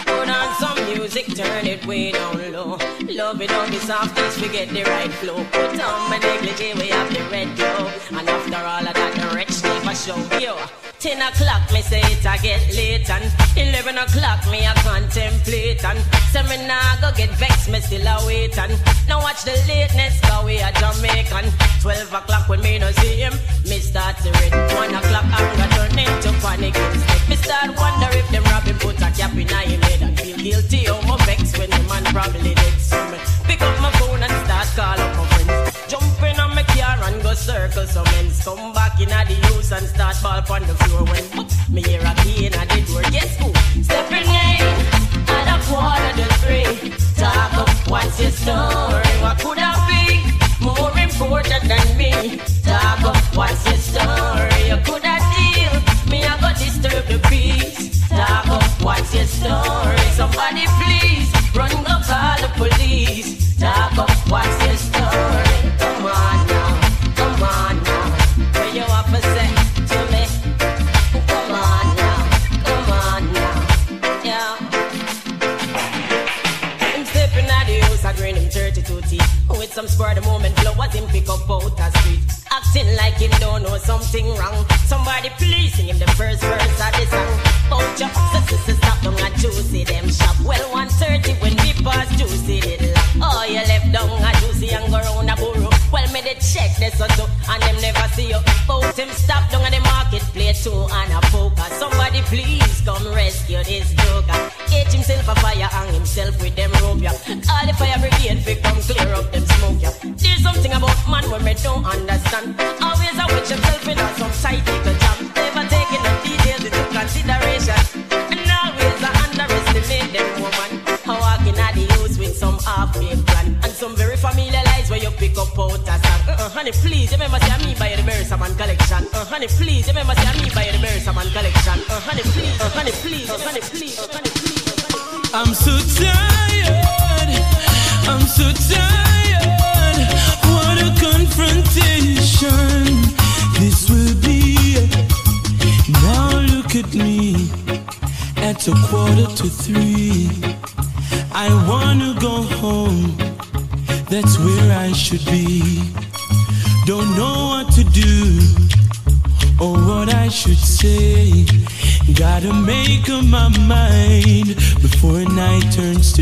[39.05, 42.24] inna the use and start ball on the floor when me hear a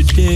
[0.08, 0.33] to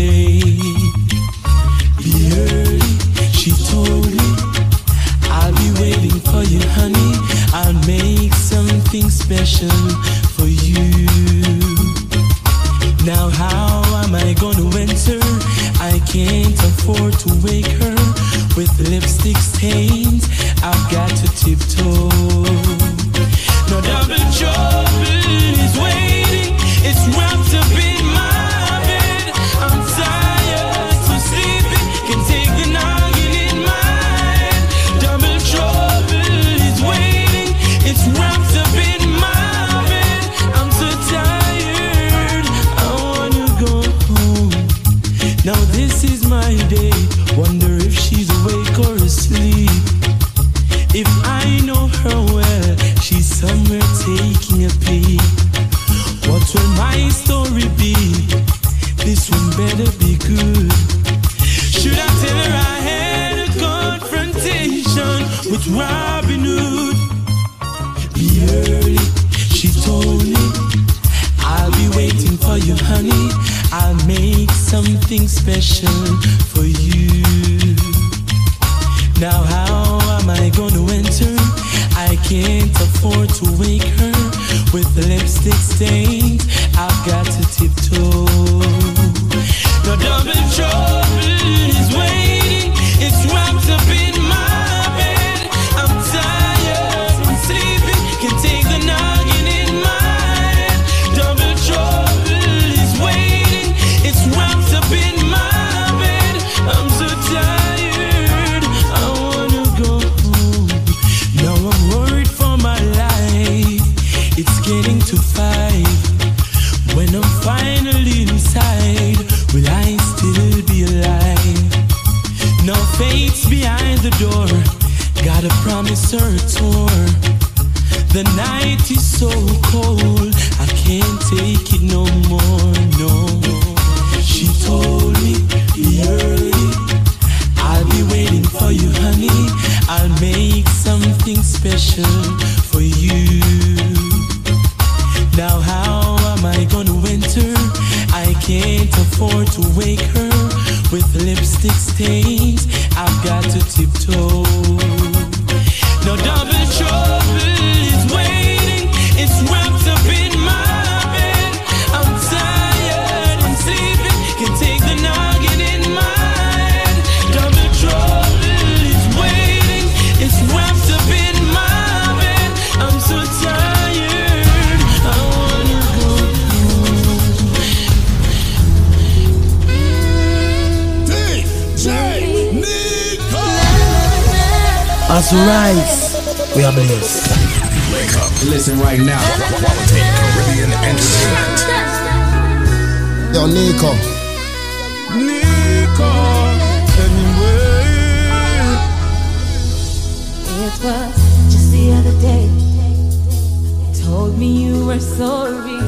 [204.38, 205.80] me you were sorry.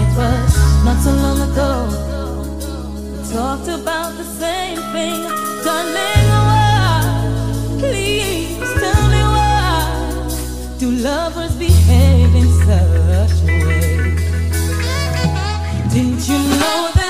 [0.00, 1.72] It was not so long ago.
[3.12, 5.22] We talked about the same thing,
[5.64, 6.26] darling.
[6.48, 7.00] Why?
[7.78, 14.14] Please tell me why do lovers behave in such a way?
[15.92, 17.03] Didn't you know that?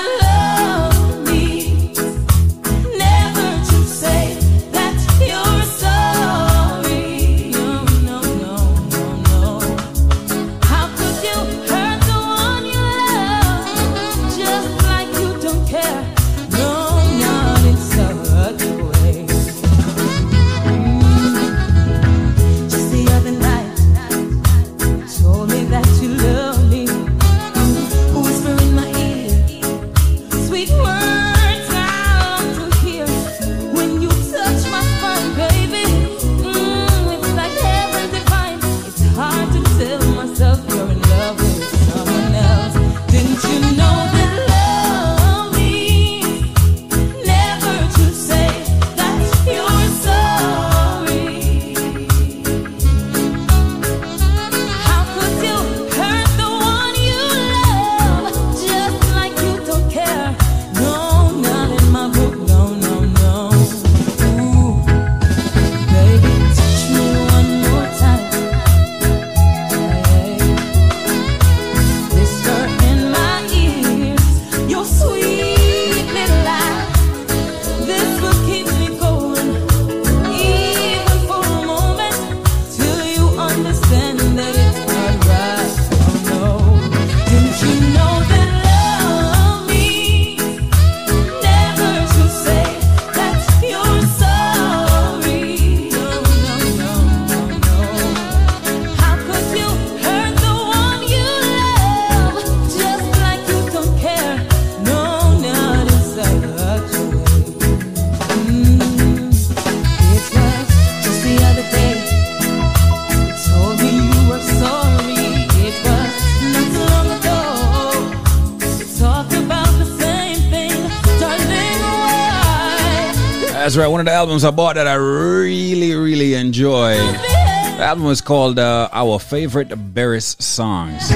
[124.05, 126.93] Of the albums I bought that I really, really enjoy.
[126.93, 131.09] The album is called uh, Our Favorite Beres Songs.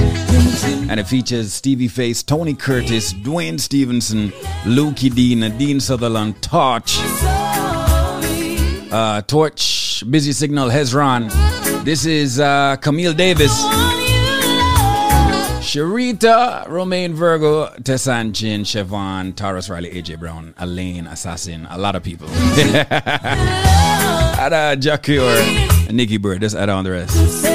[0.90, 4.30] And it features Stevie Face, Tony Curtis, Dwayne Stephenson,
[4.64, 6.98] Lukey Dean, Dean Sutherland, Torch,
[8.90, 11.30] uh, Torch, Busy Signal, Hezron.
[11.84, 13.99] This is uh, Camille Davis.
[15.70, 22.02] Sharita, Romain Virgo, Tessanne Chin, Siobhan, Tarrus Riley, AJ Brown, Elaine, Assassin, a lot of
[22.02, 22.26] people.
[22.90, 25.32] Add uh, Jah Cure,
[25.92, 27.46] Nikki Burt, just add on the rest.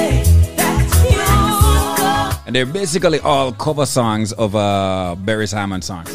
[2.46, 6.08] And they're basically all cover songs of uh, Beres Hammond songs.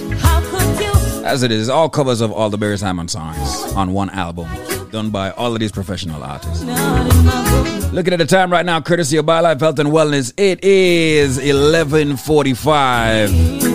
[1.24, 4.50] As it is, all covers of all the Beres Hammond songs on one album,
[4.90, 6.64] done by all of these professional artists.
[7.92, 13.71] Looking at the time right now, courtesy of BioLife Health and Wellness, it is 1145.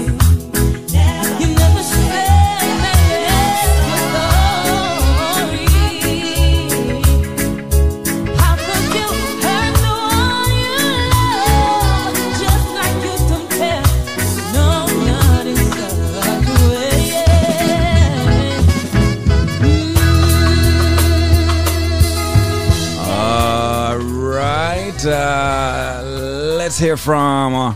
[26.76, 27.72] Let's hear from uh,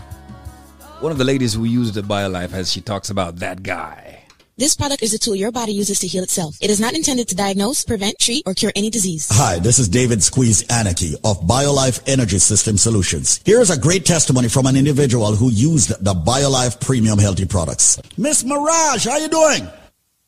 [1.01, 4.25] one of the ladies who used the BioLife as she talks about that guy.
[4.59, 6.59] This product is a tool your body uses to heal itself.
[6.61, 9.27] It is not intended to diagnose, prevent, treat, or cure any disease.
[9.31, 13.41] Hi, this is David Squeeze Anarchy of BioLife Energy System Solutions.
[13.47, 17.99] Here's a great testimony from an individual who used the BioLife Premium Healthy products.
[18.19, 19.67] Miss Maragh, how you doing?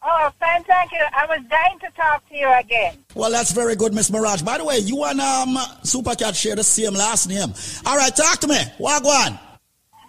[0.04, 1.04] Oh, fine, thank you.
[1.12, 2.98] I was dying to talk to you again.
[3.14, 4.44] Well, that's very good, Miss Maragh.
[4.44, 7.52] By the way, you and um, Supercat share the same last name.
[7.86, 8.58] All right, talk to me.
[8.78, 9.38] Wagwan.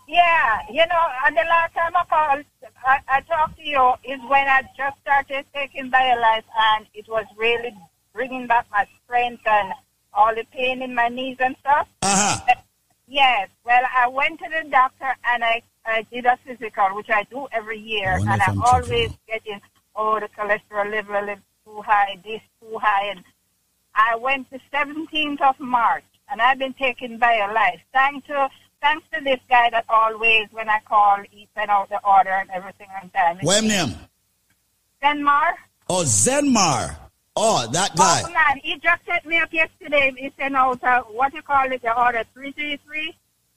[0.07, 2.45] Yeah, you know, and the last time I called,
[2.85, 6.43] I, I talked to you is when I just started taking BioLife
[6.75, 7.75] and it was really
[8.13, 9.73] bringing back my strength and
[10.13, 11.87] all the pain in my knees and stuff.
[12.01, 12.53] Uh-huh.
[13.07, 17.23] Yes, well, I went to the doctor and I, I did a physical, which I
[17.23, 19.61] do every year, and I'm always getting,
[19.95, 23.23] oh, the cholesterol level is too high, this too high, and
[23.95, 27.81] I went the 17th of March, and I've been taken by a BioLife.
[27.93, 28.49] Thanks to
[28.81, 32.49] thanks to this guy that always, when I call, he send out the order and
[32.51, 33.37] everything on time.
[33.41, 33.95] What name?
[35.01, 35.53] Zenmar?
[35.89, 36.97] Oh, Zenmar.
[37.35, 38.21] Oh, that guy.
[38.25, 40.13] Oh, man, he just set me up yesterday.
[40.17, 43.15] He sent out, uh, what you call it, the order 333.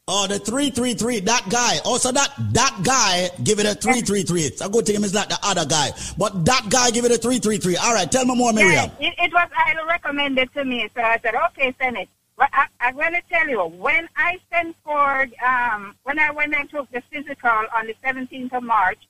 [0.08, 1.78] Oh, the 333, that guy.
[1.84, 4.42] Also, that that guy give it a 333.
[4.42, 5.90] It's a good thing it's not the other guy.
[6.16, 7.76] But that guy give it a 333.
[7.76, 8.72] All right, tell me more, Miriam.
[8.72, 12.08] Yes, it, it was highly recommended to me, so I said, okay, send it.
[12.38, 16.54] Well, I, I'm going to tell you, when I sent for, um, when I went
[16.54, 19.08] and took the physical on the 17th of March,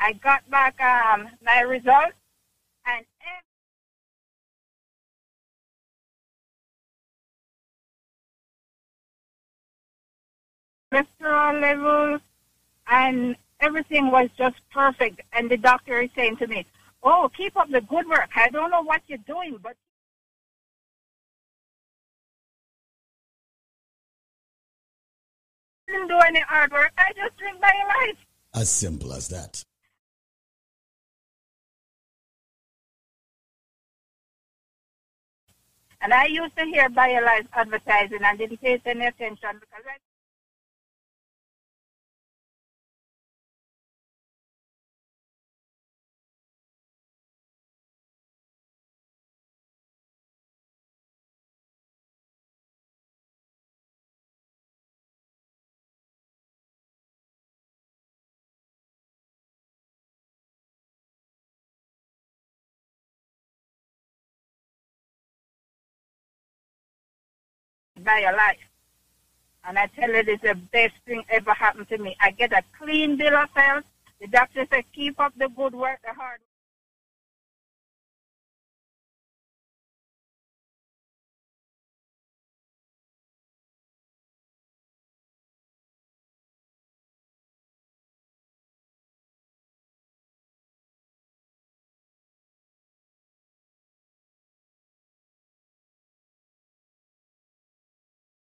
[0.00, 2.16] I got back um, my results,
[2.86, 3.04] and
[10.92, 12.20] cholesterol levels
[12.90, 15.20] and everything was just perfect.
[15.32, 16.66] And the doctor is saying to me,
[17.02, 18.30] "Oh, keep up the good work.
[18.36, 19.76] I don't know what you're doing, but."
[25.88, 26.92] I Didn't do any hard work.
[26.98, 28.18] I just drink my life.
[28.54, 29.64] As simple as that.
[36.00, 39.96] And I used to hear BioLife advertising and didn't pay any attention because I
[68.08, 68.64] BioLife.
[69.64, 72.16] And I tell you, it's the best thing ever happened to me.
[72.20, 73.84] I get a clean bill of health.
[74.20, 76.40] The doctor said, keep up the good work, the hard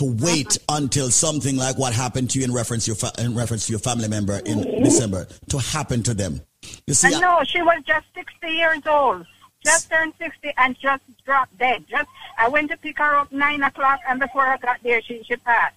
[0.00, 3.34] to wait until something like what happened to you in reference to your, fa- in
[3.34, 6.40] reference to your family member in December to happen to them.
[6.86, 9.26] You see, I she was just 60 years old,
[9.64, 11.84] just turned 60 and just dropped dead.
[11.88, 15.22] Just I went to pick her up nine o'clock, and before I got there, she
[15.22, 15.76] she passed.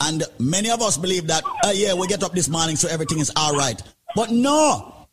[0.00, 3.20] And many of us believe that, uh, yeah, we get up this morning so everything
[3.20, 3.80] is all right.
[4.16, 5.01] But no,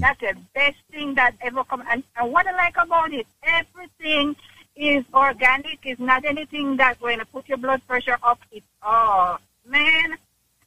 [0.00, 1.82] That's the best thing that ever come.
[1.90, 4.34] And, and what I like about it, everything
[4.76, 5.78] is organic.
[5.84, 8.40] It's not anything that's going to put your blood pressure up.
[8.50, 10.16] It's oh man,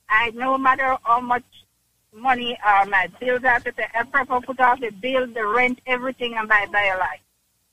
[0.10, 1.44] I no matter how much
[2.14, 5.80] money uh, my bills have to pay, I prefer put off the bill, the rent,
[5.86, 7.20] everything, and buy BioLife.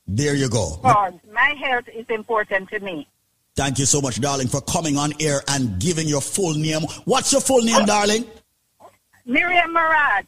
[0.07, 0.77] There you go.
[0.77, 3.07] Because my health is important to me.
[3.55, 6.81] Thank you so much, darling, for coming on air and giving your full name.
[7.05, 8.25] What's your full name, darling?
[9.25, 10.27] Miriam Murad.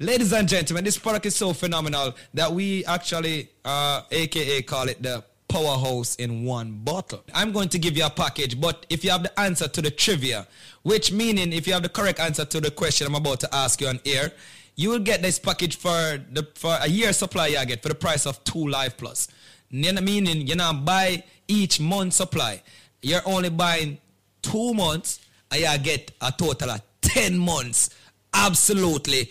[0.00, 5.02] Ladies and gentlemen, this product is so phenomenal that we actually, uh, aka call it
[5.02, 7.24] the powerhouse in one bottle.
[7.34, 9.90] I'm going to give you a package, but if you have the answer to the
[9.90, 10.46] trivia,
[10.84, 13.80] which meaning if you have the correct answer to the question I'm about to ask
[13.80, 14.30] you on air,
[14.76, 15.90] you will get this package for
[16.30, 19.26] the for a year supply you get for the price of two Life Plus.
[19.72, 22.62] Meaning you now buy each month supply.
[23.02, 23.98] You're only buying
[24.42, 25.18] two months
[25.50, 27.90] and you get a total of 10 months
[28.32, 29.30] absolutely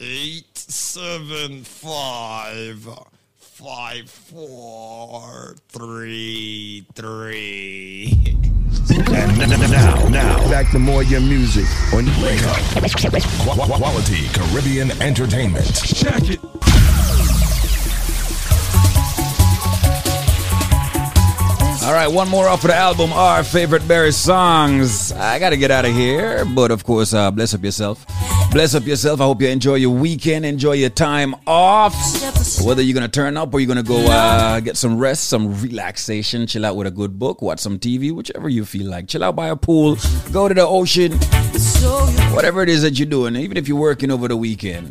[0.00, 2.88] eight zero zero eight seven five
[3.38, 8.36] five four three three.
[9.08, 12.56] And n- n- now, now, back to more your music on Wake Up.
[13.00, 15.66] Qu- Quality Caribbean Entertainment.
[15.74, 16.40] Check it.
[21.82, 25.12] All right, one more off of the album, Our Favorite Beres Songs.
[25.12, 28.04] I got to get out of here, but of course, uh, bless up yourself.
[28.56, 29.20] Bless up yourself.
[29.20, 31.92] I hope you enjoy your weekend, enjoy your time off.
[32.64, 35.24] Whether you're going to turn up or you're going to go uh, get some rest,
[35.24, 39.08] some relaxation, chill out with a good book, watch some TV, whichever you feel like.
[39.08, 39.98] Chill out by a pool,
[40.32, 41.12] go to the ocean,
[42.34, 44.90] whatever it is that you're doing, even if you're working over the weekend.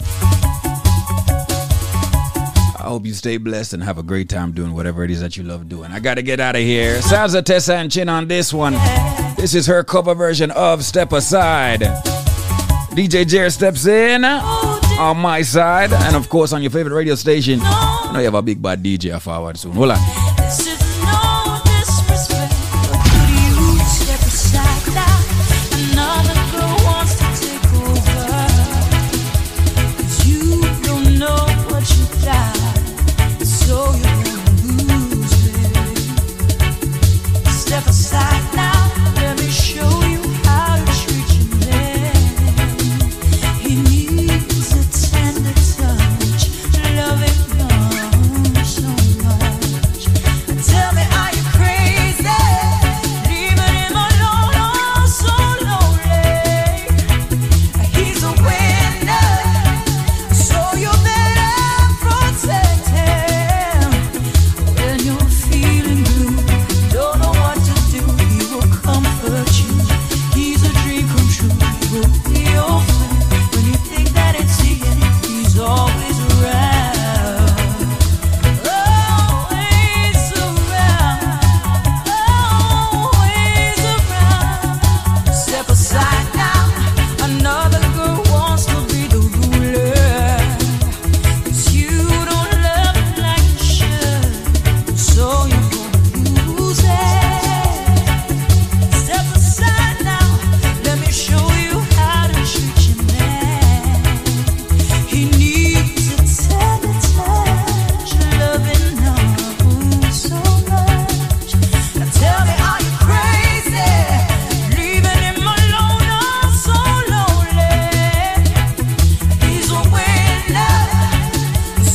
[2.77, 5.37] I hope you stay blessed and have a great time doing whatever it is that
[5.37, 5.91] you love doing.
[5.91, 7.01] I gotta get out of here.
[7.01, 8.73] Sounds of Tessanne Chin on this one.
[9.37, 11.81] This is her cover version of Step Aside.
[12.95, 14.41] DJ Jer steps in uh,
[14.99, 17.59] on my side, and of course on your favorite radio station.
[17.59, 19.73] You know you have a big bad DJ forward soon.
[19.73, 20.34] Hold on.